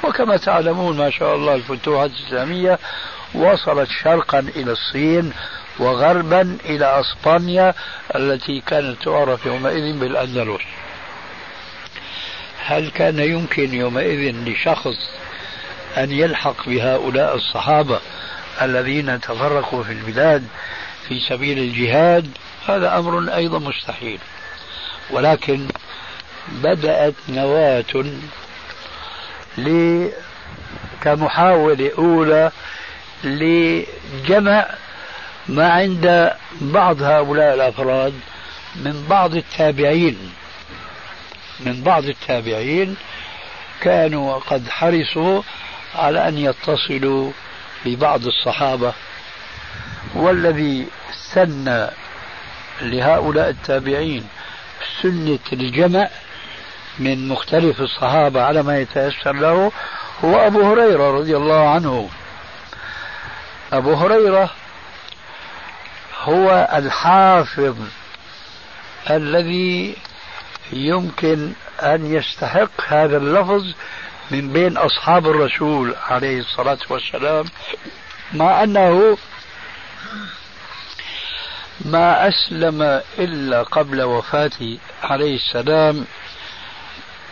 وكما 0.03 0.37
تعلمون 0.37 0.97
ما 0.97 1.09
شاء 1.09 1.35
الله 1.35 1.55
الفتوحات 1.55 2.11
الإسلامية 2.11 2.79
وصلت 3.33 3.89
شرقا 4.03 4.39
إلى 4.39 4.71
الصين 4.71 5.33
وغربا 5.79 6.57
إلى 6.65 6.99
أسبانيا 6.99 7.73
التي 8.15 8.61
كانت 8.61 9.03
تعرف 9.03 9.45
يومئذ 9.45 9.99
بالأندلس. 9.99 10.61
هل 12.65 12.89
كان 12.89 13.19
يمكن 13.19 13.73
يومئذ 13.73 14.35
لشخص 14.35 14.97
أن 15.97 16.11
يلحق 16.11 16.69
بهؤلاء 16.69 17.35
الصحابة 17.35 17.99
الذين 18.61 19.21
تفرقوا 19.21 19.83
في 19.83 19.91
البلاد 19.91 20.47
في 21.07 21.19
سبيل 21.29 21.59
الجهاد؟ 21.59 22.27
هذا 22.67 22.97
أمر 22.97 23.35
أيضا 23.35 23.59
مستحيل. 23.59 24.19
ولكن 25.11 25.67
بدأت 26.47 27.13
نواة 27.29 28.05
كمحاولة 31.01 31.91
أولى 31.97 32.51
لجمع 33.23 34.65
ما 35.47 35.71
عند 35.71 36.31
بعض 36.61 37.01
هؤلاء 37.01 37.53
الأفراد 37.53 38.13
من 38.75 39.05
بعض 39.09 39.35
التابعين. 39.35 40.17
من 41.59 41.83
بعض 41.83 42.05
التابعين 42.05 42.95
كانوا 43.81 44.39
قد 44.39 44.69
حرصوا 44.69 45.41
على 45.95 46.27
أن 46.27 46.37
يتصلوا 46.37 47.31
ببعض 47.85 48.25
الصحابة. 48.25 48.93
والذي 50.15 50.87
سن 51.33 51.89
لهؤلاء 52.81 53.49
التابعين 53.49 54.27
سنة 55.01 55.39
الجمع 55.53 56.09
من 56.99 57.27
مختلف 57.27 57.81
الصحابة 57.81 58.41
على 58.43 58.63
ما 58.63 58.79
يتيسر 58.79 59.31
له 59.31 59.71
هو 60.25 60.47
أبو 60.47 60.61
هريرة 60.61 61.11
رضي 61.11 61.37
الله 61.37 61.69
عنه. 61.69 62.09
أبو 63.73 63.93
هريرة 63.93 64.49
هو 66.23 66.69
الحافظ 66.73 67.75
الذي 69.09 69.95
يمكن 70.73 71.51
أن 71.81 72.13
يستحق 72.13 72.81
هذا 72.87 73.17
اللفظ 73.17 73.65
من 74.31 74.53
بين 74.53 74.77
أصحاب 74.77 75.27
الرسول 75.27 75.95
عليه 76.09 76.39
الصلاة 76.39 76.77
والسلام 76.89 77.45
مع 78.33 78.63
أنه 78.63 79.17
ما 81.85 82.27
أسلم 82.27 83.01
إلا 83.19 83.63
قبل 83.63 84.01
وفاته 84.01 84.77
عليه 85.03 85.35
السلام 85.35 86.05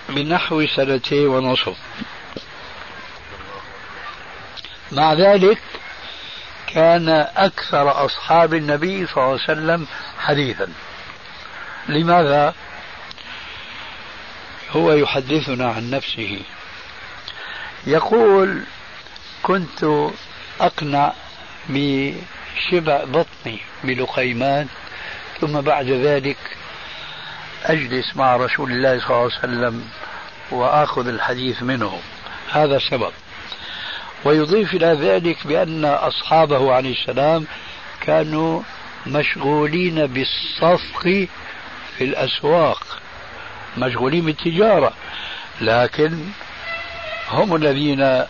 بنحو 0.09 0.67
سنتين 0.67 1.27
ونصف. 1.27 1.77
مع 4.91 5.13
ذلك 5.13 5.61
كان 6.67 7.09
أكثر 7.37 8.05
أصحاب 8.05 8.53
النبي 8.53 9.07
صلى 9.07 9.17
الله 9.17 9.25
عليه 9.25 9.43
وسلم 9.43 9.87
حديثا. 10.19 10.67
لماذا؟ 11.89 12.53
هو 14.71 14.93
يحدثنا 14.93 15.71
عن 15.71 15.89
نفسه. 15.89 16.39
يقول 17.87 18.63
كنت 19.43 20.09
أقنع 20.61 21.13
بشبع 21.69 23.03
بطني 23.03 23.59
بلقيمان 23.83 24.67
ثم 25.41 25.61
بعد 25.61 25.85
ذلك 25.85 26.37
أجلس 27.65 28.15
مع 28.15 28.35
رسول 28.35 28.71
الله 28.71 28.99
صلى 28.99 29.09
الله 29.09 29.17
عليه 29.17 29.25
وسلم 29.25 29.83
وآخذ 30.51 31.07
الحديث 31.07 31.63
منه. 31.63 31.99
هذا 32.51 32.79
سبب 32.79 33.11
ويضيف 34.25 34.73
إلى 34.73 34.85
ذلك 34.85 35.47
بأن 35.47 35.85
أصحابه 35.85 36.73
عليه 36.73 37.01
السلام 37.01 37.47
كانوا 38.01 38.61
مشغولين 39.07 40.07
بالصفق 40.07 41.01
في 41.97 42.03
الأسواق 42.03 42.97
مشغولين 43.77 44.25
بالتجارة. 44.25 44.93
لكن 45.61 46.19
هم 47.29 47.55
الذين 47.55 48.23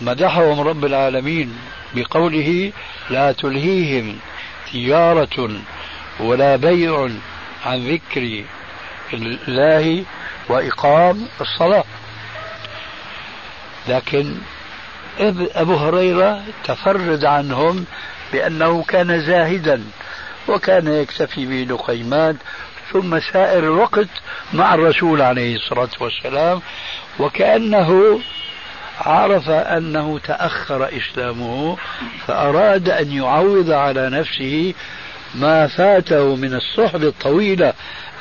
مدحهم 0.00 0.60
رب 0.60 0.84
العالمين 0.84 1.58
بقوله 1.94 2.72
لا 3.10 3.32
تلهيهم 3.32 4.18
تجارة 4.72 5.50
ولا 6.20 6.56
بيع 6.56 7.08
عن 7.66 7.78
ذكر 7.78 8.44
الله 9.12 10.04
وإقام 10.48 11.28
الصلاة. 11.40 11.84
لكن 13.88 14.34
أبو 15.54 15.74
هريرة 15.74 16.42
تفرد 16.64 17.24
عنهم 17.24 17.84
بأنه 18.32 18.82
كان 18.82 19.20
زاهدا 19.20 19.84
وكان 20.48 20.88
يكتفي 20.88 21.64
بلقيمان 21.64 22.36
ثم 22.92 23.20
سائر 23.20 23.64
الوقت 23.64 24.08
مع 24.52 24.74
الرسول 24.74 25.22
عليه 25.22 25.56
الصلاة 25.56 25.88
والسلام 26.00 26.60
وكأنه 27.18 28.20
عرف 29.00 29.48
أنه 29.48 30.18
تأخر 30.18 30.88
إسلامه 30.96 31.76
فأراد 32.26 32.88
أن 32.88 33.12
يعوض 33.12 33.70
على 33.70 34.10
نفسه 34.10 34.74
ما 35.34 35.66
فاته 35.66 36.36
من 36.36 36.54
الصحبة 36.54 37.08
الطويلة 37.08 37.72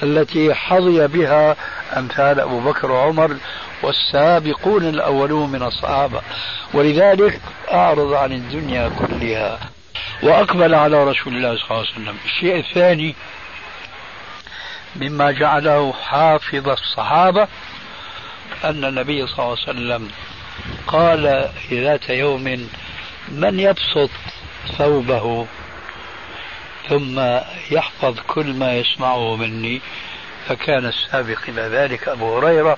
التي 0.04 0.54
حظي 0.54 1.08
بها 1.08 1.56
أمثال 1.98 2.40
أبو 2.40 2.60
بكر 2.60 2.92
وعمر 2.92 3.38
والسابقون 3.84 4.90
الأولون 4.90 5.52
من 5.52 5.64
الصحابة. 5.64 6.22
ولذلك 6.74 7.42
أعرض 7.72 8.14
عن 8.14 8.32
الدنيا 8.32 8.90
كلها 9.00 9.60
وأقبل 10.24 10.76
على 10.76 11.04
رسول 11.04 11.36
الله 11.36 11.56
صلى 11.56 11.66
الله 11.72 11.78
عليه 11.78 11.92
وسلم. 11.92 12.16
الشيء 12.26 12.60
الثاني 12.60 13.16
مما 14.96 15.32
جعله 15.32 15.94
حافظ 15.94 16.70
الصحابة 16.70 17.48
أن 18.64 18.86
النبي 18.86 19.28
صلى 19.28 19.40
الله 19.40 19.58
عليه 19.68 19.72
وسلم 19.72 20.10
قال 20.88 21.50
ذات 21.72 22.10
يوم 22.10 22.68
من 23.30 23.60
يبسط 23.60 24.10
ثوبه 24.78 25.48
ثم 26.90 27.40
يحفظ 27.72 28.20
كل 28.28 28.54
ما 28.54 28.74
يسمعه 28.74 29.36
مني. 29.36 29.82
فكان 30.48 30.86
السابق 30.86 31.40
إلى 31.48 31.62
ذلك 31.62 32.08
أبو 32.08 32.38
هريرة 32.38 32.78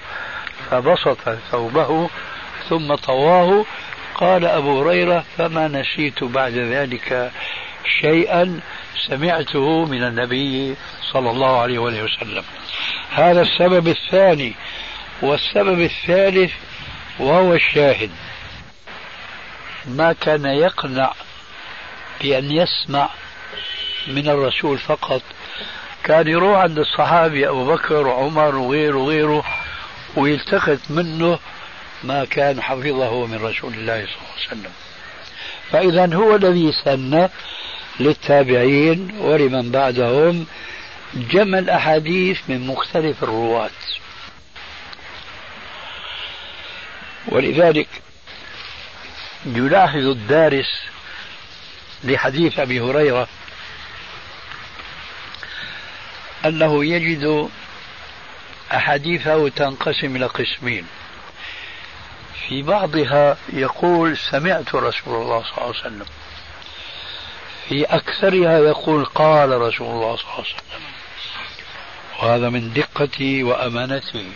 فبسط 0.70 1.30
ثوبه 1.51 2.10
ثم 2.70 2.95
طواه. 2.95 3.66
قال 4.16 4.45
أبو 4.45 4.82
هريرة 4.82 5.26
فما 5.38 5.68
نسيت 5.68 6.24
بعد 6.24 6.54
ذلك 6.54 7.32
شيئا 8.01 8.60
سمعته 9.08 9.86
من 9.86 10.04
النبي 10.04 10.76
صلى 11.14 11.32
الله 11.32 11.62
عليه 11.62 11.80
وآله 11.80 12.04
وسلم. 12.04 12.43
هذا 13.12 13.41
السبب 13.41 13.88
الثاني. 13.88 14.54
والسبب 15.22 15.80
الثالث 15.82 16.51
وهو 17.20 17.54
الشاهد. 17.54 18.12
ما 19.86 20.14
كان 20.14 20.45
يقنع 20.45 21.14
بأن 22.22 22.51
يسمع 22.51 23.10
من 24.08 24.30
الرسول 24.30 24.78
فقط. 24.78 25.22
كان 26.04 26.28
يروح 26.28 26.58
عند 26.58 26.80
الصحابي 26.80 27.49
أبو 27.49 27.66
بكر 27.66 28.08
وعمر 28.08 28.56
وغيره 28.56 28.97
وغيره 28.97 29.43
ويلتقط 30.16 30.80
منه 30.89 31.39
ما 32.04 32.26
كان 32.26 32.62
حفظه 32.62 33.26
من 33.26 33.45
رسول 33.45 33.74
الله 33.74 34.06
صلى 34.06 34.16
الله 34.16 34.34
عليه 34.36 34.47
وسلم. 34.47 34.72
فإذا 35.72 36.16
هو 36.16 36.36
الذي 36.36 36.72
سن 36.84 37.30
للتابعين 37.99 39.18
ولمن 39.20 39.72
بعدهم 39.72 40.45
جمع 41.14 41.60
الأحاديث 41.60 42.39
من 42.47 42.68
مختلف 42.68 43.24
الرواة. 43.24 43.70
ولذلك 47.28 47.88
يلاحظ 49.45 50.06
الدارس 50.06 50.82
لحديث 52.04 52.60
أبي 52.60 52.82
هريرة 52.82 53.28
أنه 56.46 56.86
يجد 56.86 57.50
أحاديثه 58.72 59.50
تنقسم 59.50 60.16
إلى 60.16 60.26
قسمين. 60.26 60.86
في 62.48 62.62
بعضها 62.62 63.38
يقول 63.54 64.18
سمعت 64.18 64.76
رسول 64.76 65.22
الله 65.22 65.44
صلى 65.44 65.58
الله 65.58 65.68
عليه 65.68 65.70
وسلم. 65.70 66.06
في 67.70 67.84
أكثرها 67.84 68.58
يقول 68.58 69.06
قال 69.06 69.62
رسول 69.62 69.88
الله 69.88 70.16
صلى 70.16 70.24
الله 70.24 70.34
عليه 70.34 70.44
وسلم. 70.44 70.84
وهذا 72.22 72.50
من 72.50 72.74
دقتي 72.74 73.44
وأمانتي. 73.44 74.32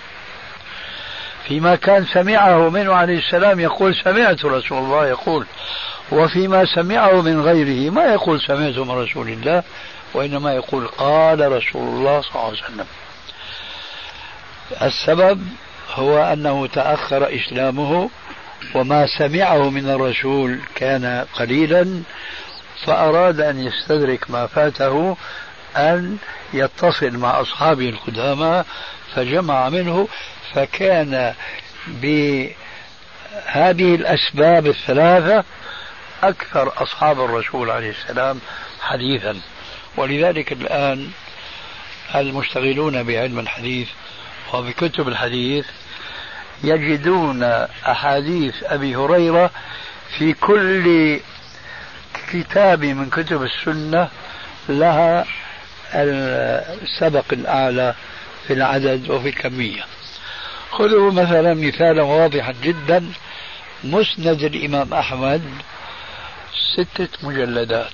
فيما 1.47 1.75
كان 1.75 2.05
سمعه 2.05 2.69
منه 2.69 2.93
عليه 2.93 3.17
السلام 3.17 3.59
يقول 3.59 3.95
سمعت 3.95 4.45
رسول 4.45 4.77
الله 4.77 5.07
يقول. 5.07 5.45
وفيما 6.11 6.65
سمعه 6.75 7.21
من 7.21 7.41
غيره 7.41 7.91
ما 7.91 8.03
يقول 8.03 8.41
سمعت 8.41 8.77
من 8.77 8.91
رسول 8.91 9.29
الله 9.29 9.63
وإنما 10.13 10.53
يقول 10.53 10.87
قال 10.87 11.51
رسول 11.51 11.87
الله 11.87 12.21
صلى 12.21 12.31
الله 12.35 12.45
عليه 12.45 12.57
وسلم. 12.57 12.85
السبب 14.81 15.41
هو 15.93 16.23
أنه 16.23 16.67
تأخر 16.67 17.35
إسلامه 17.35 18.09
وما 18.75 19.07
سمعه 19.19 19.69
من 19.69 19.89
الرسول 19.89 20.59
كان 20.75 21.25
قليلا 21.33 22.01
فأراد 22.85 23.39
أن 23.39 23.59
يستدرك 23.59 24.31
ما 24.31 24.47
فاته 24.47 25.17
أن 25.77 26.17
يتصل 26.53 27.17
مع 27.17 27.41
أصحابه 27.41 27.89
القدامى 27.89 28.63
فجمع 29.15 29.69
منه 29.69 30.07
فكان 30.53 31.33
بهذه 31.87 32.55
الأسباب 33.95 34.67
الثلاثة 34.67 35.43
أكثر 36.23 36.83
أصحاب 36.83 37.19
الرسول 37.21 37.69
عليه 37.69 37.89
السلام 37.89 38.39
حديثا. 38.81 39.41
ولذلك 39.97 40.51
الآن 40.51 41.09
المشتغلون 42.15 43.03
بعلم 43.03 43.39
الحديث 43.39 43.87
وبكتب 44.53 45.07
الحديث 45.07 45.65
يجدون 46.63 47.43
أحاديث 47.87 48.63
أبي 48.63 48.95
هريرة 48.95 49.51
في 50.17 50.33
كل 50.33 51.19
كتاب 52.31 52.83
من 52.83 53.09
كتب 53.09 53.43
السنة 53.43 54.09
لها 54.69 55.25
السبق 55.93 57.25
الأعلى 57.31 57.95
في 58.47 58.53
العدد 58.53 59.09
وفي 59.09 59.29
الكمية. 59.29 59.83
خذوا 60.71 61.11
مثلا 61.11 61.53
مثالا 61.53 62.03
واضحا 62.03 62.53
جدا 62.63 63.11
مسند 63.83 64.43
الإمام 64.43 64.93
أحمد 64.93 65.41
ستة 66.75 67.09
مجلدات. 67.23 67.91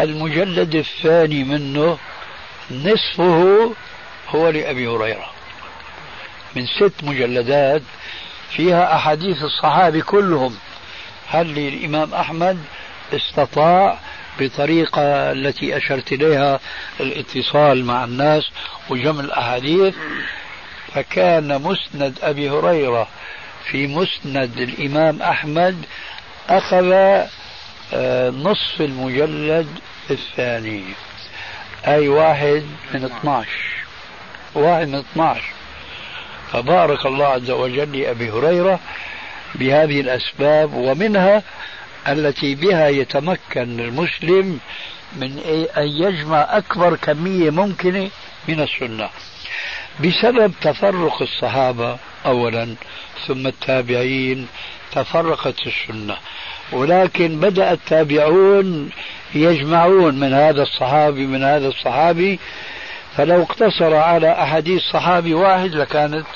المجلد 0.00 0.74
الثاني 0.74 1.44
منه 1.44 1.98
نصفه 2.70 3.72
هو 4.28 4.48
لأبي 4.48 4.86
هريرة. 4.88 5.30
من 6.56 6.66
ست 6.66 7.04
مجلدات 7.04 7.82
فيها 8.50 8.96
أحاديث 8.96 9.42
الصحابة 9.42 10.00
كلهم. 10.00 10.56
هل 11.28 11.58
الإمام 11.58 12.14
أحمد 12.14 12.58
استطاع 13.12 13.98
بطريقة 14.40 15.02
التي 15.32 15.76
أشرت 15.76 16.12
إليها 16.12 16.60
الاتصال 17.00 17.84
مع 17.84 18.04
الناس 18.04 18.50
وجمع 18.90 19.20
الأحاديث؟ 19.20 19.94
فكان 20.94 21.62
مسند 21.62 22.18
أبي 22.22 22.50
هريرة 22.50 23.08
في 23.70 23.86
مسند 23.86 24.58
الإمام 24.58 25.22
أحمد 25.22 25.84
أخذ 26.48 26.92
نصف 28.30 28.80
المجلد 28.80 29.68
الثاني. 30.10 30.84
أي 31.86 32.08
واحد 32.08 32.62
من 32.94 33.04
12 33.04 33.48
واحد 34.54 34.88
من 34.88 34.94
12 34.94 35.42
فبارك 36.52 37.06
الله 37.06 37.26
عز 37.26 37.50
وجل 37.50 37.98
لأبي 37.98 38.30
هريرة 38.30 38.80
بهذه 39.54 40.00
الأسباب 40.00 40.74
ومنها 40.74 41.42
التي 42.08 42.54
بها 42.54 42.88
يتمكن 42.88 43.80
المسلم 43.80 44.60
من 45.16 45.38
أن 45.76 45.88
يجمع 45.88 46.46
أكبر 46.50 46.96
كمية 46.96 47.50
ممكنة 47.50 48.10
من 48.48 48.60
السنة. 48.60 49.10
بسبب 50.00 50.52
تفرق 50.60 51.22
الصحابة 51.22 51.98
أولا 52.26 52.74
ثم 53.26 53.46
التابعين 53.46 54.48
تفرقت 54.92 55.56
السنة. 55.66 56.16
ولكن 56.74 57.40
بدأ 57.40 57.72
التابعون 57.72 58.90
يجمعون 59.34 60.20
من 60.20 60.32
هذا 60.32 60.62
الصحابي 60.62 61.26
من 61.26 61.44
هذا 61.44 61.68
الصحابي. 61.68 62.38
فلو 63.16 63.42
اقتصر 63.42 63.94
على 63.94 64.32
أحاديث 64.32 64.82
صحابي 64.82 65.34
واحد 65.34 65.74
لكانت 65.74 66.26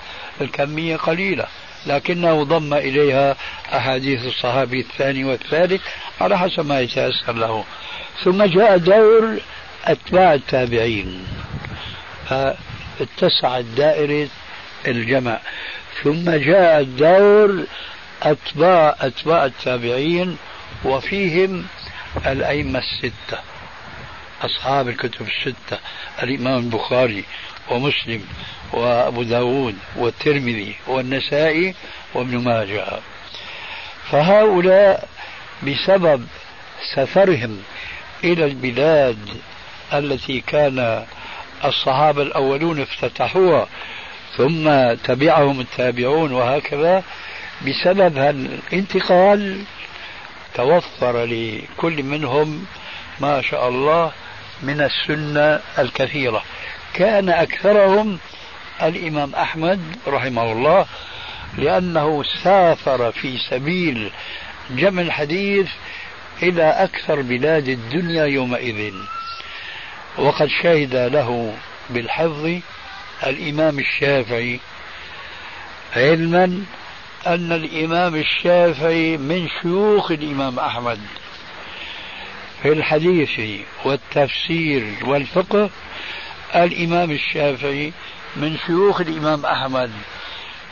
الكمية 0.41 0.97
قليلة. 0.97 1.47
لكنه 1.87 2.43
ضم 2.43 2.75
إليها 2.75 3.37
أحاديث 3.73 4.27
الصحابي 4.27 4.81
الثاني 4.81 5.25
والثالث 5.25 5.83
على 6.21 6.39
حسب 6.39 6.67
ما 6.67 6.81
يتيسر 6.81 7.33
له. 7.33 7.65
ثم 8.25 8.45
جاء 8.45 8.79
دور 8.79 9.39
أتباع 9.85 10.35
التابعين. 10.35 11.27
فاتسعت 12.29 13.65
دائرة 13.65 14.29
الجمع. 14.87 15.39
ثم 16.03 16.31
جاء 16.31 16.83
دور 16.83 17.65
أتباع 18.23 18.97
أتباع 19.01 19.45
التابعين 19.45 20.37
وفيهم 20.85 21.67
الأئمة 22.27 22.79
الستة 22.79 23.39
أصحاب 24.43 24.89
الكتب 24.89 25.27
الستة 25.27 25.79
الإمام 26.23 26.59
البخاري 26.59 27.25
ومسلم 27.71 28.25
وأبو 28.73 29.23
داود 29.23 29.77
والترمذي 29.97 30.75
والنسائي 30.87 31.75
وابن 32.15 32.39
ماجه. 32.39 32.87
فهؤلاء 34.11 35.09
بسبب 35.63 36.27
سفرهم 36.95 37.63
إلى 38.25 38.45
البلاد 38.45 39.29
التي 39.93 40.41
كان 40.41 41.05
الصحابة 41.65 42.23
الأولون 42.23 42.81
افتتحوها 42.81 43.69
ثم 44.37 44.95
تبعهم 44.95 45.61
التابعون 45.61 46.33
وهكذا 46.33 47.03
بسبب 47.67 48.19
الانتقال 48.19 49.65
توفر 50.55 51.25
لكل 51.25 52.03
منهم 52.03 52.67
ما 53.21 53.43
شاء 53.43 53.69
الله 53.69 54.13
من 54.63 54.81
السنة 54.81 55.61
الكثيرة. 55.79 56.43
كان 56.95 57.29
أكثرهم 57.29 58.19
الإمام 58.83 59.35
أحمد 59.35 59.81
رحمه 60.07 60.53
الله 60.53 60.87
لأنه 61.59 62.23
سافر 62.43 63.13
في 63.13 63.39
سبيل 63.51 64.11
جمع 64.71 65.03
الحديث 65.03 65.69
إلى 66.43 66.71
أكثر 66.71 67.23
بلاد 67.23 67.69
الدنيا 67.69 68.25
يومئذ. 68.25 68.95
وقد 70.19 70.49
شهد 70.63 70.95
له 70.95 71.55
بالحفظ 71.91 72.61
الإمام 73.27 73.79
الشافعي 73.79 74.61
علما 75.97 76.65
أن 77.27 77.53
الإمام 77.53 78.15
الشافعي 78.15 79.17
من 79.17 79.49
شيوخ 79.63 80.11
الإمام 80.11 80.59
أحمد. 80.59 81.01
في 82.63 82.73
الحديث 82.73 83.61
والتفسير 83.85 84.95
والفقه 85.05 85.71
الإمام 86.55 87.11
الشافعي 87.11 87.93
من 88.37 88.57
شيوخ 88.67 89.01
الإمام 89.01 89.47
أحمد. 89.47 89.91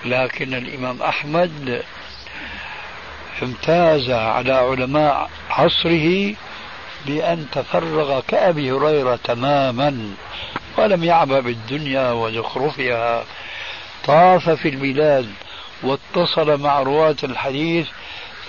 لكن 0.05 0.55
الإمام 0.55 1.03
أحمد 1.03 1.82
امتاز 3.42 4.11
على 4.11 4.53
علماء 4.53 5.30
عصره 5.51 6.34
بأن 7.07 7.47
تفرغ 7.53 8.20
كأبي 8.28 8.72
هريرة 8.72 9.18
تماما 9.24 10.14
ولم 10.78 11.05
يعبأ 11.05 11.40
بالدنيا 11.40 12.12
وزخرفها. 12.12 13.24
طاف 14.05 14.51
في 14.51 14.68
البلاد 14.68 15.32
واتصل 15.83 16.61
مع 16.61 16.83
رواة 16.83 17.16
الحديث 17.24 17.87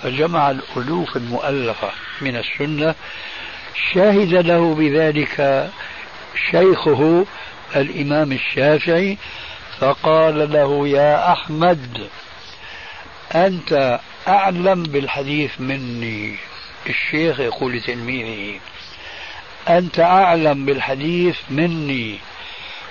فجمع 0.02 0.50
الألوف 0.50 1.16
المؤلفة 1.16 1.90
من 2.20 2.36
السنة. 2.36 2.94
شهد 3.92 4.34
له 4.34 4.74
بذلك 4.74 5.68
شيخه 6.50 7.26
الإمام 7.76 8.32
الشافعي 8.32 9.18
فقال 9.80 10.52
له 10.52 10.88
يا 10.88 11.32
أحمد 11.32 12.08
أنت 13.34 14.00
أعلم 14.28 14.82
بالحديث 14.82 15.60
مني. 15.60 16.36
الشيخ 16.86 17.40
يقول 17.40 17.76
لتلميذه 17.76 18.60
أنت 19.68 20.00
أعلم 20.00 20.64
بالحديث 20.64 21.36
مني 21.50 22.18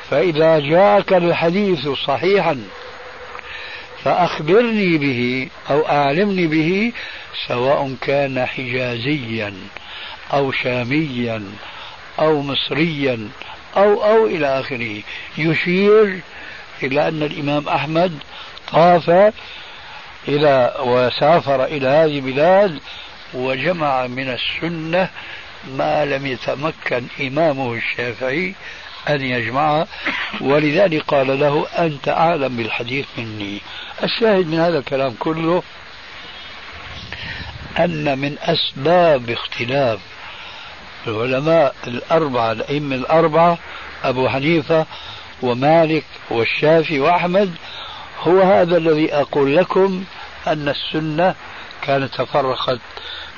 فإذا 0.10 0.60
جاءك 0.60 1.14
الحديث 1.14 1.88
صحيحا 1.90 2.64
فأخبرني 4.04 4.98
به 4.98 5.50
أو 5.70 5.88
أعلمني 5.88 6.48
به 6.48 6.92
سواء 7.48 7.96
كان 8.02 8.46
حجازيا 8.46 9.54
أو 10.34 10.52
شاميا 10.52 11.44
أو 12.20 12.42
مصريا 12.42 13.30
أو 13.78 14.04
أو 14.04 14.28
إلى 14.28 14.60
آخره. 14.60 15.02
يشير 15.38 16.20
إلى 16.84 17.08
أن 17.08 17.24
الإمام 17.24 17.70
أحمد 17.70 18.20
طاف 18.72 19.34
إلى 20.28 20.76
وسافر 20.80 21.64
إلى 21.66 21.88
هذه 21.88 22.20
البلاد 22.20 22.80
وجمع 23.34 24.08
من 24.08 24.30
السنة 24.30 25.10
ما 25.68 26.06
لم 26.06 26.26
يتمكن 26.26 27.04
إمامه 27.22 27.74
الشافعي 27.74 28.56
أن 29.10 29.22
يجمعها. 29.22 29.88
ولذلك 30.42 31.04
قال 31.04 31.40
له 31.40 31.68
أنت 31.78 32.08
أعلم 32.08 32.58
بالحديث 32.58 33.06
مني. 33.18 33.62
الشاهد 34.04 34.48
من 34.48 34.60
هذا 34.60 34.80
الكلام 34.80 35.16
كله 35.20 35.64
أن 37.80 38.20
من 38.20 38.36
أسباب 38.42 39.30
اختلاف 39.30 40.00
العلماء 41.08 41.76
الأربعة 41.88 42.52
الأئمة 42.52 42.96
الأربعة 42.96 43.58
أبو 44.04 44.30
حنيفة 44.30 44.86
ومالك 45.42 46.04
والشافعي 46.30 47.00
وأحمد 47.00 47.56
هو 48.22 48.42
هذا 48.42 48.78
الذي 48.78 49.14
أقول 49.14 49.56
لكم 49.56 50.04
أن 50.48 50.70
السنة 50.70 51.36
كانت 51.82 52.14
تفرقت 52.16 52.80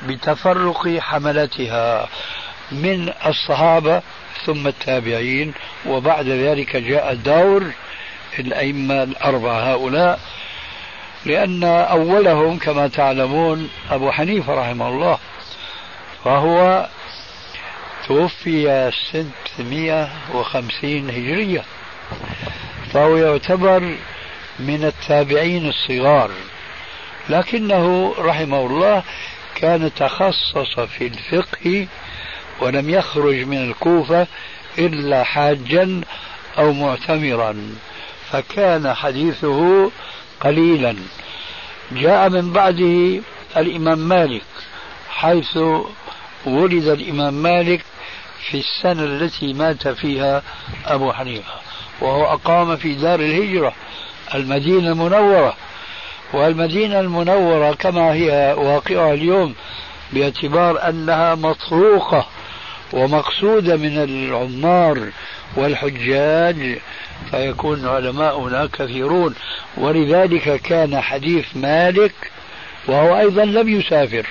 بتفرق 0.08 1.00
حملتها 1.00 2.08
من 2.72 3.14
الصحابة 3.26 4.02
ثم 4.46 4.68
التابعين 4.68 5.54
وبعد 5.86 6.28
ذلك 6.28 6.76
جاء 6.76 7.14
دور 7.14 7.72
الأئمة 8.40 9.04
الأربعة 9.04 9.74
هؤلاء 9.74 10.20
لأن 11.26 11.64
أولهم 11.64 12.58
كما 12.58 12.88
تعلمون 12.88 13.70
أبو 13.92 14.12
حنيفة 14.12 14.54
رحمه 14.54 14.88
الله 14.88 15.18
فهو 16.24 16.88
توفي 18.08 18.92
سنة 19.12 19.70
150 19.70 21.10
هجرية 21.10 21.64
فهو 22.94 23.18
يعتبر 23.18 23.96
من 24.60 24.84
التابعين 24.86 25.70
الصغار 25.70 26.32
لكنه 27.30 28.16
رحمه 28.18 28.66
الله 28.66 29.04
كان 29.56 29.92
تخصص 29.94 30.80
في 30.80 31.08
الفقه 31.08 31.88
ولم 32.62 32.90
يخرج 32.90 33.36
من 33.36 33.58
الكوفة 33.58 34.28
إلا 34.78 35.24
حاجا 35.24 36.02
أو 36.58 36.74
معتمرا 36.74 37.76
فكان 38.32 38.94
حديثه 38.94 39.92
قليلا. 40.42 40.96
جاء 41.92 42.30
من 42.30 42.54
بعده 42.54 43.22
الإمام 43.58 44.00
مالك 44.00 44.44
حيث 45.10 45.58
ولد 46.46 46.88
الإمام 46.88 47.34
مالك 47.34 47.82
في 48.50 48.58
السنة 48.58 49.04
التي 49.04 49.54
مات 49.54 49.88
فيها 49.88 50.44
أبو 50.86 51.14
حنيفة 51.14 51.54
وهو 52.02 52.26
أقام 52.26 52.76
في 52.76 52.96
دار 52.96 53.20
الهجرة 53.20 53.74
المدينة 54.36 54.92
المنورة. 54.92 55.56
والمدينة 56.34 57.00
المنورة 57.00 57.74
كما 57.74 58.14
هي 58.14 58.56
واقعها 58.58 59.14
اليوم 59.14 59.56
باعتبار 60.14 60.90
أنها 60.90 61.36
مطروقة. 61.36 62.26
ومقصودة 62.94 63.78
من 63.78 63.98
العمار 63.98 65.10
والحجاج 65.56 66.80
فيكون 67.32 67.88
علماؤنا 67.88 68.70
كثيرون. 68.74 69.36
ولذلك 69.78 70.62
كان 70.62 71.02
حديث 71.02 71.46
مالك 71.56 72.32
وهو 72.88 73.20
أيضا 73.20 73.46
لم 73.46 73.70
يسافر 73.70 74.26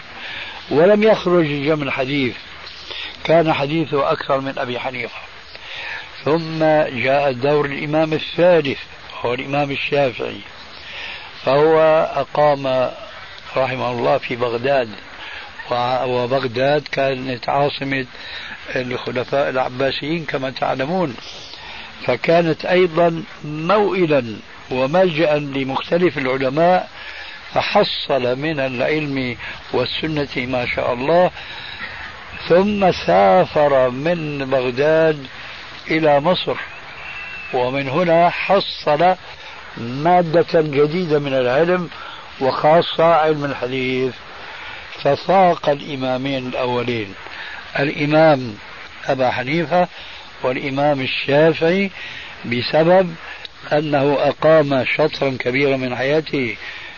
ولم 0.70 1.02
يخرج 1.02 1.46
جمع 1.46 1.82
الحديث. 1.82 2.36
كان 3.24 3.52
حديثه 3.52 4.12
أكثر 4.12 4.40
من 4.40 4.58
أبي 4.58 4.78
حنيفة. 4.78 5.20
ثم 6.24 6.58
جاء 7.02 7.32
دور 7.32 7.66
الإمام 7.66 8.12
الثالث 8.12 8.78
هو 9.20 9.34
الإمام 9.34 9.70
الشافعي. 9.70 10.40
فهو 11.44 11.80
أقام 12.16 12.90
رحمه 13.56 13.90
الله 13.90 14.18
في 14.18 14.36
بغداد 14.36 14.88
وبغداد 16.06 16.88
كانت 16.92 17.48
عاصمة 17.48 18.06
الخلفاء 18.76 19.50
العباسيين 19.50 20.24
كما 20.24 20.50
تعلمون. 20.50 21.16
فكانت 22.06 22.64
أيضا 22.64 23.22
موئلا 23.44 24.36
وملجأ 24.70 25.34
لمختلف 25.34 26.18
العلماء 26.18 26.88
فحصل 27.54 28.38
من 28.38 28.60
العلم 28.60 29.36
والسنة 29.72 30.28
ما 30.36 30.66
شاء 30.66 30.92
الله 30.92 31.30
ثم 32.48 32.92
سافر 32.92 33.90
من 33.90 34.50
بغداد 34.50 35.26
إلى 35.90 36.20
مصر. 36.20 36.56
ومن 37.54 37.88
هنا 37.88 38.30
حصل 38.30 39.14
مادة 39.76 40.60
جديدة 40.60 41.18
من 41.18 41.32
العلم 41.34 41.90
وخاصة 42.40 43.04
علم 43.04 43.44
الحديث. 43.44 44.14
ففاق 45.02 45.68
الإمامين 45.68 46.46
الأولين. 46.46 47.14
الإمام 47.78 48.54
أبا 49.06 49.30
حنيفة 49.30 49.88
والإمام 50.42 51.00
الشافعي 51.00 51.90
بسبب 52.44 53.14
أنه 53.72 54.16
أقام 54.20 54.84
شطرا 54.96 55.36
كبيرا 55.38 55.76
من 55.76 55.96
حياته 55.96 56.56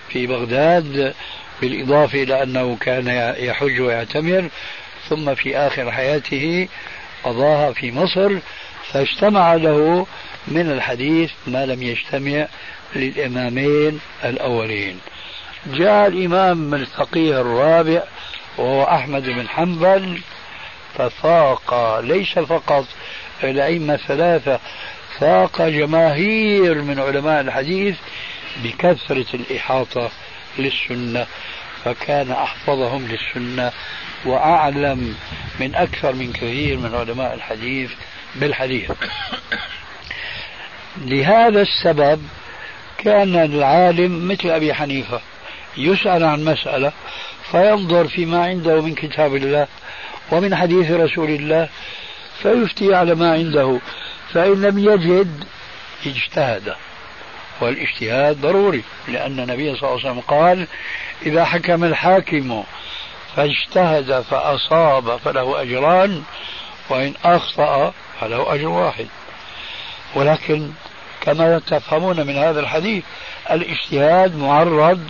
في 0.09 0.27
بغداد 0.27 1.15
بالإضافة 1.61 2.23
إلى 2.23 2.43
أنه 2.43 2.77
كان 2.81 3.35
يحج 3.39 3.81
ويعتمر 3.81 4.49
ثم 5.09 5.35
في 5.35 5.57
آخر 5.57 5.93
حياته 5.93 6.69
قضاها 7.25 7.73
في 7.73 7.93
مصر 7.93 8.39
فاجتمع 8.93 9.55
له 9.55 10.07
من 10.49 10.71
الحديث 10.71 11.31
ما 11.47 11.67
لم 11.67 11.83
يجتمع 11.83 12.47
للإمامين 12.97 14.01
الأولين. 14.25 14.99
جاء 15.67 16.09
الإمام 16.09 16.75
الفقيه 16.75 17.41
الرابع 17.41 18.03
وهو 18.59 18.85
أحمد 18.85 19.23
بن 19.23 19.49
حنبل 19.49 20.21
ففاق 20.99 22.01
ليس 22.01 22.39
فقط 22.39 22.85
الأئمة 23.45 23.95
الثلاثة 23.95 24.61
فاق 25.19 25.63
جماهير 25.63 26.83
من 26.83 27.01
علماء 27.01 27.41
الحديث 27.41 27.97
بكثرة 28.65 29.27
الإحاطة 29.35 30.11
للسنة 30.59 31.27
فكان 31.85 32.31
أحفظهم 32.31 33.09
للسنة 33.09 33.73
وأعلم 34.25 35.17
من 35.61 35.75
أكثر 35.75 36.13
من 36.13 36.33
كثير 36.33 36.79
من 36.79 36.95
علماء 36.95 37.35
الحديث 37.35 37.91
بالحديث. 38.35 38.91
لهذا 40.97 41.63
السبب 41.63 42.23
كان 42.99 43.37
العالم 43.37 44.29
مثل 44.29 44.51
أبي 44.51 44.75
حنيفة 44.75 45.21
يسأل 45.77 46.25
عن 46.25 46.45
مسألة 46.45 46.93
فينظر 47.51 48.09
فيما 48.09 48.45
عنده 48.45 48.81
من 48.81 48.95
كتاب 48.95 49.35
الله 49.35 49.67
ومن 50.31 50.57
حديث 50.57 50.91
رسول 50.91 51.31
الله 51.31 51.69
فيفتي 52.43 52.95
على 52.95 53.15
ما 53.15 53.33
عنده 53.33 53.79
فإن 54.33 54.63
لم 54.63 54.79
يجد 54.79 55.45
اجتهد. 56.07 56.75
والاجتهاد 57.61 58.41
ضروري 58.41 58.83
لأن 59.09 59.41
النبي 59.41 59.77
صلى 59.77 59.89
الله 59.89 59.91
عليه 59.91 60.11
وسلم 60.11 60.21
قال 60.21 60.67
إذا 61.27 61.45
حكم 61.45 61.85
الحاكم 61.85 62.65
فاجتهد 63.37 64.21
فأصاب 64.21 65.17
فله 65.17 65.63
أجران 65.63 66.23
وإن 66.89 67.15
أخطأ 67.25 67.93
فله 68.21 68.55
أجر 68.55 68.69
واحد. 68.69 69.07
ولكن 70.15 70.71
كما 71.21 71.59
تفهمون 71.59 72.27
من 72.27 72.37
هذا 72.37 72.61
الحديث 72.61 73.05
الاجتهاد 73.51 74.37
معرض 74.37 75.01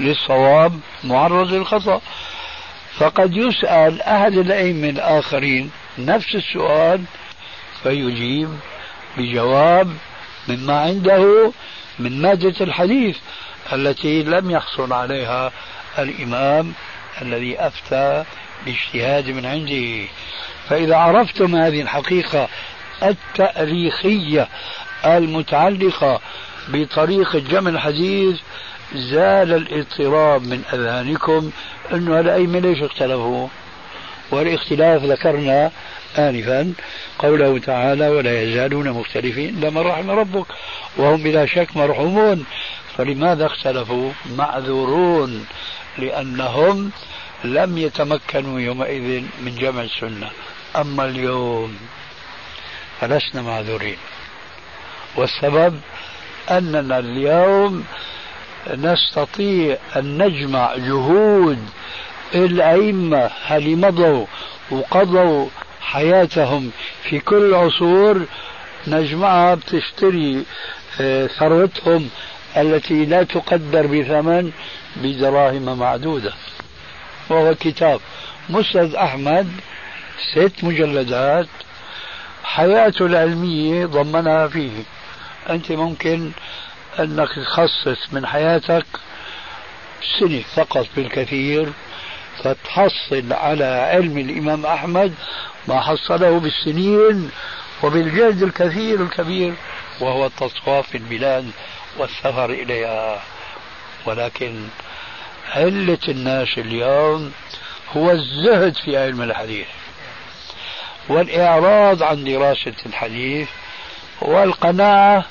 للصواب 0.00 0.80
معرض 1.04 1.52
للخطأ. 1.52 2.00
فقد 2.98 3.36
يسأل 3.36 4.02
أحد 4.02 4.32
الأئمة 4.32 4.88
الآخرين 4.88 5.70
نفس 5.98 6.34
السؤال 6.34 7.04
فيجيب 7.82 8.48
بجواب 9.16 9.96
مما 10.48 10.80
عنده 10.80 11.52
من 11.98 12.22
مادة 12.22 12.54
الحديث 12.60 13.16
التي 13.72 14.22
لم 14.22 14.50
يحصل 14.50 14.92
عليها 14.92 15.52
الإمام 15.98 16.72
الذي 17.22 17.60
أفتى 17.60 18.24
باجتهاد 18.66 19.30
من 19.30 19.46
عنده. 19.46 20.08
فإذا 20.68 20.96
عرفتم 20.96 21.56
هذه 21.56 21.80
الحقيقة 21.82 22.48
التأريخية 23.02 24.48
المتعلقة 25.04 26.20
بطريقة 26.68 27.38
جمع 27.38 27.70
الحديث 27.70 28.36
زال 28.94 29.54
الاضطراب 29.54 30.42
من 30.42 30.62
أذهانكم 30.72 31.50
أنه 31.92 32.20
الأئمة 32.20 32.58
ليش 32.58 32.82
اختلفوا؟ 32.82 33.48
والاختلاف 34.30 35.04
ذكرنا 35.04 35.70
آنفا 36.18 36.72
قوله 37.18 37.58
تعالى 37.58 38.08
ولا 38.08 38.42
يزالون 38.42 38.90
مختلفين. 38.90 39.60
لما 39.60 39.82
رحم 39.82 40.10
ربك 40.10 40.46
وهم 40.96 41.22
بلا 41.22 41.46
شك 41.46 41.76
مرحومون. 41.76 42.44
فلماذا 42.96 43.46
اختلفوا؟ 43.46 44.12
معذورون 44.36 45.46
لأنهم 45.98 46.90
لم 47.44 47.78
يتمكنوا 47.78 48.60
يومئذ 48.60 49.22
من 49.40 49.54
جمع 49.54 49.82
السنة. 49.82 50.30
أما 50.76 51.04
اليوم 51.04 51.76
فلسنا 53.00 53.42
معذورين. 53.42 53.96
والسبب 55.16 55.80
أننا 56.50 56.98
اليوم 56.98 57.84
نستطيع 58.74 59.76
أن 59.96 60.22
نجمع 60.22 60.76
جهود 60.76 61.58
الأئمة 62.34 63.30
اللي 63.50 63.74
مضوا 63.74 64.26
وقضوا 64.70 65.48
حياتهم 65.80 66.70
في 67.02 67.20
كل 67.20 67.36
العصور 67.36 68.26
نجمعها 68.86 69.54
بتشتري 69.54 70.44
آه، 71.00 71.26
ثروتهم 71.26 72.08
التي 72.56 73.04
لا 73.04 73.22
تقدر 73.22 73.86
بثمن 73.86 74.52
بدراهم 74.96 75.78
معدودة. 75.78 76.32
وهو 77.30 77.54
كتاب 77.54 78.00
مسند 78.48 78.94
أحمد 78.94 79.48
ست 80.32 80.64
مجلدات 80.64 81.46
حياته 82.44 83.06
العلمية 83.06 83.86
ضمنها 83.86 84.48
فيه. 84.48 84.70
أنت 85.50 85.72
ممكن 85.72 86.30
أنك 87.00 87.28
تخصص 87.28 88.12
من 88.12 88.26
حياتك 88.26 88.86
سنة 90.20 90.42
فقط 90.56 90.86
بالكثير 90.96 91.72
فتحصل 92.44 93.32
على 93.32 93.64
علم 93.64 94.18
الإمام 94.18 94.66
أحمد 94.66 95.14
ما 95.68 95.80
حصله 95.80 96.40
بالسنين 96.40 97.30
وبالجهد 97.82 98.42
الكثير 98.42 99.02
الكبير 99.02 99.54
وهو 100.00 100.26
التصفاف 100.26 100.88
في 100.88 100.98
البلاد 100.98 101.50
والسفر 101.98 102.50
إليها. 102.50 103.22
ولكن 104.06 104.68
علة 105.54 105.98
الناس 106.08 106.48
اليوم 106.58 107.32
هو 107.96 108.10
الزهد 108.10 108.76
في 108.76 108.96
علم 108.96 109.22
الحديث 109.22 109.66
والإعراض 111.08 112.02
عن 112.02 112.24
دراسة 112.24 112.74
الحديث 112.86 113.48
والقناعة 114.20 115.24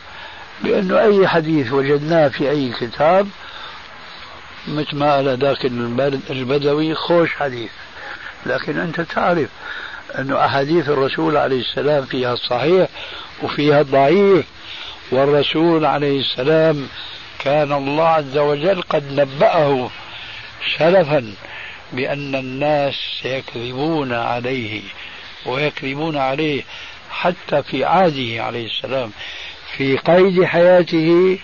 بأنه 0.62 1.00
أي 1.02 1.28
حديث 1.28 1.72
وجدناه 1.72 2.28
في 2.28 2.50
أي 2.50 2.74
كتاب 2.80 3.28
مثل 4.68 4.96
ما 4.96 5.16
قال 5.16 5.38
ذاك 5.40 5.66
البدوي 6.30 6.96
خوش 6.96 7.36
حديث. 7.36 7.72
لكن 8.46 8.80
أنت 8.80 9.02
تعرف 9.02 9.50
أن 10.16 10.34
أحاديث 10.34 10.90
الرسول 10.90 11.38
عليه 11.38 11.60
السلام 11.62 12.06
فيها 12.06 12.34
الصحيح 12.34 12.88
وفيها 13.44 13.82
الضعيف 13.82 14.46
والرسول 15.12 15.86
عليه 15.86 16.20
السلام 16.20 16.88
كان 17.40 17.74
الله 17.74 18.08
عز 18.08 18.38
وجل 18.38 18.82
قد 18.82 19.20
نبأه 19.20 19.90
سلفا 20.78 21.34
بأن 21.94 22.36
الناس 22.36 22.94
سيكذبون 23.22 24.14
عليه 24.14 24.82
ويكذبون 25.46 26.18
عليه 26.18 26.64
حتى 27.12 27.64
في 27.64 27.86
عهده 27.86 28.44
عليه 28.44 28.66
السلام. 28.66 29.12
في 29.78 29.98
قيد 29.98 30.44
حياته 30.44 31.40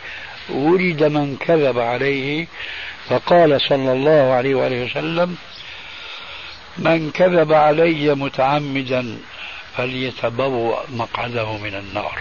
ولد 0.50 1.04
من 1.04 1.38
كذب 1.38 1.80
عليه 1.80 2.48
فقال 3.10 3.62
صلى 3.62 3.92
الله 3.92 4.34
عليه 4.34 4.56
وآله 4.56 4.86
وسلم 4.86 5.38
من 6.78 7.12
كذب 7.12 7.54
علي 7.54 8.16
متعمدا 8.16 9.18
فليتبوأ 9.78 10.80
مقعده 10.90 11.58
من 11.58 11.76
النار. 11.76 12.20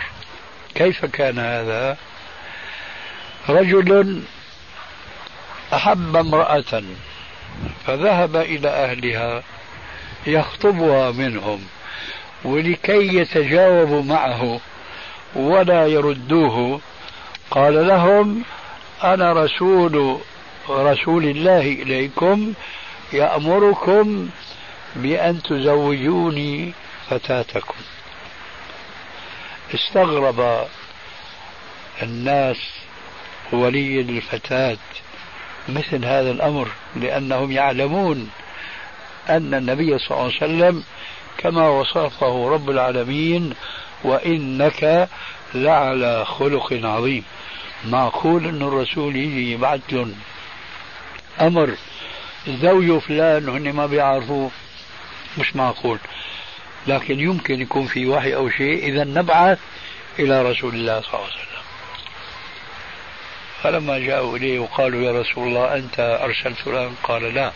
كيف 0.74 1.05
كان 1.05 1.39
هذا؟ 1.39 1.97
رجل 3.48 4.22
أحب 5.74 6.16
امرأة 6.16 6.82
فذهب 7.86 8.36
إلى 8.36 8.68
أهلها 8.68 9.43
يخطبها 10.26 11.10
منهم 11.10 11.60
ولكي 12.44 13.16
يتجاوبوا 13.16 14.02
معه 14.02 14.60
ولا 15.35 15.87
يردوه. 15.87 16.81
قال 17.51 17.87
لهم 17.89 18.43
أنا 19.05 19.33
رسول 19.33 20.19
رسول 20.69 21.25
الله 21.25 21.61
إليكم 21.61 22.53
يأمركم 23.13 24.29
بأن 24.97 25.43
تزوجوني 25.43 26.73
فتاتكم. 27.11 27.75
استغرب 29.75 30.67
الناس 32.03 32.57
ولي 33.53 34.01
الفتاة 34.01 34.79
مثل 35.69 36.05
هذا 36.05 36.31
الأمر 36.31 36.69
لأنهم 36.97 37.53
يعلمون 37.53 38.31
أن 39.29 39.55
النبي 39.55 39.99
صلى 39.99 40.11
الله 40.11 40.23
عليه 40.23 40.37
وسلم 40.37 40.85
كما 41.39 41.69
وصفه 41.69 42.49
رب 42.49 42.71
العالمين 42.71 43.55
وإنك 44.05 45.09
لعلى 45.55 46.24
خلق 46.24 46.73
عظيم. 46.73 47.24
معقول 47.85 48.47
أن 48.47 48.62
الرسول 48.62 49.16
يجي 49.16 49.53
يبعث 49.53 49.81
لهم 49.93 50.15
أمر 51.41 51.77
زوج 52.49 52.99
فلان 52.99 53.49
هن 53.49 53.73
ما 53.73 53.87
بيعرفوه. 53.87 54.51
مش 55.39 55.57
معقول. 55.57 55.99
لكن 56.87 57.20
يمكن 57.20 57.61
يكون 57.61 57.87
في 57.87 58.07
وحي 58.07 58.35
أو 58.35 58.51
شيء 58.51 58.89
إذا 58.89 59.05
نبعث 59.05 59.59
إلى 60.19 60.43
رسول 60.43 60.74
الله 60.74 61.01
صلى 61.01 61.15
الله 61.15 61.24
عليه 61.24 61.35
وسلم. 61.35 61.62
فلما 63.62 63.99
جاءوا 63.99 64.37
إليه 64.37 64.59
وقالوا 64.59 65.03
يا 65.03 65.20
رسول 65.20 65.49
الله 65.49 65.77
أنت 65.77 66.19
أرسلت 66.23 66.59
فلان 66.59 66.95
قال 67.03 67.35
لا. 67.35 67.53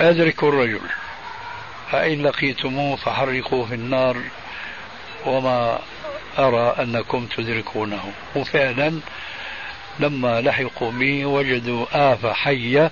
أدركوا 0.00 0.48
الرجل. 0.48 0.80
فإن 1.90 2.22
لقيتموه 2.22 2.96
فحرقوه 2.96 3.66
في 3.66 3.74
النار 3.74 4.16
وما 5.26 5.78
أرى 6.38 6.74
أنكم 6.82 7.26
تدركونه. 7.26 8.12
وفعلا 8.36 9.00
لما 10.00 10.40
لحقوا 10.40 10.90
به 10.90 11.26
وجدوا 11.26 11.86
آفة 11.92 12.32
حية 12.32 12.90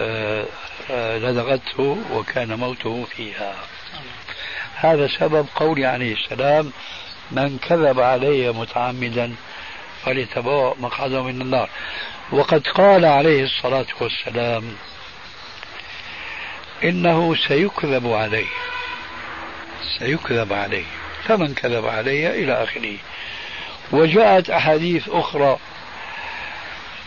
آه، 0.00 0.44
آه، 0.90 1.18
لدغته 1.18 1.98
وكان 2.12 2.54
موته 2.54 3.04
فيها. 3.04 3.54
هذا 4.74 5.08
سبب 5.08 5.46
قول 5.54 5.84
عليه 5.84 6.14
السلام 6.14 6.72
من 7.30 7.58
كذب 7.58 8.00
علي 8.00 8.52
متعمدا 8.52 9.34
فليتبوأ 10.04 10.74
مقعده 10.80 11.22
من 11.22 11.42
النار. 11.42 11.68
وقد 12.32 12.66
قال 12.66 13.04
عليه 13.04 13.44
الصلاة 13.44 13.86
والسلام 14.00 14.64
إنه 16.84 17.34
سيكذب 17.48 18.06
عليه. 18.06 18.46
سيكذب 19.98 20.52
عليه. 20.52 20.84
فمن 21.24 21.54
كذب 21.54 21.86
علي 21.86 22.44
إلى 22.44 22.62
آخره. 22.62 22.96
وجاءت 23.92 24.50
أحاديث 24.50 25.08
أخرى 25.08 25.58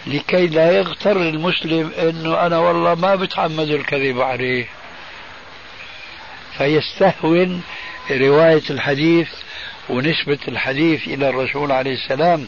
لكي 0.08 0.48
لا 0.48 0.72
يغتر 0.72 1.18
المسلم 1.22 1.92
أنه 2.00 2.46
أنا 2.46 2.58
والله 2.58 2.96
ما 2.96 3.16
بتعمد 3.16 3.70
الكذب 3.70 4.22
عليه. 4.22 4.66
فيستهون 6.58 7.64
رواية 8.12 8.64
الحديث 8.70 9.30
ونسبة 9.90 10.40
الحديث 10.48 11.08
إلى 11.08 11.30
الرسول 11.30 11.72
عليه 11.72 11.94
السلام 11.94 12.48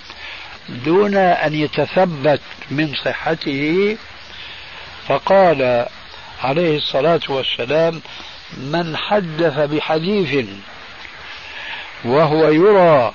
دون 0.69 1.15
أن 1.15 1.53
يتثبت 1.53 2.41
من 2.71 2.93
صحته. 3.05 3.97
فقال 5.07 5.85
عليه 6.43 6.77
الصلاة 6.77 7.21
والسلام 7.29 8.01
من 8.57 8.97
حدث 8.97 9.59
بحديث 9.59 10.45
وهو 12.05 12.49
يرى 12.49 13.13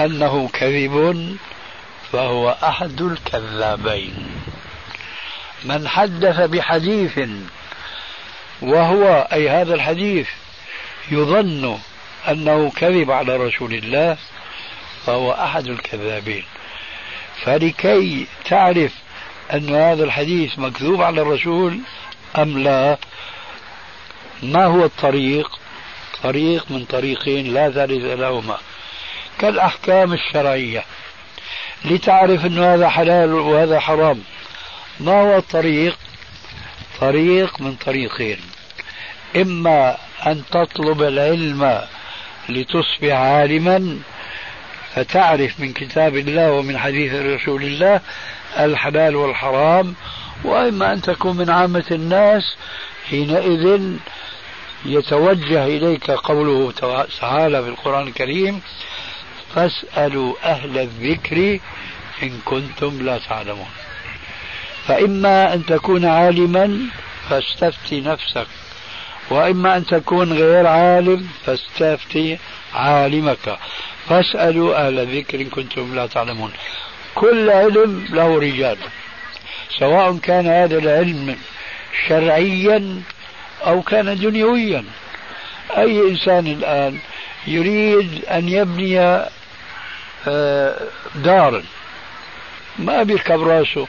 أنه 0.00 0.48
كذب 0.48 1.36
فهو 2.12 2.56
أحد 2.62 3.00
الكذابين. 3.00 4.30
من 5.64 5.88
حدث 5.88 6.40
بحديث 6.40 7.20
وهو 8.62 9.28
أي 9.32 9.48
هذا 9.48 9.74
الحديث 9.74 10.28
يظن 11.10 11.78
أنه 12.28 12.70
كذب 12.70 13.10
على 13.10 13.36
رسول 13.36 13.74
الله 13.74 14.16
فهو 15.06 15.32
أحد 15.32 15.66
الكذابين. 15.66 16.44
فلكي 17.42 18.26
تعرف 18.44 18.92
أن 19.52 19.74
هذا 19.74 20.04
الحديث 20.04 20.58
مكذوب 20.58 21.02
على 21.02 21.22
الرسول 21.22 21.80
أم 22.36 22.58
لا؟ 22.58 22.98
ما 24.42 24.64
هو 24.64 24.84
الطريق؟ 24.84 25.58
طريق 26.22 26.70
من 26.70 26.84
طريقين 26.84 27.54
لا 27.54 27.70
ثالث 27.70 28.04
لهما. 28.04 28.58
كالأحكام 29.38 30.12
الشرعية. 30.12 30.84
لتعرف 31.84 32.46
أن 32.46 32.58
هذا 32.58 32.88
حلال 32.88 33.34
وهذا 33.34 33.80
حرام. 33.80 34.22
ما 35.00 35.20
هو 35.20 35.36
الطريق؟ 35.36 35.98
طريق 37.00 37.60
من 37.60 37.74
طريقين. 37.74 38.40
إما 39.36 39.96
أن 40.26 40.42
تطلب 40.50 41.02
العلم 41.02 41.82
لتصبح 42.48 43.12
عالما 43.12 43.98
فتعرف 44.94 45.60
من 45.60 45.72
كتاب 45.72 46.16
الله 46.16 46.52
ومن 46.52 46.78
حديث 46.78 47.14
رسول 47.14 47.62
الله 47.62 48.00
الحلال 48.58 49.16
والحرام 49.16 49.94
وإما 50.44 50.92
أن 50.92 51.02
تكون 51.02 51.36
من 51.36 51.50
عامة 51.50 51.84
الناس 51.90 52.56
حينئذ 53.10 53.80
يتوجه 54.84 55.64
إليك 55.66 56.10
قوله 56.10 56.72
تعالى 57.20 57.62
في 57.62 57.68
القرآن 57.68 58.08
الكريم 58.08 58.60
فاسألوا 59.54 60.34
أهل 60.44 60.78
الذكر 60.78 61.58
إن 62.22 62.40
كنتم 62.44 63.02
لا 63.02 63.18
تعلمون. 63.18 63.70
فإما 64.86 65.54
أن 65.54 65.66
تكون 65.66 66.04
عالما 66.04 66.80
فاستفتي 67.28 68.00
نفسك 68.00 68.46
وإما 69.30 69.76
أن 69.76 69.86
تكون 69.86 70.32
غير 70.32 70.66
عالم 70.66 71.28
فاستفتي 71.46 72.38
عالمك. 72.74 73.58
فاسألوا 74.08 74.86
أهل 74.86 74.98
الذكر 74.98 75.40
إن 75.40 75.48
كنتم 75.50 75.94
لا 75.94 76.06
تعلمون. 76.06 76.52
كل 77.14 77.50
علم 77.50 78.06
له 78.10 78.38
رجال. 78.38 78.78
سواء 79.78 80.16
كان 80.16 80.46
هذا 80.46 80.78
العلم 80.78 81.36
شرعيا 82.08 83.02
أو 83.66 83.82
كان 83.82 84.18
دنيويا. 84.18 84.84
أي 85.76 86.00
إنسان 86.10 86.46
الآن 86.46 86.98
يريد 87.46 88.24
أن 88.24 88.48
يبني 88.48 89.00
آه، 90.28 90.80
دارا 91.14 91.62
ما 92.78 93.02
بيركب 93.02 93.42
راسه 93.42 93.86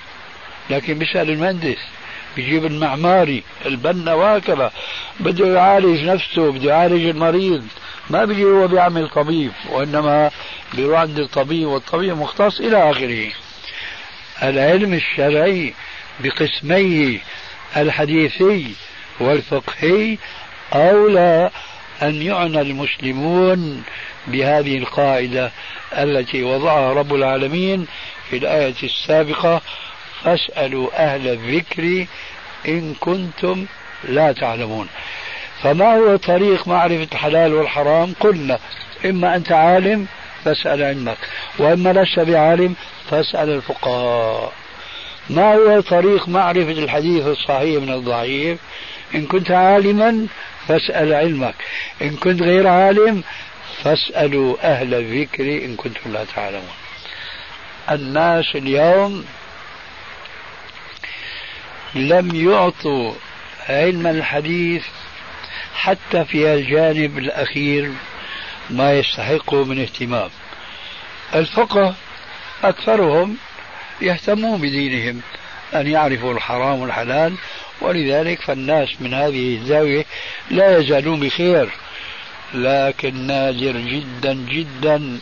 لكن 0.69 0.99
بيسأل 0.99 1.29
المهندس 1.29 1.77
بيجيب 2.35 2.65
المعماري 2.65 3.43
البنا 3.65 4.13
وهكذا 4.13 4.71
بده 5.19 5.47
يعالج 5.47 6.03
نفسه 6.05 6.51
بده 6.51 6.69
يعالج 6.69 7.05
المريض 7.05 7.63
ما 8.09 8.25
بيجي 8.25 8.43
هو 8.43 8.67
بيعمل 8.67 9.09
طبيب 9.09 9.51
وإنما 9.69 10.31
بيروح 10.73 10.99
عند 10.99 11.19
الطبيب 11.19 11.67
والطبيب 11.67 12.17
مختص 12.17 12.59
إلى 12.59 12.91
آخره. 12.91 13.31
العلم 14.43 14.93
الشرعي 14.93 15.73
بقسميه 16.19 17.19
الحديثي 17.77 18.73
والفقهي 19.19 20.17
أولى 20.73 21.49
أن 22.01 22.21
يعنى 22.21 22.61
المسلمون 22.61 23.83
بهذه 24.27 24.77
القاعدة 24.77 25.51
التي 25.97 26.43
وضعها 26.43 26.93
رب 26.93 27.13
العالمين 27.13 27.87
في 28.29 28.37
الآية 28.37 28.75
السابقة 28.83 29.61
فاسألوا 30.23 30.89
أهل 31.05 31.27
الذكر 31.27 32.05
إن 32.67 32.93
كنتم 32.99 33.65
لا 34.03 34.31
تعلمون 34.31 34.87
فما 35.63 35.95
هو 35.95 36.15
طريق 36.15 36.67
معرفة 36.67 37.07
الحلال 37.11 37.53
والحرام؟ 37.53 38.13
قلنا 38.19 38.59
إما 39.05 39.35
أنت 39.35 39.51
عالم 39.51 40.07
فاسأل 40.45 40.83
علمك 40.83 41.17
وإما 41.57 41.93
لست 41.93 42.19
بعالم 42.19 42.75
فاسأل 43.09 43.49
الفقهاء. 43.49 44.53
ما 45.29 45.53
هو 45.53 45.79
طريق 45.79 46.29
معرفة 46.29 46.71
الحديث 46.71 47.27
الصحيح 47.27 47.81
من 47.81 47.93
الضعيف؟ 47.93 48.59
إن 49.15 49.25
كنت 49.25 49.51
عالما 49.51 50.27
فاسأل 50.67 51.13
علمك. 51.13 51.55
إن 52.01 52.15
كنت 52.15 52.41
غير 52.41 52.67
عالم 52.67 53.23
فاسألوا 53.83 54.55
أهل 54.63 54.93
الذكر 54.93 55.43
إن 55.43 55.75
كنتم 55.75 56.13
لا 56.13 56.25
تعلمون. 56.35 56.69
الناس 57.91 58.55
اليوم 58.55 59.25
لم 61.95 62.35
يعطوا 62.35 63.13
علم 63.69 64.07
الحديث 64.07 64.83
حتى 65.75 66.25
في 66.25 66.53
الجانب 66.53 67.17
الأخير. 67.17 67.91
ما 68.69 68.93
يستحقه 68.99 69.63
من 69.63 69.81
اهتمام. 69.81 70.29
الفقه 71.35 71.95
أكثرهم 72.63 73.37
يهتمون 74.01 74.61
بدينهم 74.61 75.21
أن 75.75 75.87
يعرفوا 75.87 76.33
الحرام 76.33 76.79
والحلال 76.79 77.35
ولذلك 77.81 78.41
فالناس 78.41 78.89
من 78.99 79.13
هذه 79.13 79.55
الزاوية 79.55 80.05
لا 80.51 80.77
يزالون 80.77 81.19
بخير. 81.19 81.69
لكن 82.53 83.15
نادر 83.15 83.77
جدا 83.77 84.33
جدا 84.33 85.19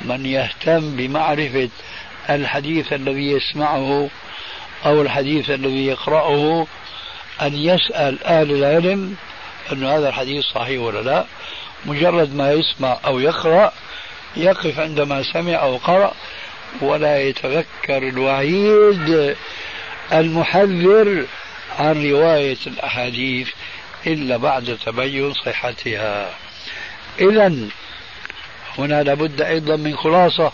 من 0.00 0.26
يهتم 0.26 0.96
بمعرفة 0.96 1.68
الحديث 2.30 2.92
الذي 2.92 3.30
يسمعه 3.30 4.08
أو 4.86 5.02
الحديث 5.02 5.50
الذي 5.50 5.86
يقرأه 5.86 6.66
أن 7.42 7.54
يسأل 7.54 8.24
أهل 8.24 8.50
العلم 8.50 9.16
أن 9.72 9.84
هذا 9.84 10.08
الحديث 10.08 10.44
صحيح 10.44 10.80
ولا 10.80 11.00
لا. 11.00 11.24
مجرد 11.84 12.34
ما 12.34 12.52
يسمع 12.52 12.98
أو 13.04 13.18
يقرأ 13.18 13.72
يقف 14.36 14.78
عندما 14.78 15.22
سمع 15.22 15.54
أو 15.54 15.76
قرأ 15.76 16.12
ولا 16.80 17.22
يتذكر 17.22 18.08
الوعيد 18.08 19.36
المحذر 20.12 21.26
عن 21.78 22.10
رواية 22.10 22.58
الأحاديث 22.66 23.48
إلا 24.06 24.36
بعد 24.36 24.78
تبين 24.86 25.32
صحتها. 25.32 26.34
إذا 27.20 27.54
هنا 28.78 29.02
لابد 29.02 29.42
أيضا 29.42 29.76
من 29.76 29.96
خلاصة. 29.96 30.52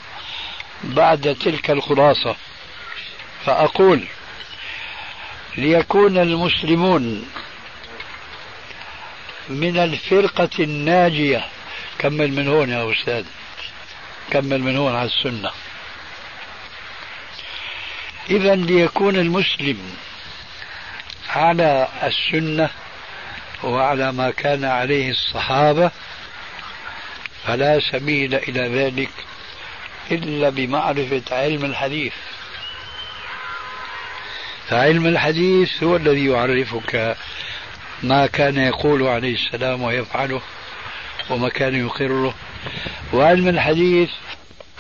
بعد 0.84 1.36
تلك 1.40 1.70
الخلاصة 1.70 2.36
فأقول 3.44 4.04
ليكون 5.56 6.18
المسلمون 6.18 7.26
من 9.48 9.78
الفرقة 9.78 10.50
الناجية. 10.60 11.44
كمل 11.98 12.32
من 12.32 12.48
هون 12.48 12.70
يا 12.70 12.92
أستاذ. 12.92 13.24
كمل 14.30 14.60
من 14.60 14.76
هون 14.76 14.94
على 14.94 15.08
السنة. 15.08 15.50
إذا 18.30 18.54
ليكون 18.54 19.16
المسلم 19.16 19.96
على 21.28 21.88
السنة 22.02 22.70
وعلى 23.64 24.12
ما 24.12 24.30
كان 24.30 24.64
عليه 24.64 25.10
الصحابة 25.10 25.90
فلا 27.46 27.80
سبيل 27.80 28.34
إلى 28.34 28.68
ذلك 28.68 29.10
إلا 30.10 30.48
بمعرفة 30.48 31.22
علم 31.30 31.64
الحديث. 31.64 32.12
فعلم 34.68 35.06
الحديث 35.06 35.82
هو 35.82 35.96
الذي 35.96 36.26
يعرفك 36.26 37.16
ما 38.02 38.26
كان 38.26 38.58
يقول 38.58 39.02
عليه 39.06 39.34
السلام 39.34 39.82
ويفعله 39.82 40.40
وما 41.30 41.48
كان 41.48 41.86
يقره 41.86 42.34
وعلم 43.12 43.48
الحديث 43.48 44.10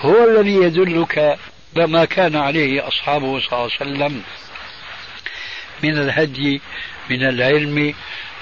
هو 0.00 0.24
الذي 0.24 0.54
يدلك 0.54 1.38
ما 1.76 2.04
كان 2.04 2.36
عليه 2.36 2.88
أصحابه 2.88 3.40
صلى 3.40 3.52
الله 3.52 3.62
عليه 3.62 3.74
وسلم 3.74 4.22
من 5.82 5.98
الهدي 5.98 6.60
من 7.10 7.22
العلم 7.28 7.94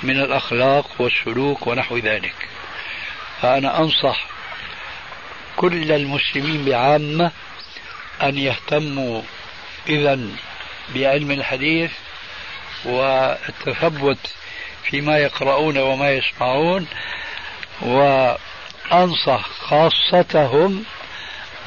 من 0.03 0.21
الأخلاق 0.21 0.91
والسلوك 0.99 1.67
ونحو 1.67 1.99
ذلك. 1.99 2.35
فأنا 3.43 3.79
أنصح 3.79 4.27
كل 5.57 5.93
المسلمين 5.93 6.65
بعامة 6.65 7.31
أن 8.23 8.39
يهتموا 8.39 9.23
إذا 9.89 10.21
بعلم 10.95 11.31
الحديث 11.31 11.91
والتثبت 12.85 14.35
فيما 14.85 15.19
يقرؤون 15.19 15.79
وما 15.79 16.11
يسمعون 16.13 16.87
وأنصح 17.83 19.49
خاصتهم 19.61 20.85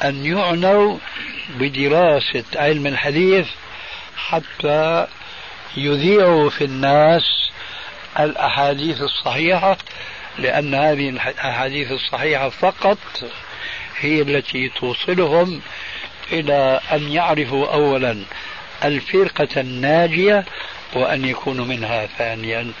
أن 0.04 0.26
يعنوا 0.26 0.98
بدراسة 1.48 2.44
علم 2.56 2.86
الحديث 2.86 3.46
حتى 4.16 5.06
يذيعوا 5.76 6.50
في 6.50 6.64
الناس 6.64 7.50
الأحاديث 8.20 9.00
الصحيحة 9.00 9.76
لأن 10.38 10.74
هذه 10.74 11.08
الأحاديث 11.08 11.92
الصحيحة 11.92 12.48
فقط 12.48 12.98
هي 14.00 14.22
التي 14.22 14.68
توصلهم 14.68 15.60
إلى 16.32 16.80
أن 16.92 17.12
يعرفوا 17.12 17.72
أولا 17.72 18.24
الفرقة 18.84 19.60
الناجية 19.60 20.44
وأن 20.94 21.24
يكونوا 21.24 21.64
منها 21.64 22.06
ثانيا 22.06 22.72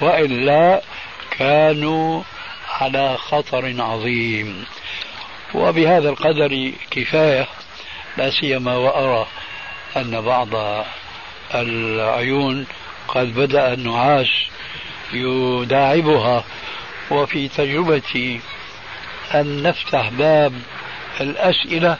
وإلا 0.00 0.82
كانوا 1.38 2.22
على 2.68 3.16
خطر 3.16 3.74
عظيم. 3.78 4.64
وبهذا 5.54 6.08
القدر 6.08 6.72
كفاية 6.90 7.46
لا 8.16 8.30
سيما 8.30 8.76
وأرى 8.76 9.26
أن 9.96 10.20
بعض 10.20 10.84
العيون 11.54 12.66
قد 13.08 13.34
بدأ 13.34 13.72
النعاس 13.72 14.28
يداعبها. 15.12 16.44
وفي 17.10 17.48
تجربتي 17.48 18.40
أن 19.34 19.62
نفتح 19.62 20.08
باب 20.08 20.52
الأسئلة 21.20 21.96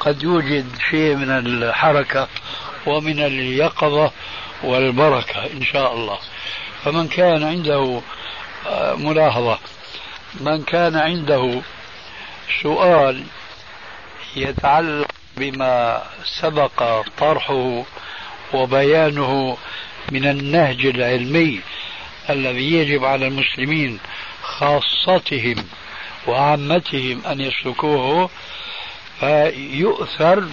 قد 0.00 0.22
يوجد 0.22 0.66
شيء 0.90 1.14
من 1.14 1.30
الحركة 1.30 2.28
ومن 2.86 3.20
اليقظة 3.20 4.12
والبركة 4.64 5.46
إن 5.46 5.64
شاء 5.64 5.94
الله. 5.94 6.18
فمن 6.84 7.08
كان 7.08 7.42
عنده 7.42 8.00
آه، 8.66 8.94
ملاحظة. 8.94 9.58
من 10.40 10.62
كان 10.62 10.96
عنده 10.96 11.62
سؤال 12.62 13.24
يتعلق 14.36 15.08
بما 15.36 16.02
سبق 16.40 17.02
طرحه 17.18 17.84
وبيانه 18.54 19.56
من 20.12 20.26
النهج 20.26 20.86
العلمي 20.86 21.60
الذي 22.30 22.72
يجب 22.72 23.04
على 23.04 23.26
المسلمين 23.26 23.98
خاصتهم 24.42 25.54
وعامتهم 26.26 27.26
أن 27.26 27.40
يسلكوه 27.40 28.30
فيؤثر 29.20 30.48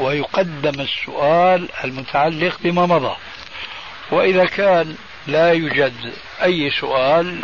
ويقدم 0.00 0.80
السؤال 0.80 1.68
المتعلق 1.84 2.56
بما 2.60 2.86
مضى. 2.86 3.16
وإذا 4.10 4.44
كان 4.44 4.96
لا 5.26 5.52
يوجد 5.52 6.12
أي 6.42 6.70
سؤال 6.70 7.40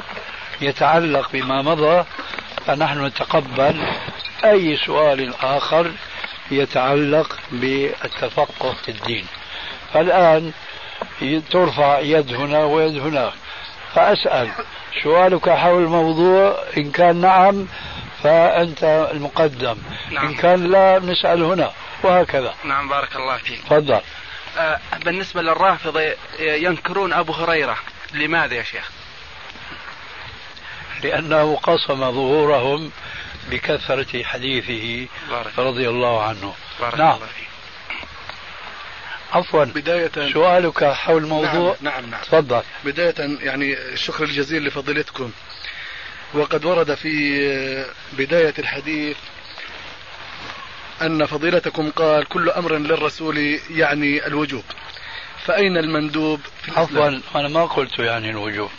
يتعلق 0.61 1.33
بما 1.33 1.63
مضى 1.63 2.05
فنحن 2.67 3.05
نتقبل 3.05 3.87
أي 4.45 4.77
سؤال 4.77 5.35
آخر 5.43 5.91
يتعلق 6.51 7.39
بالتفقه 7.53 8.73
في 8.73 8.89
الدين. 8.89 9.27
فالآن 9.95 10.53
ترفع 11.51 11.99
يد 11.99 12.35
هنا 12.35 12.65
ويد 12.65 12.99
هناك. 12.99 13.33
فأسأل 13.95 14.51
سؤالك 15.03 15.51
حول 15.51 15.83
الموضوع 15.83 16.57
إن 16.77 16.91
كان 16.91 17.17
نعم 17.17 17.67
فأنت 18.27 19.09
المقدم. 19.13 19.77
نعم. 20.11 20.27
إن 20.27 20.35
كان 20.35 20.71
لا 20.71 20.99
نسأل 20.99 21.43
هنا. 21.43 21.73
وهكذا. 22.03 22.55
نعم 22.65 22.89
بارك 22.89 23.17
الله 23.17 23.37
فيك. 23.37 23.61
تفضل. 23.63 24.01
آه 24.59 24.81
بالنسبة 25.05 25.43
للرافضة 25.43 26.01
ينكرون 26.41 27.13
أبو 27.13 27.33
هريرة. 27.33 27.77
لماذا 28.15 28.55
يا 28.55 28.63
شيخ؟ 28.63 28.91
لأنه 31.03 31.57
قصم 31.57 32.13
ظهورهم 32.13 32.91
بكثرة 33.51 34.23
حديثه 34.23 35.09
بارك. 35.31 35.59
رضي 35.59 35.89
الله 35.89 36.23
عنه. 36.23 36.55
بارك 36.81 36.99
نعم. 36.99 37.15
الله 37.15 37.27
فيك. 37.27 37.49
عفوا. 39.33 39.65
بداية 39.65 40.33
سؤالك 40.33 40.85
حول 40.85 41.23
الموضوع؟ 41.23 41.77
نعم 41.81 42.01
نعم, 42.01 42.11
نعم. 42.11 42.21
تفضل. 42.21 42.63
بداية 42.85 43.15
يعني 43.41 43.75
الشكر 43.79 44.25
الجزيل 44.25 44.65
لفضيلتكم. 44.65 45.31
وقد 46.37 46.65
ورد 46.65 46.95
في 46.95 47.87
بداية 48.13 48.55
الحديث 48.59 49.17
أن 51.03 51.27
فضيلتكم 51.27 51.91
قال 51.91 52.29
كل 52.29 52.51
أمر 52.51 52.77
للرسول 52.77 53.61
يعني 53.71 54.27
الوجوب. 54.27 54.65
فأين 55.45 55.77
المندوب 55.77 56.41
في 56.63 56.71
عفوا 56.71 57.21
أنا 57.35 57.49
ما 57.49 57.65
قلت 57.65 57.99
يعني 57.99 58.31
الوجوب. 58.31 58.71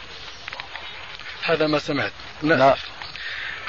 هذا 1.44 1.68
ما 1.68 1.80
سمعت. 1.80 2.12
نعم. 2.42 2.76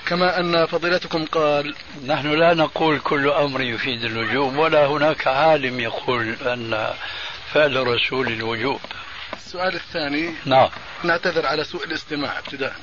كما 0.07 0.41
أن 0.41 0.67
فضيلتكم 0.67 1.25
قال 1.25 1.75
نحن 2.07 2.31
لا 2.31 2.55
نقول 2.55 2.99
كل 2.99 3.29
أمر 3.29 3.61
يفيد 3.61 4.05
الوجوب 4.05 4.57
ولا 4.57 4.87
هناك 4.87 5.27
عالم 5.27 5.81
يقول 5.81 6.37
أن 6.47 6.95
فعل 7.53 7.77
الرسول 7.77 8.29
الوجوب. 8.29 8.81
السؤال 9.33 9.75
الثاني 9.75 10.35
نعم. 10.45 10.69
نعتذر 11.05 11.47
على 11.47 11.65
سوء 11.65 11.85
الاستماع 11.85 12.39
ابتداء. 12.39 12.75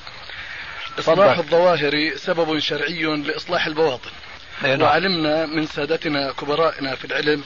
إصلاح 0.98 1.38
الظواهر 1.38 2.16
سبب 2.16 2.58
شرعي 2.58 3.02
لإصلاح 3.02 3.66
البواطن. 3.66 4.10
نعم. 4.62 4.82
وعلمنا 4.82 5.46
من 5.46 5.66
سادتنا 5.66 6.32
كبرائنا 6.32 6.94
في 6.94 7.04
العلم 7.04 7.44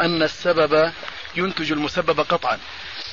أن 0.00 0.22
السبب 0.22 0.92
ينتج 1.36 1.72
المسبب 1.72 2.20
قطعا 2.20 2.58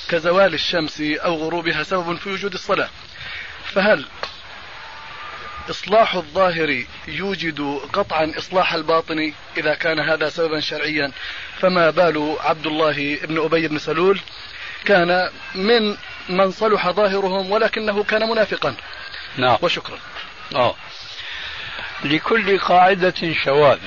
كزوال 0.09 0.53
الشمس 0.53 1.01
أو 1.01 1.35
غروبها 1.35 1.84
سبب 1.84 2.15
في 2.15 2.30
وجود 2.30 2.53
الصلاة. 2.53 2.89
فهل 3.65 4.05
إصلاح 5.69 6.15
الظاهر 6.15 6.84
يوجد 7.07 7.80
قطعا 7.93 8.34
إصلاح 8.38 8.73
الباطن 8.73 9.34
إذا 9.57 9.73
كان 9.73 9.99
هذا 9.99 10.30
سببا 10.30 10.59
شرعيا؟ 10.59 11.11
فما 11.59 11.89
بال 11.89 12.35
عبد 12.39 12.68
الله 12.68 13.18
بن 13.23 13.45
أبي 13.45 13.68
بن 13.68 13.77
سلول؟ 13.77 14.19
كان 14.85 15.30
من 15.55 15.97
من 16.30 16.51
صلح 16.51 16.89
ظاهرهم 16.89 17.51
ولكنه 17.51 18.03
كان 18.03 18.30
منافقا. 18.30 18.76
نعم. 19.38 19.58
وشكرا. 19.62 19.99
آه. 20.56 20.76
لكل 22.03 22.60
قاعدة 22.60 23.34
شواذ. 23.44 23.80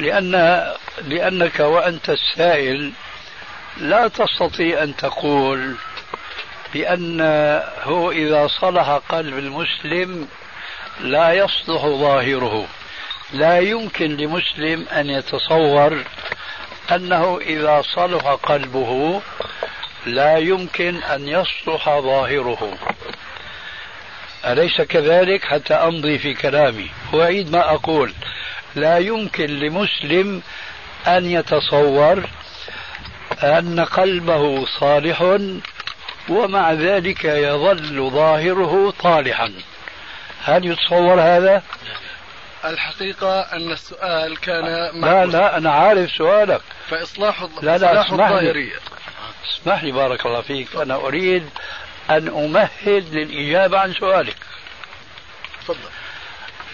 لأن 0.00 0.64
لأنك 1.02 1.60
وأنت 1.60 2.10
السائل 2.10 2.92
لا 3.76 4.08
تستطيع 4.08 4.82
أن 4.82 4.96
تقول 4.96 5.76
بأنه 6.74 8.10
إذا 8.12 8.46
صلح 8.46 8.88
قلب 9.08 9.38
المسلم 9.38 10.28
لا 11.00 11.32
يصلح 11.32 11.82
ظاهره. 11.86 12.66
لا 13.32 13.58
يمكن 13.58 14.16
لمسلم 14.16 14.86
أن 14.88 15.10
يتصور 15.10 16.04
أنه 16.92 17.38
إذا 17.40 17.82
صلح 17.94 18.26
قلبه 18.26 19.22
لا 20.06 20.38
يمكن 20.38 21.02
أن 21.02 21.28
يصلح 21.28 21.88
ظاهره. 21.88 22.78
أليس 24.44 24.80
كذلك 24.80 25.44
حتى 25.44 25.74
أمضي 25.74 26.18
في 26.18 26.34
كلامي؟ 26.34 26.90
وأعيد 27.12 27.52
ما 27.52 27.74
أقول. 27.74 28.12
لا 28.74 28.98
يمكن 28.98 29.46
لمسلم 29.46 30.42
أن 31.06 31.30
يتصور 31.30 32.24
أن 33.42 33.80
قلبه 33.80 34.66
صالح 34.66 35.38
ومع 36.28 36.72
ذلك 36.72 37.24
يظل 37.24 38.10
ظاهره 38.10 38.94
طالحا. 39.02 39.52
هل 40.44 40.64
يتصور 40.66 41.20
هذا؟ 41.20 41.62
الحقيقة 42.64 43.40
أن 43.40 43.72
السؤال 43.72 44.40
كان 44.40 44.64
لا 45.00 45.26
لا 45.26 45.56
أنا 45.56 45.70
عارف 45.70 46.10
سؤالك. 46.10 46.60
فإصلاح 46.90 47.42
لا 47.62 47.78
لا 47.78 48.00
إصلاح 48.00 48.28
الظاهرية. 48.28 48.76
اسمح 49.50 49.84
لي 49.84 49.92
بارك 49.92 50.26
الله 50.26 50.40
فيك. 50.40 50.76
أنا 50.76 50.94
أريد 50.94 51.48
أن 52.10 52.28
أمهد 52.28 53.14
للإجابة 53.14 53.78
عن 53.78 53.94
سؤالك. 53.94 54.36
تفضل. 55.60 55.90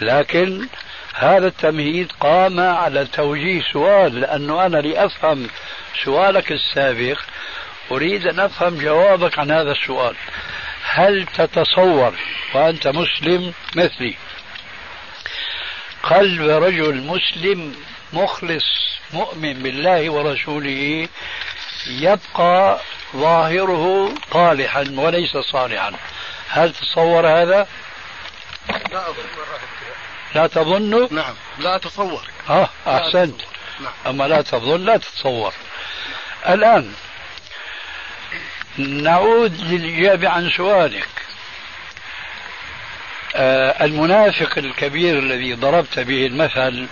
لكن 0.00 0.68
هذا 1.14 1.46
التمهيد 1.46 2.12
قام 2.20 2.60
على 2.60 3.04
توجيه 3.04 3.62
سؤال 3.72 4.20
لأنه 4.20 4.66
أنا 4.66 4.76
لأفهم 4.76 5.48
سؤالك 6.04 6.52
السابق 6.52 7.18
أريد 7.90 8.26
أن 8.26 8.40
أفهم 8.40 8.78
جوابك 8.78 9.38
عن 9.38 9.50
هذا 9.50 9.72
السؤال. 9.72 10.16
هل 10.82 11.26
تتصور 11.26 12.14
وأنت 12.54 12.88
مسلم 12.88 13.52
مثلي؟ 13.76 14.14
قلب 16.02 16.42
رجل 16.42 17.02
مسلم 17.02 17.74
مخلص 18.12 18.64
مؤمن 19.12 19.52
بالله 19.52 20.10
ورسوله 20.10 21.08
يبقى 21.86 22.80
ظاهره 23.16 24.14
طالحا 24.30 24.84
وليس 24.96 25.36
صالحا. 25.36 25.92
هل 26.48 26.72
تصور 26.72 27.26
هذا؟ 27.28 27.66
لا 28.92 29.10
أظن. 29.10 29.24
لا 30.34 30.46
تظن؟ 30.46 31.08
نعم. 31.14 31.34
لا 31.58 31.76
أتصور. 31.76 32.22
آه 32.50 32.68
أحسنت. 32.86 33.40
نعم. 33.80 33.92
أما 34.06 34.28
لا 34.28 34.42
تظن 34.42 34.84
لا 34.84 34.96
تتصور. 34.96 35.52
الآن 36.48 36.92
نعود 38.78 39.60
للإجابة 39.60 40.28
عن 40.28 40.50
سؤالك. 40.50 41.08
آه 43.34 43.84
المنافق 43.84 44.58
الكبير 44.58 45.18
الذي 45.18 45.54
ضربت 45.54 45.98
به 45.98 46.26
المثل 46.26 46.86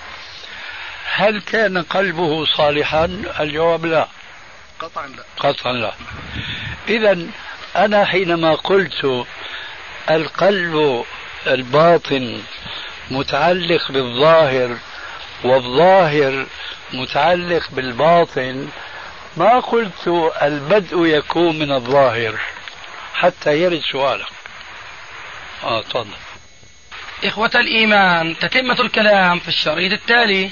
هل 1.14 1.40
كان 1.40 1.82
قلبه 1.82 2.46
صالحا؟ 2.46 3.04
الجواب 3.40 3.86
لا. 3.86 4.08
قطعا 4.80 5.06
لا. 5.06 5.24
قطعا 5.38 5.72
لا. 5.72 5.92
إذا 6.88 7.26
أنا 7.76 8.04
حينما 8.04 8.54
قلت 8.54 9.26
القلب 10.10 11.04
الباطن 11.46 12.42
متعلق 13.10 13.92
بالظاهر 13.92 14.78
والظاهر 15.44 16.46
متعلق 16.92 17.70
بالباطن 17.70 18.68
ما 19.36 19.60
قلت 19.60 20.32
البدء 20.42 21.06
يكون 21.06 21.58
من 21.58 21.72
الظاهر 21.72 22.34
حتى 23.14 23.58
يرد 23.60 23.82
سؤالك. 23.92 24.26
آه 25.64 25.82
تفضل. 25.82 26.06
إخوة 27.24 27.50
الإيمان 27.54 28.38
تتمة 28.38 28.80
الكلام 28.80 29.38
في 29.38 29.48
الشريط 29.48 29.92
التالي. 29.92 30.50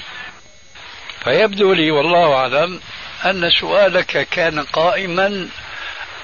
فيبدو 1.23 1.73
لي 1.73 1.91
والله 1.91 2.33
أعلم 2.33 2.81
أن 3.25 3.49
سؤالك 3.49 4.27
كان 4.29 4.59
قائما 4.59 5.49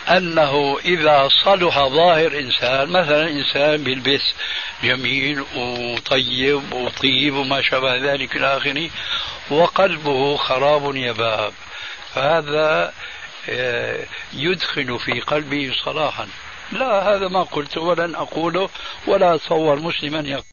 أنه 0.09 0.79
إذا 0.85 1.29
صلح 1.43 1.79
ظاهر 1.79 2.39
إنسان 2.39 2.89
مثلا 2.89 3.29
إنسان 3.29 3.83
بيلبس 3.83 4.33
جميل 4.83 5.45
وطيب 5.55 6.73
وطيب 6.73 7.35
وما 7.35 7.61
شابه 7.61 7.95
ذلك 7.95 8.35
إلى 8.35 8.57
آخره 8.57 8.89
وقلبه 9.51 10.37
خراب 10.37 10.95
يباب 10.95 11.53
فهذا 12.13 12.93
آه، 13.49 14.05
يدخل 14.33 14.99
في 14.99 15.19
قلبه 15.19 15.71
صلاحا. 15.85 16.27
لا 16.71 17.15
هذا 17.15 17.27
ما 17.27 17.43
قلت 17.43 17.77
ولن 17.77 18.15
أقوله 18.15 18.69
ولا 19.07 19.35
أتصور 19.35 19.79
مسلما 19.79 20.19
يقول. 20.19 20.43